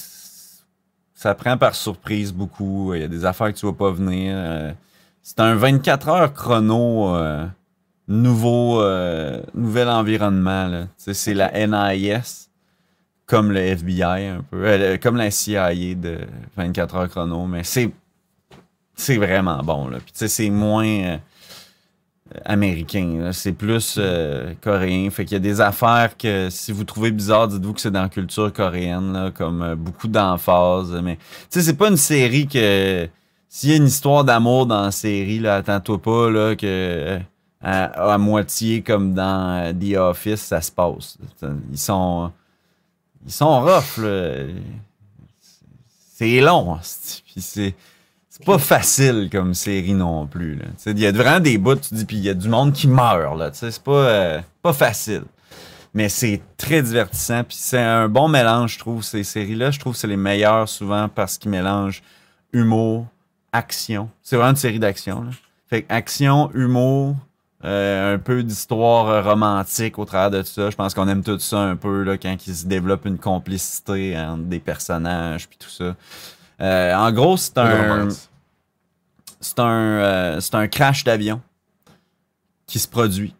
[1.15, 2.95] Ça prend par surprise beaucoup.
[2.95, 4.33] Il y a des affaires que tu vas pas venir.
[4.37, 4.73] Euh,
[5.29, 7.15] C'est un 24 heures chrono.
[7.15, 7.47] euh,
[8.09, 10.87] nouveau, euh, nouvel environnement.
[10.97, 12.49] C'est la NIS,
[13.27, 14.57] comme le FBI un peu.
[14.65, 16.17] euh, comme la CIA de
[16.57, 17.47] 24 heures chrono.
[17.47, 17.91] Mais c'est.
[18.95, 19.89] C'est vraiment bon.
[19.89, 19.99] Là.
[20.15, 21.19] C'est moins.
[22.47, 23.29] américain.
[23.35, 24.01] C'est plus
[24.63, 25.11] coréen.
[25.11, 28.03] Fait qu'il y a des affaires que si vous trouvez bizarre, dites-vous que c'est dans
[28.03, 30.99] la culture coréenne, comme beaucoup d'emphase.
[31.03, 33.11] Mais tu sais, c'est pas une série que.
[33.49, 37.19] S'il y a une histoire d'amour dans la série, là, attends-toi pas là, que euh,
[37.63, 41.19] à, moitié comme dans euh, The Office, ça se passe.
[41.71, 42.31] Ils sont.
[43.27, 44.01] Ils sont rough.
[46.15, 46.79] C'est long.
[47.27, 47.75] Puis c'est.
[48.39, 50.61] C'est pas facile comme série non plus.
[50.87, 52.87] Il y a vraiment des bouts, tu dis, puis il y a du monde qui
[52.87, 53.37] meurt.
[53.37, 53.51] là.
[53.53, 55.25] C'est pas, euh, pas facile.
[55.93, 57.43] Mais c'est très divertissant.
[57.43, 59.73] Puis c'est un bon mélange, je trouve, ces séries-là.
[59.73, 62.01] Je trouve que c'est les meilleures souvent parce qu'ils mélangent
[62.53, 63.07] humour,
[63.53, 64.11] action.
[64.23, 65.27] C'est vraiment une série d'action.
[65.69, 67.17] Fait que action, humour,
[67.65, 70.71] euh, un peu d'histoire romantique au travers de tout ça.
[70.71, 74.17] Je pense qu'on aime tout ça un peu là, quand il se développe une complicité
[74.17, 75.97] entre des personnages puis tout ça.
[76.61, 78.09] Euh, en gros, c'est un,
[79.41, 81.41] c'est un, euh, c'est un crash d'avion
[82.67, 83.35] qui se produit.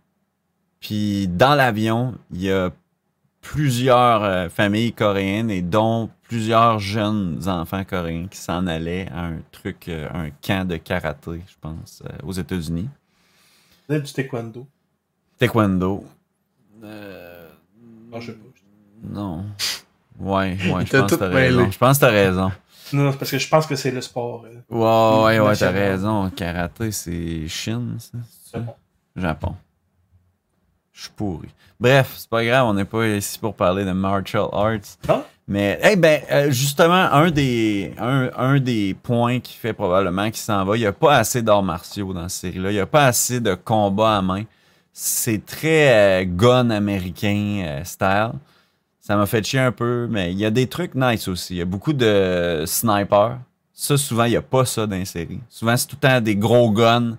[0.81, 2.71] Puis dans l'avion, il y a
[3.41, 9.89] plusieurs familles coréennes et dont plusieurs jeunes enfants coréens qui s'en allaient à un truc,
[9.89, 12.89] euh, un camp de karaté, je pense, euh, aux États-Unis.
[13.89, 14.67] C'est du taekwondo?
[15.39, 16.05] Taekwondo.
[16.85, 17.49] Euh,
[18.13, 18.45] Non, je sais pas.
[19.03, 19.45] non.
[20.19, 21.71] Ouais, ouais, je pense que t'as raison.
[21.71, 22.53] Je pense que t'as raison.
[22.93, 24.45] Non, parce que je pense que c'est le sport.
[24.47, 26.29] euh, Ouais, ouais, ouais, t'as raison.
[26.31, 28.19] Karaté, c'est Chine, ça?
[28.43, 28.59] c'est ça?
[28.59, 28.75] Japon.
[29.17, 29.57] Japon.
[30.93, 31.49] Je suis pourri.
[31.79, 34.97] Bref, c'est pas grave, on n'est pas ici pour parler de martial arts.
[35.09, 35.25] Non?
[35.51, 40.37] Mais, eh ben, euh, justement, un des, un, un des points qui fait probablement qu'il
[40.37, 42.71] s'en va, il n'y a pas assez d'arts martiaux dans cette série-là.
[42.71, 44.43] Il n'y a pas assez de combats à main.
[44.93, 48.33] C'est très euh, gun américain euh, style.
[49.01, 51.55] Ça m'a fait chier un peu, mais il y a des trucs nice aussi.
[51.55, 53.39] Il y a beaucoup de snipers.
[53.73, 55.41] Ça, souvent, il n'y a pas ça dans les séries.
[55.49, 57.17] Souvent, c'est tout le temps des gros guns.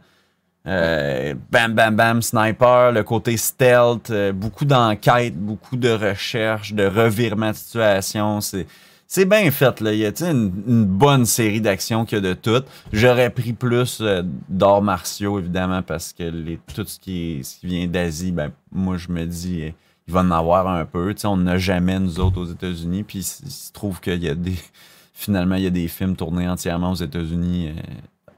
[0.70, 6.86] Euh, bam, bam, bam, sniper, le côté stealth, euh, beaucoup d'enquête, beaucoup de recherche, de
[6.86, 8.40] revirement de situation.
[8.40, 8.68] C'est,
[9.08, 9.94] c'est bien fait, là.
[9.94, 12.64] Il y a une, bonne série d'actions qu'il y a de tout.
[12.94, 16.30] J'aurais pris plus euh, d'arts martiaux, évidemment, parce que
[16.76, 19.72] tout ce qui, vient d'Asie, ben, moi, je me dis, euh,
[20.08, 21.16] il va en avoir un peu.
[21.16, 23.02] Tu sais, on n'a jamais, nous autres, aux États-Unis.
[23.02, 24.54] Puis il se trouve qu'il y a des.
[25.16, 27.74] Finalement, il y a des films tournés entièrement aux États-Unis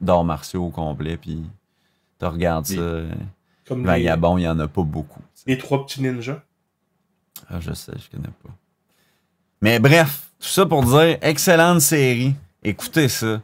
[0.00, 1.16] d'arts martiaux au complet.
[1.16, 1.38] Puis
[2.22, 3.02] tu regardes Des- ça.
[3.66, 5.20] Comme Vagabond, il n'y en a pas beaucoup.
[5.46, 6.40] les trois petits ninjas.
[7.48, 8.50] Ah, je sais, je connais pas.
[9.60, 12.34] Mais bref, tout ça pour dire, excellente série.
[12.62, 13.40] Écoutez ça.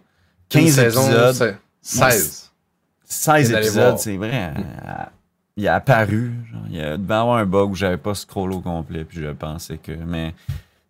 [0.49, 1.35] 15 Une saison, épisodes.
[1.35, 2.51] c'est 16.
[3.05, 4.55] 16 Et d'aller épisodes, c'est vrai.
[5.57, 6.33] Il a apparu.
[6.51, 9.19] genre, il y a, devait avoir un bug où j'avais pas scrollé au complet, puis
[9.21, 9.93] je pensais que.
[9.93, 10.35] Mais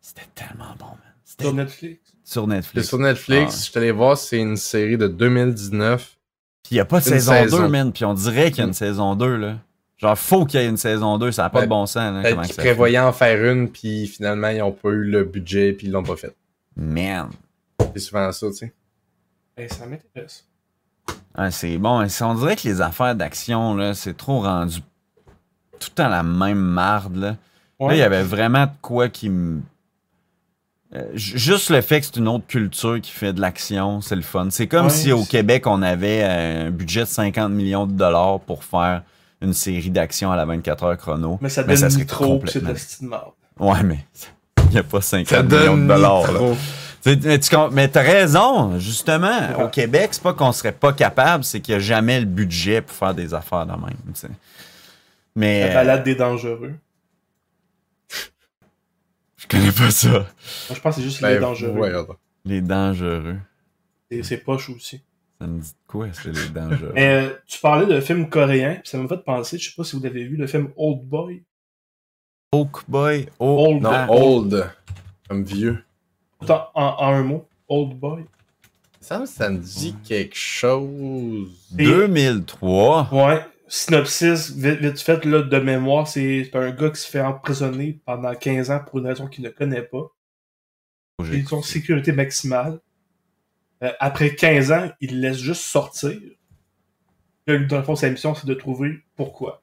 [0.00, 0.98] c'était tellement bon, man.
[1.40, 2.00] Sur Netflix.
[2.24, 2.88] sur Netflix.
[2.88, 3.56] sur Netflix, Ah.
[3.64, 6.17] je suis allé voir, c'est une série de 2019.
[6.62, 7.58] Puis il n'y a pas de saison, saison.
[7.62, 7.92] 2, man.
[7.92, 8.74] Puis on dirait qu'il y a une Mm.
[8.74, 9.56] saison 2, là.
[9.96, 12.22] Genre, faut qu'il y ait une saison 2, ça n'a pas Ben, de bon sens,
[12.22, 12.30] là.
[12.30, 12.54] Comment fait.
[12.56, 16.04] prévoyaient en faire une, puis finalement, ils n'ont pas eu le budget, puis ils l'ont
[16.04, 16.34] pas fait.
[16.76, 17.30] Man.
[17.94, 18.72] C'est souvent ça, tu sais.
[19.56, 20.44] Ben, ça m'intéresse.
[21.34, 22.06] Ah, c'est bon.
[22.20, 24.80] On dirait que les affaires d'action, là, c'est trop rendu
[25.80, 27.36] tout le temps la même marde, là.
[27.80, 29.60] Là, il y avait vraiment de quoi qui me.
[30.94, 34.16] Euh, ju- juste le fait que c'est une autre culture qui fait de l'action, c'est
[34.16, 34.48] le fun.
[34.50, 37.86] C'est comme Ouais, si au c'est- Québec, on avait euh, un budget de 50 millions
[37.86, 39.02] de dollars pour faire
[39.42, 41.38] une série d'action à la 24 heures chrono.
[41.42, 43.32] Mais ça Mais donne ça serait trop, c'est complètement- marde.
[43.60, 43.98] Ouais, mais
[44.70, 46.32] Il n'y a pas 50 Ça millions de dollars.
[46.32, 46.40] là.
[47.06, 49.28] Mais, tu mais raison, justement.
[49.56, 49.64] Ouais.
[49.64, 52.80] Au Québec, c'est pas qu'on serait pas capable, c'est qu'il n'y a jamais le budget
[52.82, 53.80] pour faire des affaires de même.
[54.14, 54.28] tu sais.
[55.36, 56.74] Mais La balade des dangereux.
[59.50, 60.08] Je connais pas ça.
[60.10, 60.26] Moi,
[60.70, 61.70] je pense que c'est juste les Ben, dangereux.
[61.78, 61.92] ouais.
[62.44, 63.36] Les dangereux.
[64.10, 65.00] C'est- C'est poche aussi.
[65.40, 66.92] Ça me dit de quoi, c'est les dangereux?
[66.94, 69.84] Mais euh, tu parlais de film coréen, puis ça m'a fait penser, je sais pas
[69.84, 71.42] si vous l'avez vu, le film Old Boy.
[72.52, 74.70] Oak Boy, oh, Old Non, ah, old.
[75.28, 75.84] Comme vieux.
[76.40, 78.24] En, en- en un mot, Old Boy.
[79.00, 81.68] Ça, ça me dit quelque chose.
[81.72, 83.08] 2003.
[83.12, 83.40] Ouais.
[83.68, 88.34] Synopsis, vite, vite fait, là, de mémoire, c'est un gars qui se fait emprisonner pendant
[88.34, 90.06] 15 ans pour une raison qu'il ne connaît pas.
[91.34, 92.80] Ils ont sécurité maximale.
[93.82, 96.18] Euh, après 15 ans, il le laisse juste sortir.
[97.46, 99.62] Là, dans le fond, sa mission, c'est de trouver pourquoi.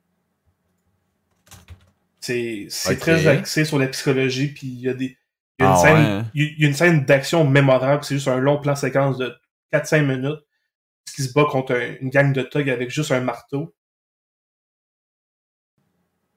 [2.69, 5.17] C'est très axé sur la psychologie, puis il y a des.
[5.59, 6.31] Il y a une Ah scène, ouais, hein?
[6.33, 8.75] il y a- il y a une scène d'action mémorable, c'est juste un long plan
[8.75, 9.33] séquence de
[9.71, 10.41] 4-5 minutes
[11.15, 13.73] qui se bat contre un- une gang de thugs avec juste un marteau.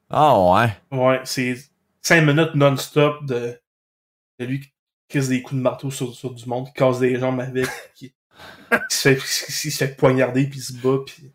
[0.09, 0.97] Ah ouais.
[0.97, 1.55] Ouais, c'est
[2.01, 3.59] 5 minutes non-stop de,
[4.39, 4.71] de lui qui
[5.09, 8.11] casse des coups de marteau sur, sur du monde, qui casse des jambes avec, qui,
[8.89, 11.31] qui se, fait, qui se fait poignarder, puis il se bat, puis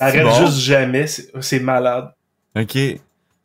[0.00, 0.46] arrête bon?
[0.46, 2.12] juste jamais, c'est c'est malade.
[2.56, 2.74] Ok.
[2.74, 3.00] Ouais.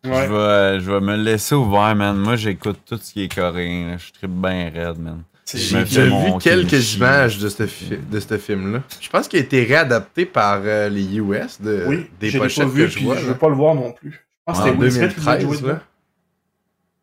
[0.05, 2.17] Je, vais, je vais me le laisser ouvert, man.
[2.17, 3.91] Moi, j'écoute tout ce qui est coréen.
[3.91, 3.97] là.
[3.97, 5.23] Je tripe bien raide, man.
[5.53, 6.97] J'ai vu quelques kimchi.
[6.97, 8.81] images de ce, fi- de ce film-là.
[8.99, 12.45] Je pense qu'il a été réadapté par euh, les US de, Oui, des l'ai pas
[12.45, 13.15] pochettes vu, que je vois.
[13.17, 14.22] je veux pas le voir non plus.
[14.45, 15.73] En c'était Will Smith qui l'a 2013, joué là.
[15.73, 15.83] dedans.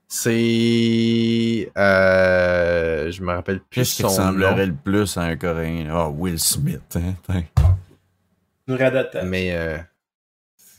[0.09, 1.73] C'est.
[1.79, 5.89] Euh, je me rappelle plus Qu'est-ce qui ressemblerait le plus à un coréen?
[5.91, 6.97] Ah, Will Smith.
[6.97, 7.43] Hein?
[8.69, 9.29] Réadaptation.
[9.29, 9.79] Mais, euh,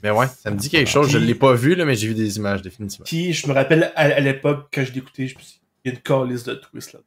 [0.04, 1.10] mais ouais, ça me dit quelque chose.
[1.10, 3.06] Je l'ai pas vu, là, mais j'ai vu des images, définitivement.
[3.06, 5.92] Puis je me rappelle à, à l'époque, quand je l'écoutais, je me suis dit, il
[5.92, 7.00] y a une calice de twist là.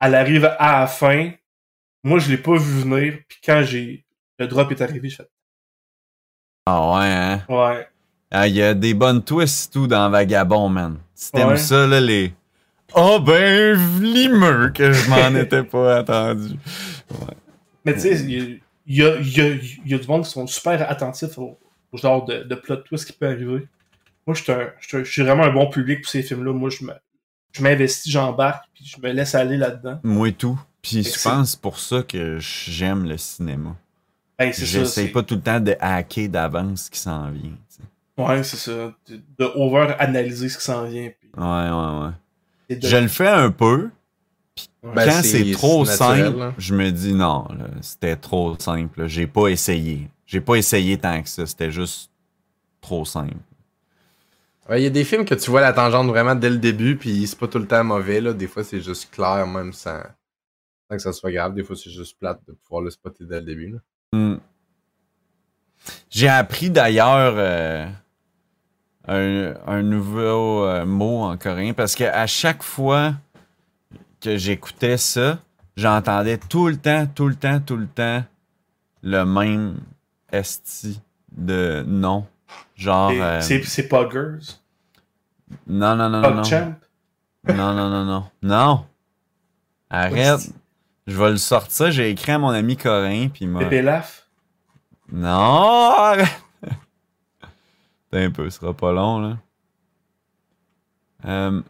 [0.00, 1.32] Elle arrive à la fin.
[2.04, 3.18] Moi, je l'ai pas vu venir.
[3.28, 4.04] Puis quand j'ai
[4.38, 5.28] le drop est arrivé, je fais
[6.70, 7.40] Ah ouais, hein?
[7.48, 7.88] ouais.
[8.30, 10.98] Ah, il y a des bonnes twists tout dans Vagabond, man.
[11.14, 11.56] Si t'aimes Ouais.
[11.56, 12.34] ça, là, les.
[12.94, 16.56] Oh ben, vlimeux que je m'en étais pas attendu.
[17.84, 19.54] Mais tu sais, il y a, y, a,
[19.86, 21.58] y, a, du monde qui sont super attentifs au,
[21.92, 23.66] au genre de, de plot twist qui peut arriver.
[24.26, 26.52] Moi, je suis vraiment un bon public pour ces films-là.
[26.52, 26.92] Moi, je me-
[27.52, 30.00] je m'investis, j'embarque, puis je me laisse aller là-dedans.
[30.02, 30.60] Moi et tout.
[30.82, 33.74] Puis je pense que c'est pour ça que j'aime le cinéma.
[34.38, 34.64] Ben, ça.
[34.64, 37.52] J'essaie c'est- pas tout le temps de hacker d'avance ce qui s'en vient.
[38.16, 38.92] Ouais, c'est ça.
[39.08, 41.10] De, de over-analyser ce qui s'en vient.
[41.20, 42.06] Puis, Ouais, ouais,
[42.70, 42.76] ouais.
[42.76, 43.90] de- Je le fais un peu.
[44.82, 44.92] ouais.
[44.94, 46.54] Ben, Quand c'est- trop naturel, simple, là.
[46.58, 47.46] je me dis non,
[47.80, 49.06] c'était trop simple.
[49.06, 50.08] J'ai pas essayé.
[50.26, 51.46] J'ai pas essayé tant que ça.
[51.46, 52.10] C'était juste
[52.80, 53.36] trop simple.
[54.68, 56.96] Ouais, Il y a des films que tu vois la tangente vraiment dès le début,
[56.96, 58.20] puis c'est pas tout le temps mauvais.
[58.20, 58.32] Là.
[58.34, 60.02] Des fois, c'est juste clair, même sans,
[60.90, 61.54] sans que ça soit grave.
[61.54, 63.68] Des fois, c'est juste plate de pouvoir le spotter dès le début.
[63.70, 63.78] Là.
[64.12, 64.36] Hmm.
[66.10, 67.86] J'ai appris d'ailleurs euh,
[69.06, 73.14] un, un nouveau euh, mot en coréen parce que à chaque fois
[74.20, 75.38] que j'écoutais ça,
[75.76, 78.24] j'entendais tout le temps, tout le temps, tout le temps
[79.02, 79.76] le même
[80.32, 81.00] esti
[81.36, 82.26] de nom.
[82.76, 83.12] Genre.
[83.14, 83.60] Euh, C'est
[85.66, 86.30] non, non, non, non.
[86.30, 86.74] Non, PogChamp?
[87.48, 88.24] non, non, non, non.
[88.42, 88.86] Non!
[89.90, 90.50] Arrête!
[91.08, 91.90] Je vais le sortir.
[91.90, 93.60] J'ai écrit à mon ami coréen, puis m'a.
[93.60, 94.26] Pépé Laf?
[95.10, 95.30] Non!
[95.30, 96.28] arrête.
[96.62, 99.36] Attends un peu, ce sera pas long, là.
[101.24, 101.62] Euh,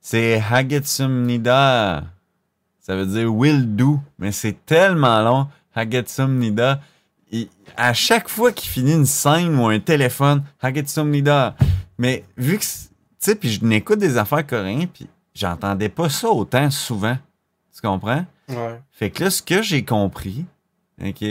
[0.00, 2.04] c'est Hagetsumnida.
[2.80, 5.48] Ça veut dire will do, mais c'est tellement long.
[5.74, 6.80] Hagetsumnida.
[7.32, 7.48] Il-
[7.78, 11.56] à chaque fois qu'il finit une scène ou un téléphone, Hagetsumnida.
[11.96, 12.64] Mais vu que.
[12.64, 17.16] Tu sais, puis je n'écoute des affaires coréennes, puis j'entendais pas ça autant souvent.
[17.84, 18.24] Tu comprends?
[18.48, 18.80] Ouais.
[18.92, 20.46] Fait que là, ce que j'ai compris,
[21.04, 21.22] OK,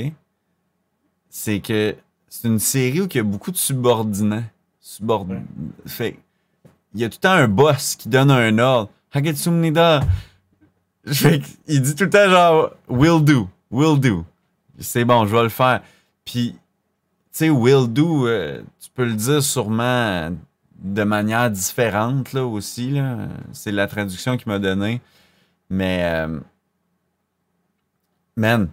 [1.27, 1.95] c'est que
[2.29, 4.43] c'est une série où il y a beaucoup de subordonnats.
[4.79, 5.25] Subord...
[5.87, 6.17] Fait que
[6.93, 8.91] il y a tout le temps un boss qui donne un ordre.
[9.13, 10.01] Hagetsumnida.
[11.07, 14.23] Fait il dit tout le temps genre will do, will do.
[14.77, 15.81] C'est bon, je vais le faire.
[16.23, 16.59] Puis, tu
[17.31, 20.29] sais, will do, euh, tu peux le dire sûrement
[20.77, 22.91] de manière différente là aussi.
[22.91, 23.27] Là.
[23.53, 25.01] C'est la traduction qu'il m'a donnée.
[25.73, 26.39] Mais, euh,
[28.35, 28.69] man,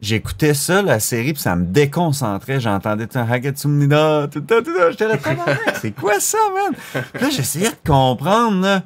[0.00, 2.60] j'écoutais ça, la série, puis ça me déconcentrait.
[2.60, 4.90] J'entendais temps Hagatsumnida, tout temps, tout temps.
[4.90, 5.16] J'étais là,
[5.80, 7.02] c'est quoi ça, man?
[7.12, 8.82] Puis là, j'essayais de comprendre, là.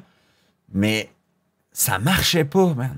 [0.73, 1.11] Mais
[1.71, 2.97] ça marchait pas, man.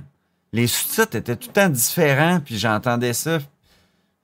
[0.54, 3.40] Les sous-titres étaient tout le temps différents, puis j'entendais ça.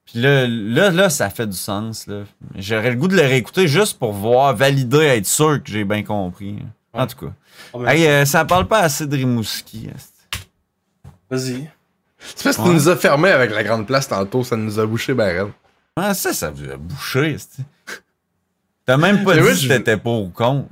[0.06, 2.24] Puis là, là, là, ça fait du sens, là.
[2.56, 6.04] J'aurais le goût de le réécouter juste pour voir, valider, être sûr que j'ai bien
[6.04, 6.60] compris.
[6.94, 7.34] En tout cas.
[7.74, 9.90] Oh, mais- Hey, euh, ça parle pas assez de Rimouski.
[11.30, 11.70] Vas-y.
[12.20, 12.68] C'est parce que Ouais.
[12.70, 15.52] tu nous as fermé avec la grande place tantôt, ça nous a bouché ben.
[15.96, 17.36] Ah, ça, ça vous a bouché.
[18.86, 20.68] T'as même pas dit oui, si je- t'étais pour ou contre.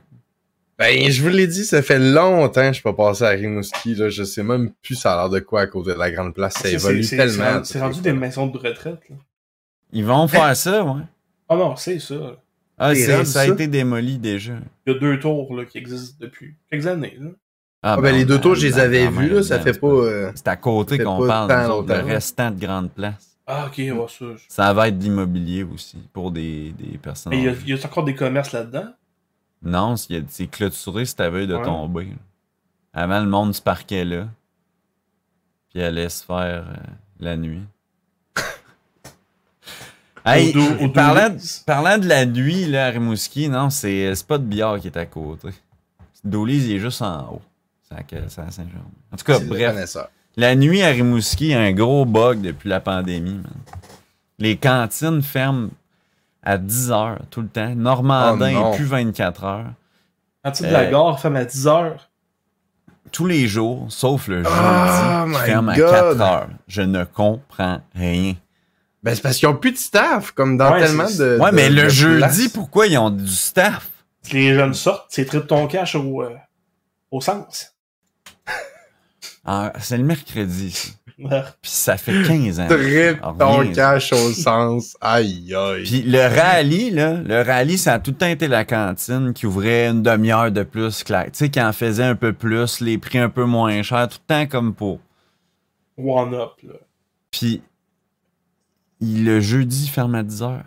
[0.78, 3.96] Ben, je vous l'ai dit, ça fait longtemps que je suis pas passé à Rimouski,
[3.96, 4.10] là.
[4.10, 6.56] Je sais même plus ça a l'air de quoi à cause de la grande place.
[6.56, 7.64] Ça évolue tellement.
[7.64, 9.16] c'est rendu- des maisons de retraite, là.
[9.94, 11.02] Ils vont faire ça, ouais.
[11.48, 12.16] Oh non, c'est ça.
[12.78, 13.48] Ah, rendu ça a ça?
[13.48, 14.54] été démoli déjà.
[14.86, 17.16] Il y a deux tours là, qui existent depuis quelques années.
[17.20, 17.30] Là.
[17.88, 19.44] Ah, ben, les deux tours, je les ben, avais vus, là.
[19.44, 19.88] Ça ben, fait c'est pas.
[19.88, 23.38] euh, C'est à côté qu'on parle, autres, le restant de grande place.
[23.46, 24.26] Ah, ok, ouais, ça.
[24.36, 27.30] je- Ça va être de l'immobilier aussi pour des, des personnes.
[27.32, 27.62] Mais il y, a, âgées.
[27.68, 28.88] il y a encore des commerces là-dedans?
[29.62, 31.64] Non, c'est- clôturé si t'avais de Ouais.
[31.64, 32.06] tomber.
[32.06, 33.02] là.
[33.04, 34.28] Avant, le monde se parquait là.
[35.70, 36.74] Puis allait se faire euh,
[37.20, 37.62] la nuit.
[40.26, 44.26] hey, Au dos- au dos parlant, de la nuit là, à Rimouski, non, c'est c'est
[44.26, 45.50] pas de billard qui est à côté.
[46.24, 47.42] Dolise, il est juste en haut.
[47.88, 48.00] C'est à,
[48.30, 48.80] c'est à Saint-Jean.
[49.12, 49.98] En tout cas, bref.
[50.38, 53.36] La nuit à Rimouski, il y a un gros bug depuis la pandémie.
[53.36, 53.44] man.
[54.40, 55.70] Les cantines ferment
[56.44, 57.74] à 10 heures tout le temps.
[57.76, 59.66] Normandin Oh est plus 24 heures.
[60.44, 62.10] Quand tu de la Euh, gare, ferme à 10 heures.
[63.12, 65.90] Tous les jours, sauf le jeudi, Oh ferme à God.
[66.18, 66.50] 4 heures.
[66.68, 68.34] Je ne comprends rien.
[69.04, 71.38] Ben, c'est parce qu'ils ont plus de staff, comme dans Ouais, tellement de.
[71.40, 72.48] Ouais, de- mais le de jeudi, places.
[72.50, 73.90] pourquoi ils ont du staff?
[74.24, 76.36] Si les jeunes sortent, c'est trip ton cash au, euh,
[77.12, 77.75] au sens.
[79.46, 80.94] Ah, c'est le mercredi.
[81.18, 81.30] Puis
[81.64, 82.68] ça fait 15 ans.
[82.68, 84.98] Trip ton cash au sens.
[85.00, 85.84] Aïe, aïe.
[85.84, 89.46] Puis le rallye, là, le rallye, ça a tout le temps été la cantine qui
[89.46, 92.98] ouvrait une demi-heure de plus que Tu sais, qui en faisait un peu plus, les
[92.98, 95.00] prix un peu moins chers, tout le temps comme pour.
[95.98, 96.74] One up, là.
[97.32, 97.62] Puis
[99.00, 100.64] il- le jeudi, il ferme à 10h.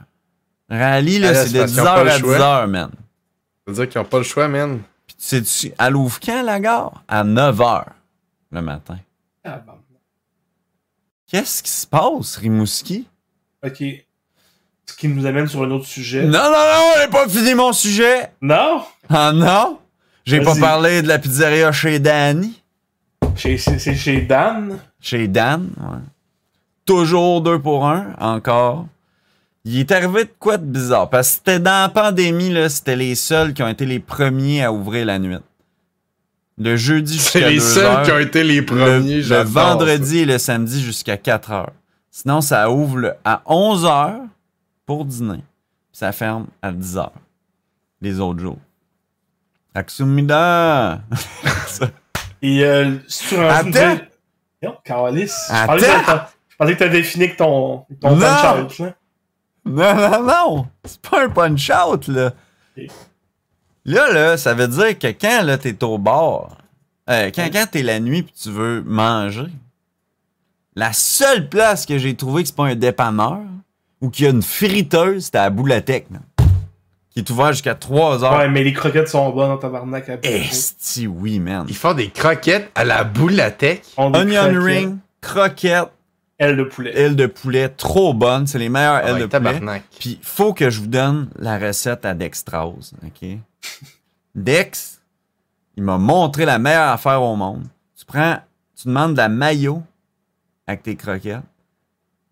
[0.70, 2.38] Rallye, là, là, c'est de parce qu'ils ont pas 10h le à choix.
[2.38, 2.90] 10h, man.
[2.90, 2.98] Ça
[3.66, 4.80] veut dire qu'ils ont pas le choix, man.
[5.06, 7.04] Puis tu sais, elle ouvre quand, la gare?
[7.06, 7.84] À 9h
[8.50, 8.98] le matin.
[9.44, 9.72] Ah, bon.
[11.26, 13.06] Qu'est-ce qui se passe, Rimouski?
[13.64, 13.82] Ok.
[14.86, 16.24] Ce qui nous amène sur un autre sujet.
[16.24, 18.32] Non, non, non, j'ai pas fini mon sujet!
[18.40, 18.82] Non!
[19.10, 19.78] Ah non?
[20.24, 22.62] J'ai pas parlé de la pizzeria chez Danny.
[23.36, 24.78] Chez- C'est c'est chez Dan?
[25.00, 25.98] Chez Dan, ouais.
[26.86, 28.86] Toujours deux pour un, encore.
[29.64, 31.10] Il est arrivé de quoi de bizarre?
[31.10, 34.64] Parce que c'était dans la pandémie, là, c'était les seuls qui ont été les premiers
[34.64, 35.36] à ouvrir la nuit.
[36.58, 39.16] Le jeudi C'est jusqu'à les 2 seuls heures, qui ont été les le, premiers.
[39.16, 41.72] le j'adore vendredi et le samedi jusqu'à 4 heures.
[42.10, 44.20] Sinon, ça ouvre le- à 11 heures
[44.86, 45.36] pour dîner.
[45.90, 47.12] Puis ça ferme à 10 heures.
[48.00, 48.58] Les autres jours.
[49.74, 51.00] Aksumida!
[52.42, 53.48] Et euh, sur un.
[53.48, 53.98] Attends!
[54.62, 54.74] Non.
[54.86, 55.66] Je Attends!
[55.72, 58.94] pensais que t'as- je pensais que t'avais fini avec ton, punch-out, là.
[59.64, 60.66] Non, non, non!
[60.84, 62.32] C'est pas un punch-out, là.
[63.88, 66.58] Là, là, ça veut dire que quand là, t'es au bar,
[67.08, 69.46] euh, quand, quand t'es la nuit puis tu veux manger,
[70.76, 73.38] la seule place que j'ai trouvé que c'est pas un dépanneur
[74.02, 76.06] ou qu'il y a une friteuse, c'était à Boulatec.
[77.08, 78.36] Qui est ouvert jusqu'à 3 heures.
[78.36, 80.06] Ouais, mais les croquettes sont bonnes en tabarnak.
[80.10, 81.64] à Esti, oui, man.
[81.66, 83.84] Ils font des croquettes à la boulatec.
[83.96, 85.88] Onion croquettes, ring, croquettes,
[86.38, 86.92] Aile de poulet.
[86.96, 88.46] ailes de poulet, trop bonnes.
[88.46, 89.28] C'est les meilleures ailes Ouais, de poulet.
[89.28, 89.82] tabarnak.
[89.98, 93.28] Puis, faut que je vous donne la recette à Dextrose, OK?
[94.34, 95.00] Dex,
[95.76, 97.64] il m'a montré la meilleure affaire au monde.
[97.96, 98.38] Tu prends,
[98.80, 99.82] tu demandes de la mayo
[100.66, 101.40] avec tes croquettes.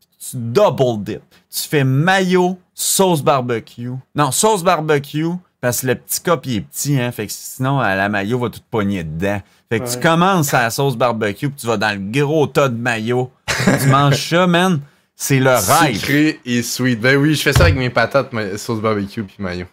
[0.01, 1.23] puis Tu double dip.
[1.51, 3.91] Tu fais mayo, sauce barbecue.
[4.15, 5.27] Non, sauce barbecue,
[5.61, 7.11] parce que le petit cup, il est petit, hein.
[7.11, 9.41] Fait que sinon, euh, la mayo va tout pogner dedans.
[9.69, 12.69] Fait que tu commences à la sauce barbecue, puis tu vas dans le gros tas
[12.69, 13.33] de mayo.
[13.83, 14.81] tu manges ça, man.
[15.15, 15.97] C'est le rêve.
[15.97, 17.01] Sucré et sweet.
[17.01, 19.67] Ben oui, je fais ça avec mes patates, ma- sauce barbecue puis mayo.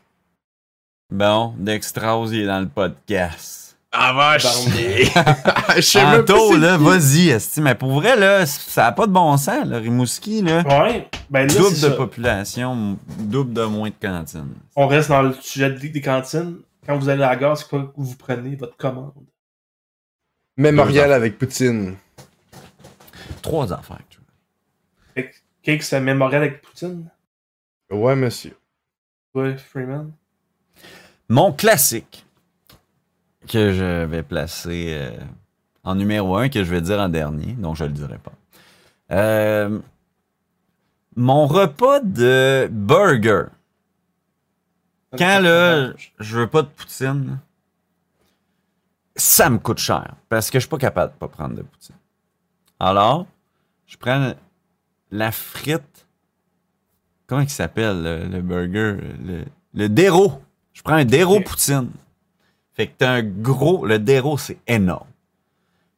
[1.12, 3.78] Bon, Dextrose, il est dans le podcast.
[3.96, 5.06] Ah va chier.
[5.76, 7.62] Je sais même pas là, vas-y, esti.
[7.62, 9.78] Mais pour vrai, là, ça n'a pas de bon sens, là.
[9.78, 10.64] Rimouski, là.
[10.64, 11.92] Ouais, ben là, double de ça.
[11.92, 14.56] population, double de moins de cantines.
[14.76, 16.58] On reste dans le sujet des des cantines.
[16.88, 19.14] Quand vous allez à la gare, c'est quoi que vous prenez votre commande?
[20.58, 21.96] Mémorial avec Poutine.
[23.44, 24.00] Trois affaires.
[25.62, 27.10] Cake, c'est mémorial avec Poutine?
[27.92, 28.58] Ouais, monsieur.
[29.36, 30.12] Ouais, Freeman?
[31.30, 32.26] Mon classique,
[33.48, 35.12] que je vais placer euh,
[35.84, 38.34] en numéro un, que je vais dire en dernier, donc je le dirai pas.
[39.12, 39.80] Euh,
[41.16, 43.46] mon repas de burger.
[45.18, 47.40] Quand là, je veux pas de poutine,
[49.16, 51.96] ça me coûte cher parce que je suis pas capable de pas prendre de poutine.
[52.80, 53.28] Alors,
[53.94, 54.34] je prends
[55.12, 56.08] la frite.
[57.28, 58.98] Comment il s'appelle le, le burger?
[59.24, 59.46] Le,
[59.76, 60.42] le déro.
[60.74, 61.92] Je prends un déro poutine.
[62.74, 63.86] Fait que t'as un gros.
[63.86, 65.08] Le déro, c'est énorme.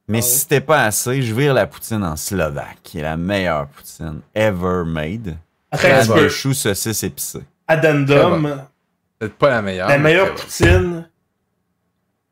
[0.10, 3.16] Mais Ah si c'était pas assez, je vire la poutine en slovaque, qui est la
[3.18, 5.38] meilleure poutine ever made.
[5.72, 6.30] De peu.
[6.30, 7.42] chou, saucisse épicée.
[7.68, 8.66] Addendum,
[9.18, 9.88] Peut-être pas la meilleure.
[9.88, 11.10] la meilleure très poutine,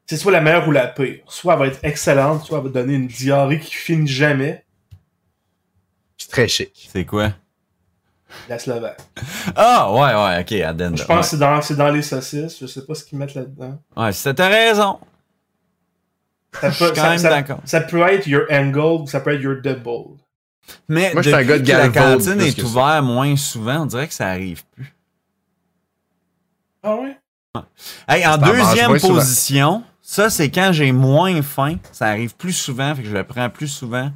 [0.06, 1.22] c'est soit la meilleure ou la pire.
[1.28, 4.63] Soit elle va être excellente, soit elle va donner une diarrhée qui finit jamais.
[6.34, 6.90] Très chic.
[6.92, 7.32] C'est quoi?
[8.50, 9.00] La Slovaque.
[9.56, 10.98] Ah, ouais, ouais, ok, addendum.
[10.98, 12.58] Je pense que c'est dans, c'est dans les saucisses.
[12.60, 13.80] Je sais pas ce qu'ils mettent là-dedans.
[13.96, 15.00] Ouais, t'as raison.
[16.60, 17.60] Ça Je suis peut, quand ça, même ça- d'accord.
[17.66, 20.18] ça peut être your angle ou ça peut être your double.
[20.88, 23.82] Mais Moi, je suis un depuis gars de que la cantine est ouverte moins souvent,
[23.82, 24.96] on dirait que ça arrive plus.
[26.82, 27.18] Ah ouais?
[28.08, 31.78] Hey, en deuxième position, ça c'est quand j'ai moins faim.
[31.92, 34.12] Ça arrive plus souvent, fait que je le prends plus souvent.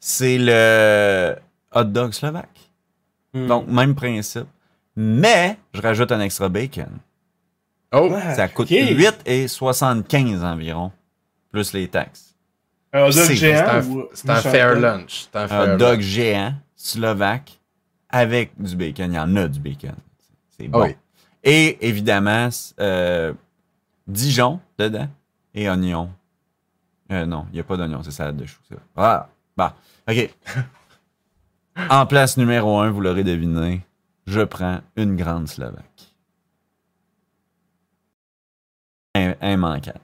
[0.00, 1.36] C'est le
[1.74, 2.70] hot dog slovaque.
[3.32, 3.46] Hmm.
[3.46, 4.48] Donc, même principe.
[4.96, 6.98] Mais, je rajoute un extra bacon.
[7.92, 8.76] Oh, Ça coûte ok.
[8.76, 10.92] 8,75 environ,
[11.50, 12.34] plus les taxes.
[12.92, 13.82] Un hot dog c'est géant un,
[14.12, 15.28] c'est un fair lunch.
[15.34, 16.04] Un fair dog lunch.
[16.04, 17.60] géant, slovaque,
[18.08, 19.12] avec du bacon.
[19.12, 19.94] Il y en a du bacon.
[20.58, 20.84] C'est bon.
[20.84, 20.96] Oui.
[21.42, 22.48] Et évidemment,
[22.80, 23.32] euh,
[24.06, 25.08] Dijon dedans
[25.54, 26.10] et oignon.
[27.12, 28.58] Euh, non, il n'y a pas d'oignon, c'est salade de chou.
[28.68, 28.84] c'est vrai.
[28.96, 29.74] Ah, bah,
[30.08, 30.30] OK.
[31.88, 33.84] en place numéro un, vous l'aurez deviné,
[34.26, 35.84] je prends une grande Slovaque.
[39.14, 40.00] Un, immanquable.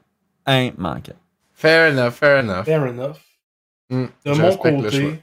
[0.46, 1.18] Immanquable.
[1.52, 2.64] Fair enough, fair enough.
[2.64, 3.18] Fair enough.
[3.88, 5.22] Hmm, De mon le côté,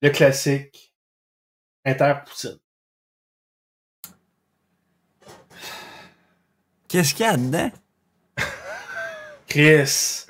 [0.00, 0.94] le, classique
[1.84, 2.58] Inter Poutine.
[6.88, 7.70] Qu'est-ce qu'il y a dedans?
[9.48, 10.26] Chris,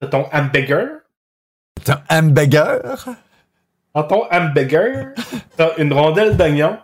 [0.00, 1.00] t'as ton hamburger?
[1.86, 3.06] Un hamburger?
[3.96, 5.14] Dans ton hamburger,
[5.56, 6.78] t'as une rondelle d'oignon.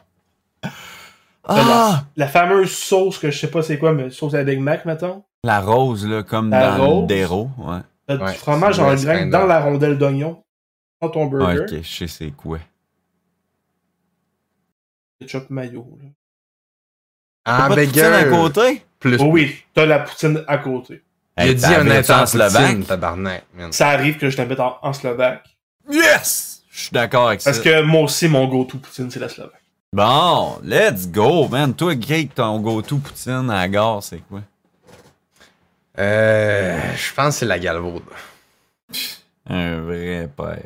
[1.46, 2.04] Ah!
[2.16, 5.22] La fameuse sauce que je sais pas c'est quoi, mais sauce à Big Mac, mettons.
[5.44, 7.00] La rose, là, comme La dans rose.
[7.02, 7.50] le déro.
[7.58, 7.80] Ouais.
[8.06, 10.42] T'as Ouais, du fromage en grain dans la rondelle d'oignon.
[11.02, 11.76] Dans ton Ouais, burger.
[11.76, 12.58] ok, je sais c'est quoi.
[15.20, 15.86] Ketchup mayo.
[16.02, 16.08] Là.
[17.44, 18.84] T'as Un pas de poutine à côté?
[19.00, 19.18] Plus.
[19.20, 21.02] Oh oui, t'as la poutine à côté.
[21.36, 22.62] Il a Hey, dit un inter en slovaque?
[22.68, 23.44] poutine, tabarnak.
[23.54, 23.70] man.
[23.72, 25.44] Ça arrive que je t'invite en, en slovaque.
[25.90, 26.61] Yes!
[26.72, 27.62] Je suis d'accord avec Parce ça.
[27.62, 29.62] que moi aussi, mon go-to poutine, c'est la slovaque.
[29.92, 31.74] Bon, let's go, man.
[31.74, 34.40] Toi, Cake, ton go-to poutine à la gare, c'est quoi?
[35.98, 38.02] Euh, je pense que c'est la galvaude.
[39.46, 40.62] Un vrai père.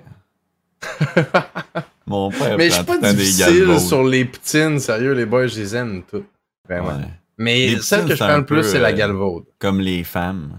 [2.07, 5.75] Mon père Mais je suis pas difficile sur les poutines, sérieux, les boys, je les
[5.75, 6.29] aime toutes.
[6.69, 6.97] Vraiment.
[6.99, 7.11] Ouais.
[7.37, 9.45] Mais Les celle poutines, que je prends le plus, c'est la euh, galvaude.
[9.59, 10.53] Comme les femmes.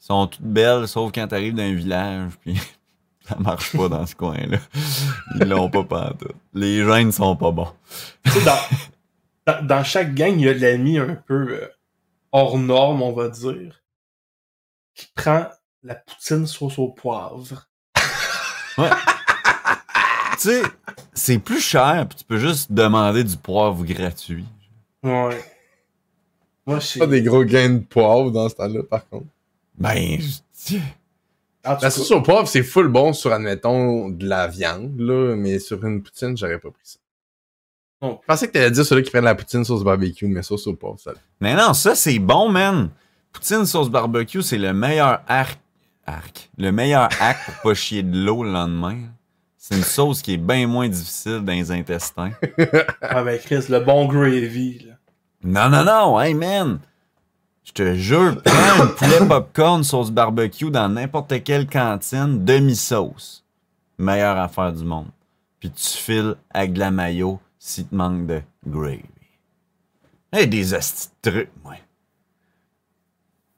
[0.00, 2.58] Elles sont toutes belles, sauf quand t'arrives dans un village, puis
[3.28, 4.58] ça marche pas dans ce coin-là.
[5.36, 6.34] Ils l'ont pas pantoute.
[6.52, 7.72] Les gènes sont pas bons.
[8.24, 8.58] Tu sais, dans,
[9.52, 11.68] dans, dans chaque gang, il y a de l'ami un peu euh,
[12.32, 13.82] hors norme, on va dire,
[14.94, 15.46] qui prend
[15.82, 17.68] la poutine sauce au poivre.
[20.40, 20.62] Tu sais,
[21.14, 24.44] c'est plus cher, puis tu peux juste demander du poivre gratuit.
[25.02, 25.42] Ouais.
[26.66, 29.26] Moi, je Pas des gros gains de poivre dans ce temps-là, par contre.
[29.78, 30.76] Ben, je-
[31.64, 35.84] La sauce au poivre, c'est full bon sur, admettons, de la viande, là, mais sur
[35.84, 36.98] une poutine, j'aurais pas pris ça.
[38.02, 40.74] Je pensais que t'allais dire celui qui prennent la poutine sauce barbecue, mais sauce au
[40.74, 41.12] poivre, ça.
[41.40, 42.90] Mais non, ça c'est bon, man.
[43.32, 45.58] Poutine sauce barbecue, c'est le meilleur arc.
[46.06, 46.50] Arc.
[46.58, 48.98] Le meilleur hack pour pas chier de l'eau le lendemain.
[49.56, 52.32] C'est une sauce qui est bien moins difficile dans les intestins.
[53.00, 54.94] ah ben Chris, le bon gravy, là.
[55.42, 56.78] Non, non, non, hey man!
[57.64, 63.44] Je te jure, prends un poulet popcorn sauce barbecue dans n'importe quelle cantine, demi-sauce.
[63.98, 65.08] Meilleure affaire du monde.
[65.60, 69.00] Puis tu files avec de la mayo si te manque de gravy.
[70.32, 71.74] Hey, des astis de trucs, moi.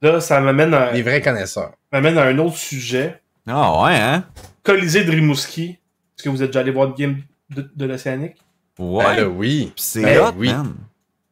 [0.02, 1.72] Là, ça m'amène à, Les vrais connaisseurs.
[1.90, 3.20] m'amène à un autre sujet.
[3.48, 4.24] Ah ouais, hein?
[4.62, 5.70] Colisée de Rimouski.
[6.16, 8.36] Est-ce que vous êtes déjà allé voir une game de, de l'Océanique?
[8.78, 9.04] Ouais.
[9.04, 9.72] Ben là, oui.
[9.76, 10.52] C'est Ben hot, oui.
[10.52, 10.74] man.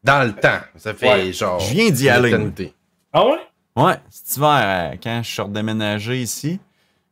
[0.05, 0.61] Dans le temps.
[0.77, 1.33] Ça fait Ouais.
[1.33, 1.59] genre.
[1.61, 2.73] Je viens d'y aller.
[3.13, 3.39] Ah ouais?
[3.77, 6.61] Ouais, cet hiver, euh, quand je suis redéménagé ici,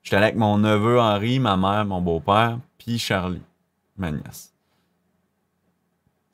[0.03, 3.43] j'étais allé avec mon neveu Henri, ma mère, mon beau-père, puis Charlie,
[3.97, 4.53] ma nièce.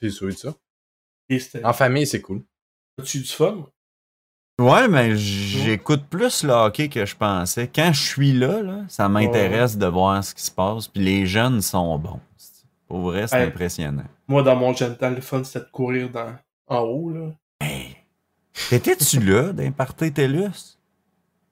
[0.00, 0.54] T'es sûr de ça?
[1.64, 2.42] En famille, c'est cool.
[3.00, 3.66] As-tu du fun?
[4.60, 7.68] Ouais, mais j'écoute plus le hockey que je pensais.
[7.72, 10.88] Quand je suis là, là ça m'intéresse de voir ce qui se passe.
[10.88, 12.20] Puis les jeunes sont bons.
[12.88, 14.04] Pour vrai, c'est impressionnant.
[14.26, 16.34] Moi, dans mon jeune temps, le fun, c'était de courir dans,
[16.68, 17.66] en haut, là.
[18.70, 20.76] T'étais-tu là, d'un party TELUS?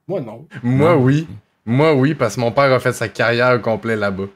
[0.09, 0.47] Moi, non.
[0.63, 1.03] Moi, Non.
[1.03, 1.27] oui.
[1.65, 4.27] Moi, oui, parce que mon père a fait sa carrière au complet là-bas.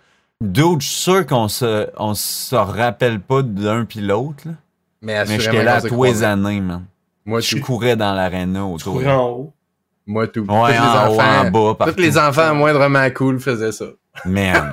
[0.40, 4.48] D'autres, je suis sûr qu'on se, on se rappelle pas d'un puis l'autre.
[4.48, 4.54] là.
[5.02, 6.84] Mais Mais j'étais là tous les années, man.
[7.24, 8.94] Moi Je courais dans l'aréna Tu autour.
[8.94, 9.52] courais en haut.
[10.06, 10.40] Moi tout.
[10.40, 11.94] Ouais, tous les en haut, enfants, en bas, partout.
[11.94, 13.86] tous les enfants moindrement cool faisaient ça.
[14.24, 14.70] Man.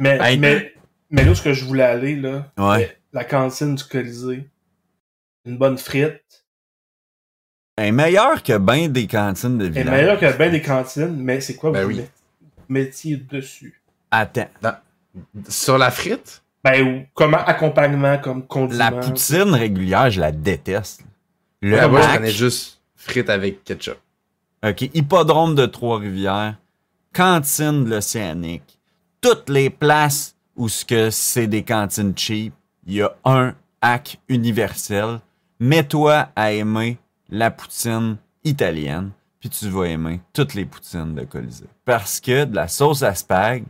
[0.00, 0.38] Mais, Hey.
[0.38, 0.72] mais,
[1.10, 2.96] mais là, où ce que je voulais aller, là, Ouais.
[3.12, 4.48] la cantine du Colisée,
[5.50, 6.22] une bonne frite,
[7.76, 9.86] Elle est meilleure que ben des cantines de est village.
[9.90, 12.02] meilleure que bien des cantines, mais c'est quoi Ben vous oui.
[12.68, 13.82] mettiez dessus?
[14.10, 14.48] Attends.
[15.48, 16.42] Sur la frite?
[16.62, 18.78] Ben, ou comment accompagnement, comme condiment?
[18.90, 21.02] La poutine régulière, je la déteste.
[21.62, 23.96] Le Ouais, moi, je connais juste frites avec ketchup.
[24.62, 26.56] OK, hippodrome de Trois-Rivières,
[27.14, 28.78] cantine de l'Océanique,
[29.22, 32.52] toutes les places où ce que c'est des cantines cheap,
[32.86, 35.20] il y a un hack universel.
[35.60, 41.66] Mets-toi à aimer la poutine italienne, puis tu vas aimer toutes les poutines de Colisée.
[41.84, 43.64] Parce que de la sauce à spag,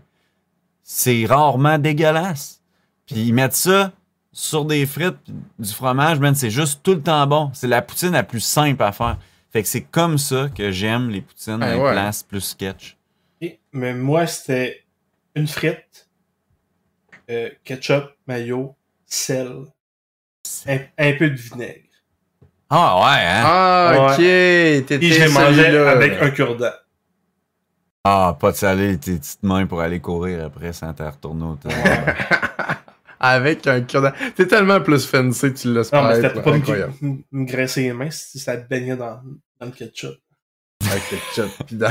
[0.82, 2.62] c'est rarement dégueulasse.
[3.06, 3.92] Puis ils mettent ça
[4.32, 5.16] sur des frites,
[5.58, 7.50] du fromage, man, c'est juste tout le temps bon.
[7.52, 9.18] C'est la poutine la plus simple à faire.
[9.50, 11.88] Fait que c'est comme ça que j'aime les poutines Ah, dans ouais.
[11.88, 12.96] les places plus sketch.
[13.72, 14.84] Mais moi, c'était
[15.34, 16.08] une frite,
[17.28, 18.76] euh, ketchup, mayo,
[19.06, 19.64] sel,
[20.68, 21.84] un, un peu de vinaigre.
[22.68, 23.42] Ah ouais, hein?
[23.44, 24.16] Ah, ok.
[24.16, 25.90] T'étais Et je les mangeais celui-là.
[25.90, 26.70] avec un cure-dent.
[28.04, 31.58] Ah, pas de saler tes petites mains pour aller courir après sans te retourner au.
[33.22, 34.12] Avec un cure-dent.
[34.34, 36.94] T'es tellement plus fancy que tu l'as Non, mais c'était pas Incroyable.
[37.02, 39.20] me, graisser les mains si ça baignait dans,
[39.60, 40.16] dans le ketchup.
[40.90, 41.50] Avec ketchup.
[41.66, 41.90] Puis dans-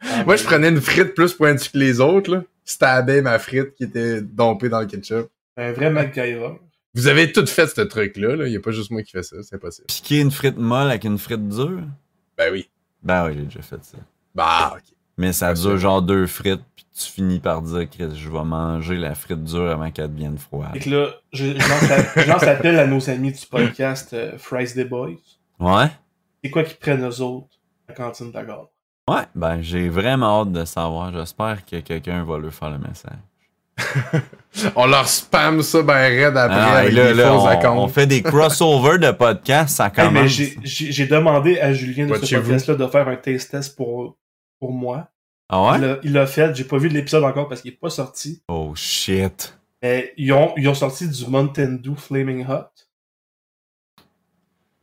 [0.00, 2.42] Ah, Moi, je prenais une frite plus pointue que les autres, là.
[2.64, 5.28] Stabais ma frite qui était dompée dans le ketchup.
[5.58, 6.52] Un vrai MacGyver.
[6.98, 8.46] Vous avez tout fait ce truc-là, là.
[8.46, 9.86] Il y a pas juste moi qui fais ça, c'est possible.
[9.86, 11.82] Piquer une frite molle avec une frite dure?
[12.36, 12.68] Ben oui.
[13.02, 13.98] Ben oui, j'ai déjà fait ça.
[14.34, 14.82] Bah, ok.
[15.16, 18.96] Mais ça dure genre deux frites, puis tu finis par dire, Chris, je vais manger
[18.96, 20.70] la frite dure avant qu'elle devienne froide.
[20.74, 24.12] Et que là, je, je lance la- je lance l'appel à nos amis du podcast
[24.12, 25.16] euh, Fries des Boys.
[25.60, 25.88] Ouais?
[26.44, 27.48] C'est quoi qu'ils prennent eux autres
[27.88, 28.68] à la cantine de la gare?
[29.08, 31.12] Ouais, ben j'ai vraiment hâte de savoir.
[31.12, 33.18] J'espère que quelqu'un va leur faire le message.
[34.74, 37.76] On leur spam ça ben raide après Ah, avec là, des là, faux on, accounts.
[37.78, 40.26] on fait des crossovers de podcasts, ça commence.
[40.64, 44.16] j'ai- demandé à Julien de What ce podcast-là de faire un taste test pour,
[44.58, 45.08] pour moi.
[45.48, 45.86] ah Il ouais?
[45.88, 46.54] l'a- Il l'a fait.
[46.54, 48.42] J'ai pas vu l'épisode encore parce qu'il est pas sorti.
[48.48, 49.56] Oh shit.
[49.82, 52.66] Mais ils ont, ils ont sorti du Mountain Dew Flaming Hot.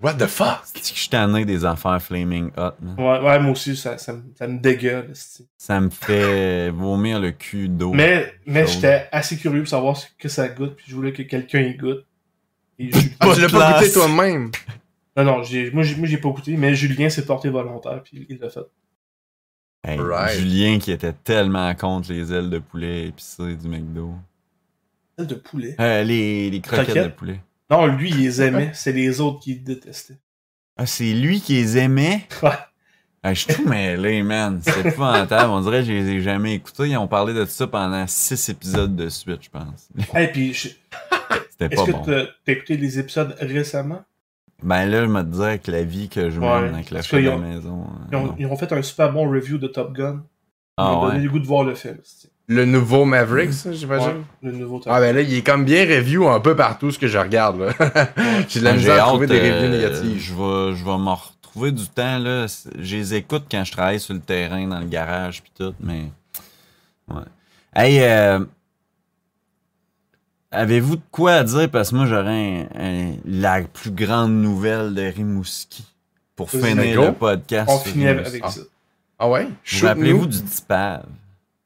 [0.05, 0.59] What the fuck?
[0.65, 2.95] C'est que je suis tanné des affaires Flaming Hot, man?
[2.99, 5.11] Ouais, ouais moi aussi, ça, ça, me- ça me dégueule.
[5.57, 7.91] Ça me fait vomir le cul d'eau.
[7.91, 11.61] Mais, j'étais assez curieux pour savoir ce que ça goûte, puis je voulais que quelqu'un
[11.61, 12.05] y goûte.
[12.77, 14.51] Et Ju- Ah, tu l'as pas goûté toi-même?
[15.17, 15.37] non, non,
[15.73, 18.59] moi, j'ai pas goûté, mais Julien s'est porté volontaire, puis il l'a fait.
[19.87, 20.37] Hey, Right.
[20.37, 24.13] Julien qui était tellement contre les ailes de poulet épicées du McDo.
[25.17, 25.75] Celle de poulet?
[25.79, 27.03] Euh, les, les croquettes, Croquettes?
[27.05, 27.39] de poulet.
[27.69, 28.71] Non, lui, il les aimait.
[28.73, 30.17] C'est les autres qui le détestaient.
[30.77, 32.27] Ah, c'est lui qui les aimait?
[32.43, 32.49] Ouais.
[33.23, 34.59] Ah, je suis tout mêlé, man.
[34.61, 35.49] C'est épouvantable.
[35.49, 36.89] On dirait que je les ai jamais écoutés.
[36.89, 39.89] Ils ont parlé de ça pendant six épisodes de suite, je pense.
[40.15, 40.69] Et puis, je-
[41.49, 42.01] C'était est-ce pas que bon.
[42.03, 44.03] t'as t'as écouté les épisodes récemment?
[44.61, 47.27] Ben là, je me disais avec la vie que je Ouais, mène avec la fille
[47.27, 47.83] à la maison.
[47.83, 48.35] euh, Ils ont, non.
[48.37, 50.23] ils ont fait un super bon review de Top Gun.
[50.23, 51.23] Ils Ah m'ont donné ouais.
[51.23, 51.97] le goût de voir le film.
[52.01, 52.29] esti.
[52.47, 54.07] Le nouveau Maverick, ça, j'imagine?
[54.07, 56.91] Ouais, le nouveau Top Ah ben là, il est comme bien review un peu partout
[56.91, 57.73] ce que je regarde, là.
[58.47, 60.19] J'ai de la Ah, misère à trouver des euh, reviews négatives.
[60.19, 62.45] Je vais, je vais m'en retrouver du temps, là.
[62.77, 66.11] Je les écoute quand je travaille sur le terrain, dans le garage, puis tout, mais.
[67.09, 67.21] Ouais.
[67.75, 68.39] Hey, euh,
[70.51, 71.69] Avez-vous de quoi à dire?
[71.69, 75.83] Parce que moi, j'aurais un- un- la plus grande nouvelle de Rimouski
[76.35, 77.69] pour finir le podcast.
[77.73, 78.43] On finit avec Rimouski.
[78.43, 78.61] avec ça.
[79.19, 79.47] Ah ouais?
[79.71, 81.03] Vous rappelez-vous du Tipave?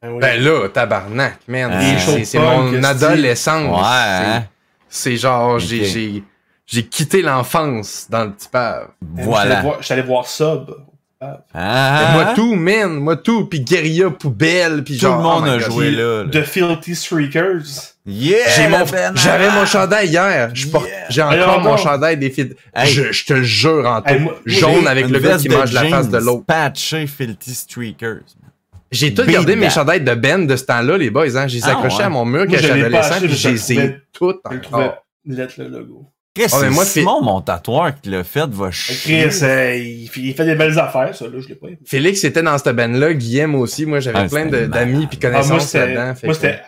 [0.01, 0.19] Ben oui.
[0.21, 1.71] Ben là, tabarnak, man.
[1.73, 1.99] Ah.
[2.23, 3.77] C'est- mon adolescence.
[3.81, 4.45] Ouais,
[4.89, 5.17] C'est- hein?
[5.17, 5.85] Genre, j'ai, Ok.
[5.88, 6.23] j'ai,
[6.65, 8.88] j'ai quitté l'enfance dans le petit pave.
[9.15, 9.61] J'allais Voilà.
[9.61, 10.71] voir, j'allais voir Sub.
[11.53, 15.17] Ah, moi tout, man, moi tout, puis guérilla poubelle, puis Tout genre.
[15.17, 15.69] le monde oh a God.
[15.71, 16.23] joué là.
[16.23, 16.30] là.
[16.31, 17.95] The Filthy Streakers.
[18.05, 18.38] Yeah!
[18.55, 18.85] J'ai le mon,
[19.15, 20.49] j'avais mon chandail hier.
[20.53, 21.05] Je porte- Yeah.
[21.09, 22.55] J'ai Alors, encore mon chandail des filles.
[22.73, 22.88] Hey.
[22.89, 24.13] Je, je te le jure en tout.
[24.13, 26.45] Hey, moi- Jaune avec le gars veste qui de mange la face de l'autre.
[26.45, 28.21] Patché Filthy Streakers.
[28.91, 31.35] J'ai tout gardé mes chandails de Ben de ce temps-là, les boys.
[31.37, 31.47] Hein.
[31.47, 32.03] J'ai Ah, accrochés ouais.
[32.03, 34.61] à mon mur quand j'étais adolescent, puis je le j'ai trouvais- les toutes Je le
[34.61, 35.05] trouvais encore.
[35.25, 36.05] lettre le logo.
[36.35, 38.95] Chris, Oh, moi, Simon, mon tatoueur, qui l'a fait, va chier.
[39.27, 41.79] Chris, euh, il, fait- il fait des belles affaires, ça, là, je l'ai pas aimé.
[41.85, 43.85] Félix était dans cette band-là, Guillaume aussi.
[43.85, 46.13] Moi, j'avais Ah, plein d'amis puis Ah, connaissances là-dedans.
[46.23, 46.61] moi, que- c'était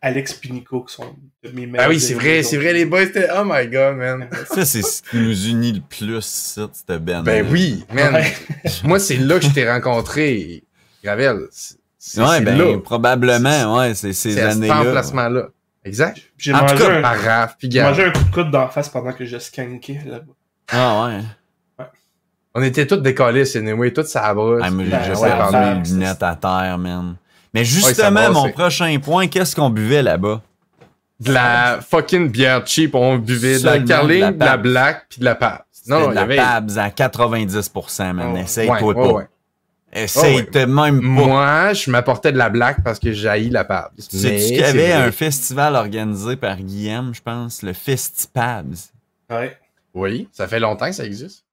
[0.00, 1.04] Alex Pinico qui sont
[1.44, 3.28] de mes meilleurs Ah oui, c'est vrai, c'est vrai, les boys, c'était.
[3.36, 4.28] Oh my god, man.
[4.54, 7.22] Ça, c'est ce qui nous unit le plus, ça, cette band.
[7.22, 8.14] Ben oui, man.
[8.14, 8.32] Ouais.
[8.84, 10.62] Moi, c'est là que je t'ai rencontré,
[11.04, 11.46] Gravel.
[11.50, 12.78] C'est c'est- Ouais, c'est ben, là.
[12.78, 14.80] probablement, ouais, c'est ces C'est à cet années-là.
[14.80, 15.42] emplacement-là.
[15.84, 16.18] Exact.
[16.36, 19.12] J'ai En tout mangé, cas, un, j'ai mangé un coup de coude d'en face pendant
[19.12, 20.32] que je skankais là-bas.
[20.72, 21.86] Ah ouais.
[22.54, 24.60] On était tous décollés, c'est anyway, tous ça brosse.
[24.64, 27.16] Ah, j'ai Ben, ouais, ouais, mes c'est- lunettes à terre, man.
[27.54, 30.42] Mais Ouais, justement, mon c'est- prochain point, qu'est-ce qu'on buvait là-bas?
[31.20, 34.56] De la fucking bière cheap, on buvait de la Carling, de la de la.
[34.56, 35.64] Black, puis de la.
[35.72, 36.36] C'était Non, non, de il y la avait...
[36.36, 38.32] Pabs à 90%, man.
[38.34, 39.28] Oh, Essaye-toi Ouais, pas.
[39.94, 40.04] Ouais, ouais.
[40.04, 41.06] Essaye-toi même pas.
[41.06, 44.10] Moi, je m'apportais de la Black parce que j'haïs la Pabst.
[44.10, 48.90] Sais-tu qu'il y avait un festival organisé par Guillaume, je pense, le Festipabs?
[49.30, 49.56] Ouais.
[49.94, 51.44] Oui, ça fait longtemps que ça existe.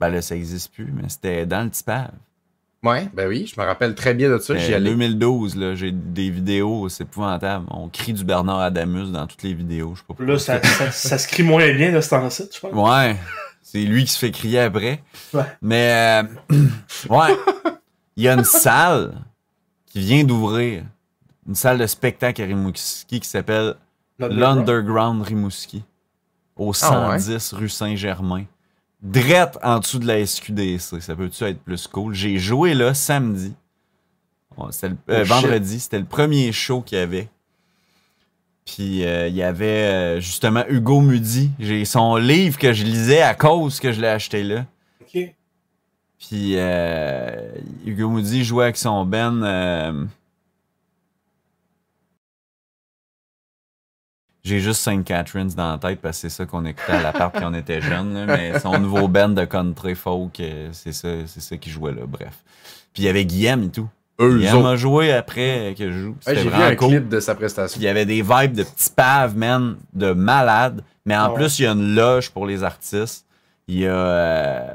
[0.00, 2.10] Ben là, ça existe plus, mais c'était dans le Tipab.
[2.84, 4.90] Ouais, ben oui, je me rappelle très bien de ça, j'y C'était allais.
[4.90, 7.66] 2012, là, j'ai des vidéos, c'est épouvantable.
[7.70, 10.24] On crie du Bernard Adamus dans toutes les vidéos, je sais pas.
[10.24, 12.72] Là, ça, ça, ça se crie moins bien de ce temps-ci, je pense.
[12.72, 13.16] Ouais,
[13.62, 15.02] c'est lui qui se fait crier après.
[15.34, 15.42] Ouais.
[15.60, 16.56] Mais, euh,
[17.10, 17.34] ouais,
[18.18, 19.14] il y a une salle
[19.86, 20.84] qui vient d'ouvrir,
[21.46, 23.76] une salle de spectacle à Rimouski qui s'appelle
[24.18, 25.84] l'Underground Rimouski,
[26.56, 27.18] au Ah ouais?
[27.20, 28.44] 110 rue Saint-Germain.
[29.00, 31.00] Drette en dessous de la SQDC.
[31.00, 32.12] Ça peut-tu être plus cool?
[32.14, 33.54] J'ai joué là samedi.
[34.88, 37.28] Le- euh, Oh, vendredi, c'était le premier show qu'il y avait.
[38.66, 39.66] Puis euh, il y avait
[40.16, 41.52] euh, justement Hugo Mudi.
[41.60, 44.66] J'ai son livre que je lisais à cause que je l'ai acheté là.
[45.00, 45.32] Ok.
[46.18, 47.52] Puis euh,
[47.86, 49.42] Hugo Moody jouait avec son Ben.
[49.42, 50.04] euh,
[54.44, 55.04] J'ai juste St.
[55.04, 57.80] Catharines dans la tête parce que c'est ça qu'on écoutait à l'appart quand on était
[57.82, 58.24] jeune.
[58.26, 62.02] mais son nouveau band de country folk, euh, c'est ça, c'est ça qui jouait là.
[62.06, 62.42] Bref.
[62.94, 63.88] Puis il y avait Guillaume et tout.
[64.20, 64.68] Eux Guillaume autres.
[64.68, 66.16] a joué après que je joue.
[66.26, 66.88] Ouais, J'ai vu un cool.
[66.88, 67.78] clip de sa prestation.
[67.80, 70.82] il y avait des vibes de petits paves, man, de malade.
[71.04, 73.26] Mais en plus, il y a une loge pour les artistes.
[73.68, 74.74] Il y a, euh,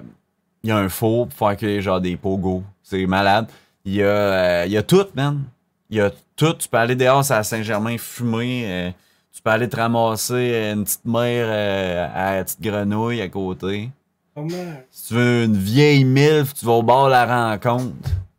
[0.63, 2.63] il y a un four pour faire que genre des pogos.
[2.81, 3.47] C'est malade.
[3.85, 5.43] Il y a, euh, il y a tout, man.
[5.89, 6.53] Il y a tout.
[6.53, 8.63] Tu peux aller dehors à Saint-Germain fumer.
[8.65, 8.91] euh,
[9.33, 13.27] tu peux aller te ramasser euh, une petite mère euh, à la petite grenouille à
[13.29, 13.89] côté.
[14.35, 14.77] Oh, man.
[14.89, 17.93] Si tu veux une vieille milf, tu vas au bord de la rencontre.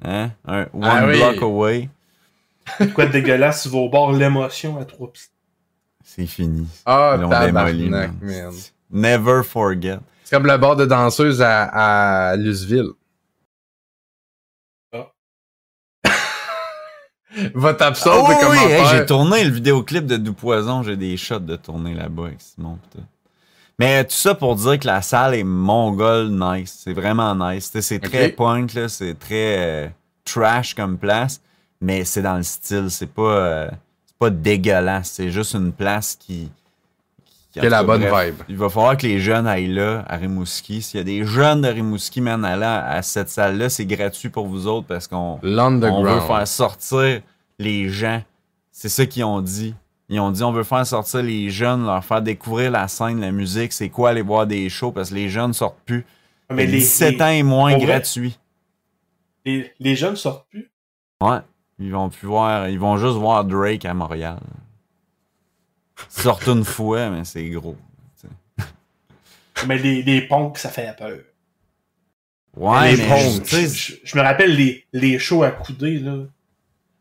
[0.04, 0.30] Hein?
[0.46, 1.18] Un one Ah oui.
[1.18, 1.88] block away.
[2.94, 5.30] Quoi de dégueulasse, tu vas au bord l'émotion à trois pistes.
[6.02, 6.66] C'est fini.
[6.86, 8.14] Ah, l'ont démoli, man.
[8.90, 9.98] Never forget.
[10.34, 12.36] Comme le bord de danseuse à, à.
[14.92, 15.12] Ah.
[17.54, 21.38] Va Ah t'absorber oui, oui, hey, j'ai tourné le vidéoclip de Dupoison, j'ai des shots
[21.38, 22.80] de tourner là-bas avec Simon.
[22.90, 22.98] tout.
[23.78, 26.80] Mais tout ça pour dire que la salle est mongole nice.
[26.82, 27.70] C'est vraiment nice.
[27.80, 29.88] C'est très punk, là, c'est très euh,
[30.24, 31.40] trash comme place,
[31.80, 32.90] mais c'est dans le style.
[32.90, 33.70] C'est pas, euh,
[34.04, 35.12] c'est pas dégueulasse.
[35.12, 36.50] C'est juste une place qui.
[37.56, 38.42] La cas, bonne bref, vibe.
[38.48, 40.82] Il va falloir que les jeunes aillent là, à Rimouski.
[40.82, 44.46] S'il y a des jeunes de Rimouski, man, allant à cette salle-là, c'est gratuit pour
[44.46, 47.20] vous autres parce qu'on on veut faire sortir
[47.58, 48.22] les gens.
[48.72, 49.74] C'est ça qu'ils ont dit.
[50.08, 53.32] Ils ont dit on veut faire sortir les jeunes, leur faire découvrir la scène, la
[53.32, 56.04] musique, c'est quoi aller voir des shows parce que les jeunes sortent plus.
[56.50, 58.38] Mais les les, 17 les, ans et moins gratuit.
[59.46, 60.70] les, les jeunes sortent plus?
[61.22, 61.38] Ouais.
[61.78, 64.38] Ils vont plus voir, ils vont juste voir Drake à Montréal.
[66.16, 67.76] Ils sortent une fois, mais c'est gros.
[69.66, 71.18] Mais les, les punks, ça fait peur.
[72.56, 76.18] Ouais, Les mais sais, Je, je me rappelle les, les shows à coudées, là.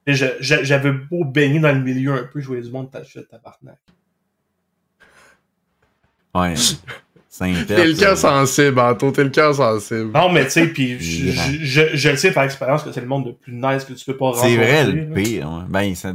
[0.05, 3.77] J'avais beau baigner dans le milieu un peu, je voyais du monde t'acheter de tabarnak.
[6.35, 6.53] ouais.
[7.29, 10.11] C'est T'es le cœur sensible, Anto, t'es le cœur sensible.
[10.11, 11.43] Non, mais tu sais, puis je, Yeah.
[11.51, 13.93] je, je, je le sais par expérience que c'est le monde le plus nice que
[13.93, 14.49] tu peux pas rencontrer.
[14.51, 15.49] C'est vrai, le pire.
[15.51, 15.63] ouais.
[15.67, 16.13] Ben, ça.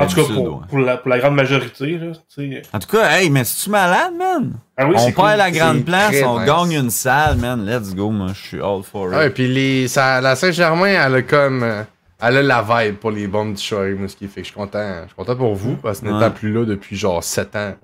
[0.00, 0.66] En tout cas, pour, ouais.
[0.68, 2.62] pour, la, pour la grande majorité, là, tu sais.
[2.72, 4.52] En tout cas, hey, mais c'est-tu malade, man?
[4.76, 5.36] Ah oui, on c'est perd cool.
[5.38, 6.46] la grande place, on nice.
[6.46, 7.64] gagne une salle, man.
[7.66, 8.28] Let's go, moi.
[8.34, 9.16] Je suis all for it.
[9.18, 11.62] Ouais, puis les, ça, la Saint-Germain, elle a comme.
[11.62, 11.82] euh,
[12.20, 14.26] Elle a la vibe pour les bombes du show à Rimouski.
[14.28, 16.30] Fait que je suis content, je suis content pour vous, parce que n'étant Ouais.
[16.30, 17.74] plus là depuis genre 7 ans,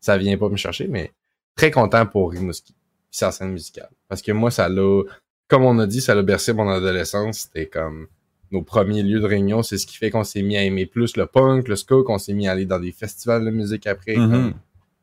[0.00, 1.10] ça vient pas me chercher, mais
[1.56, 2.72] très content pour Rimouski.
[3.10, 3.90] Puis sa scène musicale.
[4.08, 5.02] Parce que moi, ça l'a.
[5.48, 7.40] Comme on a dit, ça l'a bercé mon adolescence.
[7.52, 8.06] C'était comme
[8.52, 9.62] nos premiers lieux de réunion.
[9.62, 12.18] C'est ce qui fait qu'on s'est mis à aimer plus le punk, le ska, qu'on
[12.18, 14.16] s'est mis à aller dans des festivals de musique après.
[14.16, 14.52] Mhm.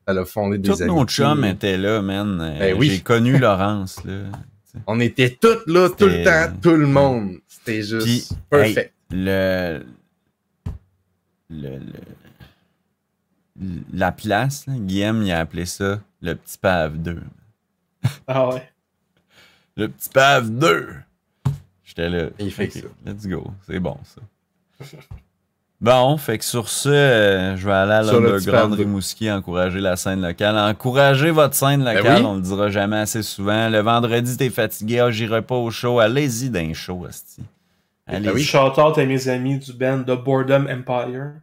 [0.07, 2.39] ça l'a fondé des Tous nos chums étaient là, man.
[2.41, 2.89] Euh, Ben oui.
[2.89, 4.23] J'ai connu Laurence, là.
[4.87, 7.37] On était tous là, tout le temps, tout le monde.
[7.47, 8.93] C'était juste Puis, perfect.
[9.11, 9.81] Le.
[11.49, 11.69] Le.
[11.79, 11.79] le-
[13.93, 17.19] La place, là, Guillaume, il a appelé ça le petit Pave 2.
[18.27, 18.69] Ah ouais.
[19.75, 20.87] Le petit Pave 2!
[21.89, 22.29] J'étais là.
[22.37, 23.11] Il fait Ok, ça.
[23.11, 23.51] Let's go.
[23.67, 24.85] C'est bon, ça.
[25.81, 28.83] Bon, fait que sur ce, euh, je vais aller à l'Underground Pave 2.
[28.83, 30.57] Rimouski encourager la scène locale.
[30.57, 32.25] Encouragez votre scène locale, Ben oui.
[32.25, 33.69] on le dira jamais assez souvent.
[33.69, 35.99] Le vendredi, t'es fatigué, ah, j'irai pas au show.
[35.99, 37.43] Allez-y d'un show, asti.
[38.05, 38.25] Allez-y.
[38.27, 38.43] Ben oui.
[38.43, 41.35] Shout-out à mes amis du band The Boredom Empire.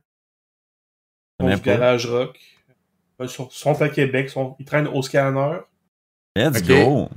[1.40, 2.39] Du garage rock.
[3.18, 5.60] Ils sont, sont à Québec, sont- ils traînent au scanner.
[6.36, 7.09] Let's go!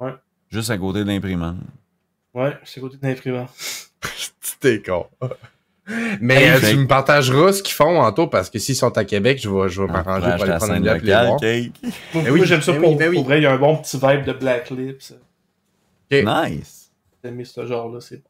[0.00, 0.14] Ouais.
[0.48, 1.58] Juste à côté de l'imprimante.
[2.34, 3.46] Ouais, c'est côté de l'imprimant.
[4.60, 5.06] T'es con.
[6.20, 9.04] Mais Hey, euh, tu me partageras ce qu'ils font, Anto, parce que s'ils sont à
[9.04, 11.40] Québec, je vais, je vais m'arranger pour aller prendre une bière et les voir.
[11.40, 11.72] cake.
[11.82, 13.14] Moi, Ben oui, moi, j'aime ça ben pour, oui, ben oui.
[13.16, 15.12] pour vrai, il y a un bon petit vibe de Black Lips.
[16.10, 16.24] Ok.
[16.24, 16.90] Nice!
[17.22, 18.28] J'aime ce genre-là, c'est bon.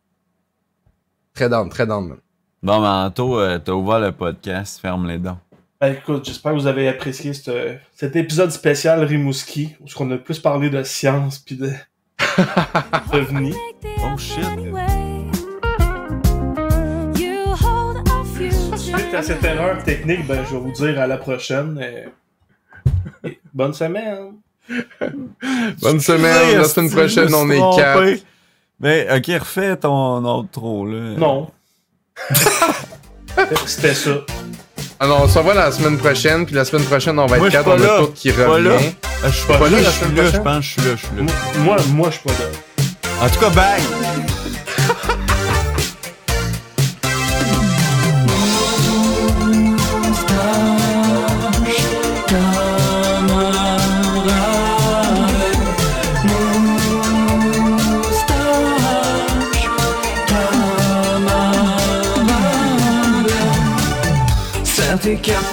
[1.34, 2.18] Très down, très down, man.
[2.62, 5.38] Bon, mais Anto, euh, t'as ouvert le podcast, ferme les dents.
[5.80, 10.16] Ben, écoute, j'espère que vous avez apprécié ce- cet épisode spécial Rimouski, où on a
[10.18, 11.70] plus parlé de science puis de
[13.12, 13.54] devenir.
[14.02, 14.44] Oh shit!
[18.76, 21.80] Suite à cette erreur technique, ben, je vais vous dire à la prochaine.
[23.24, 24.32] et bonne semaine!
[25.80, 28.22] Bonne semaine, la semaine prochaine, on est quatre.
[28.80, 31.14] Mais, ok, refais ton outro, là.
[31.16, 31.50] Non.
[33.66, 34.10] C'était ça.
[35.00, 37.52] Alors, on se revoit la semaine prochaine, puis la semaine prochaine, on va Moi, être
[37.52, 38.74] je suis quatre, on pas a tout qui Pas là.
[38.74, 38.92] revient.
[39.24, 41.22] Je suis Pas là je suis là, je pense, je suis là, je suis là.
[41.58, 42.50] Moi, moi, je suis pas là.
[43.22, 44.04] En tout cas, bye!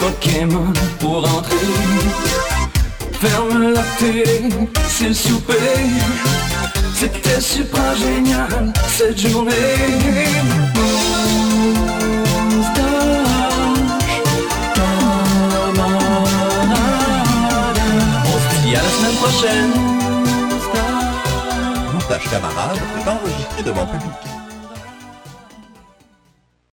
[0.02, 1.56] Pokémon pour entrer.
[3.20, 4.50] Ferme la télé,
[4.88, 5.54] c'est le souper.
[7.02, 9.52] C'était super génial cette journée.
[18.24, 19.72] On se dit à la semaine prochaine.
[21.92, 24.31] Montage camarade est enregistré devant public.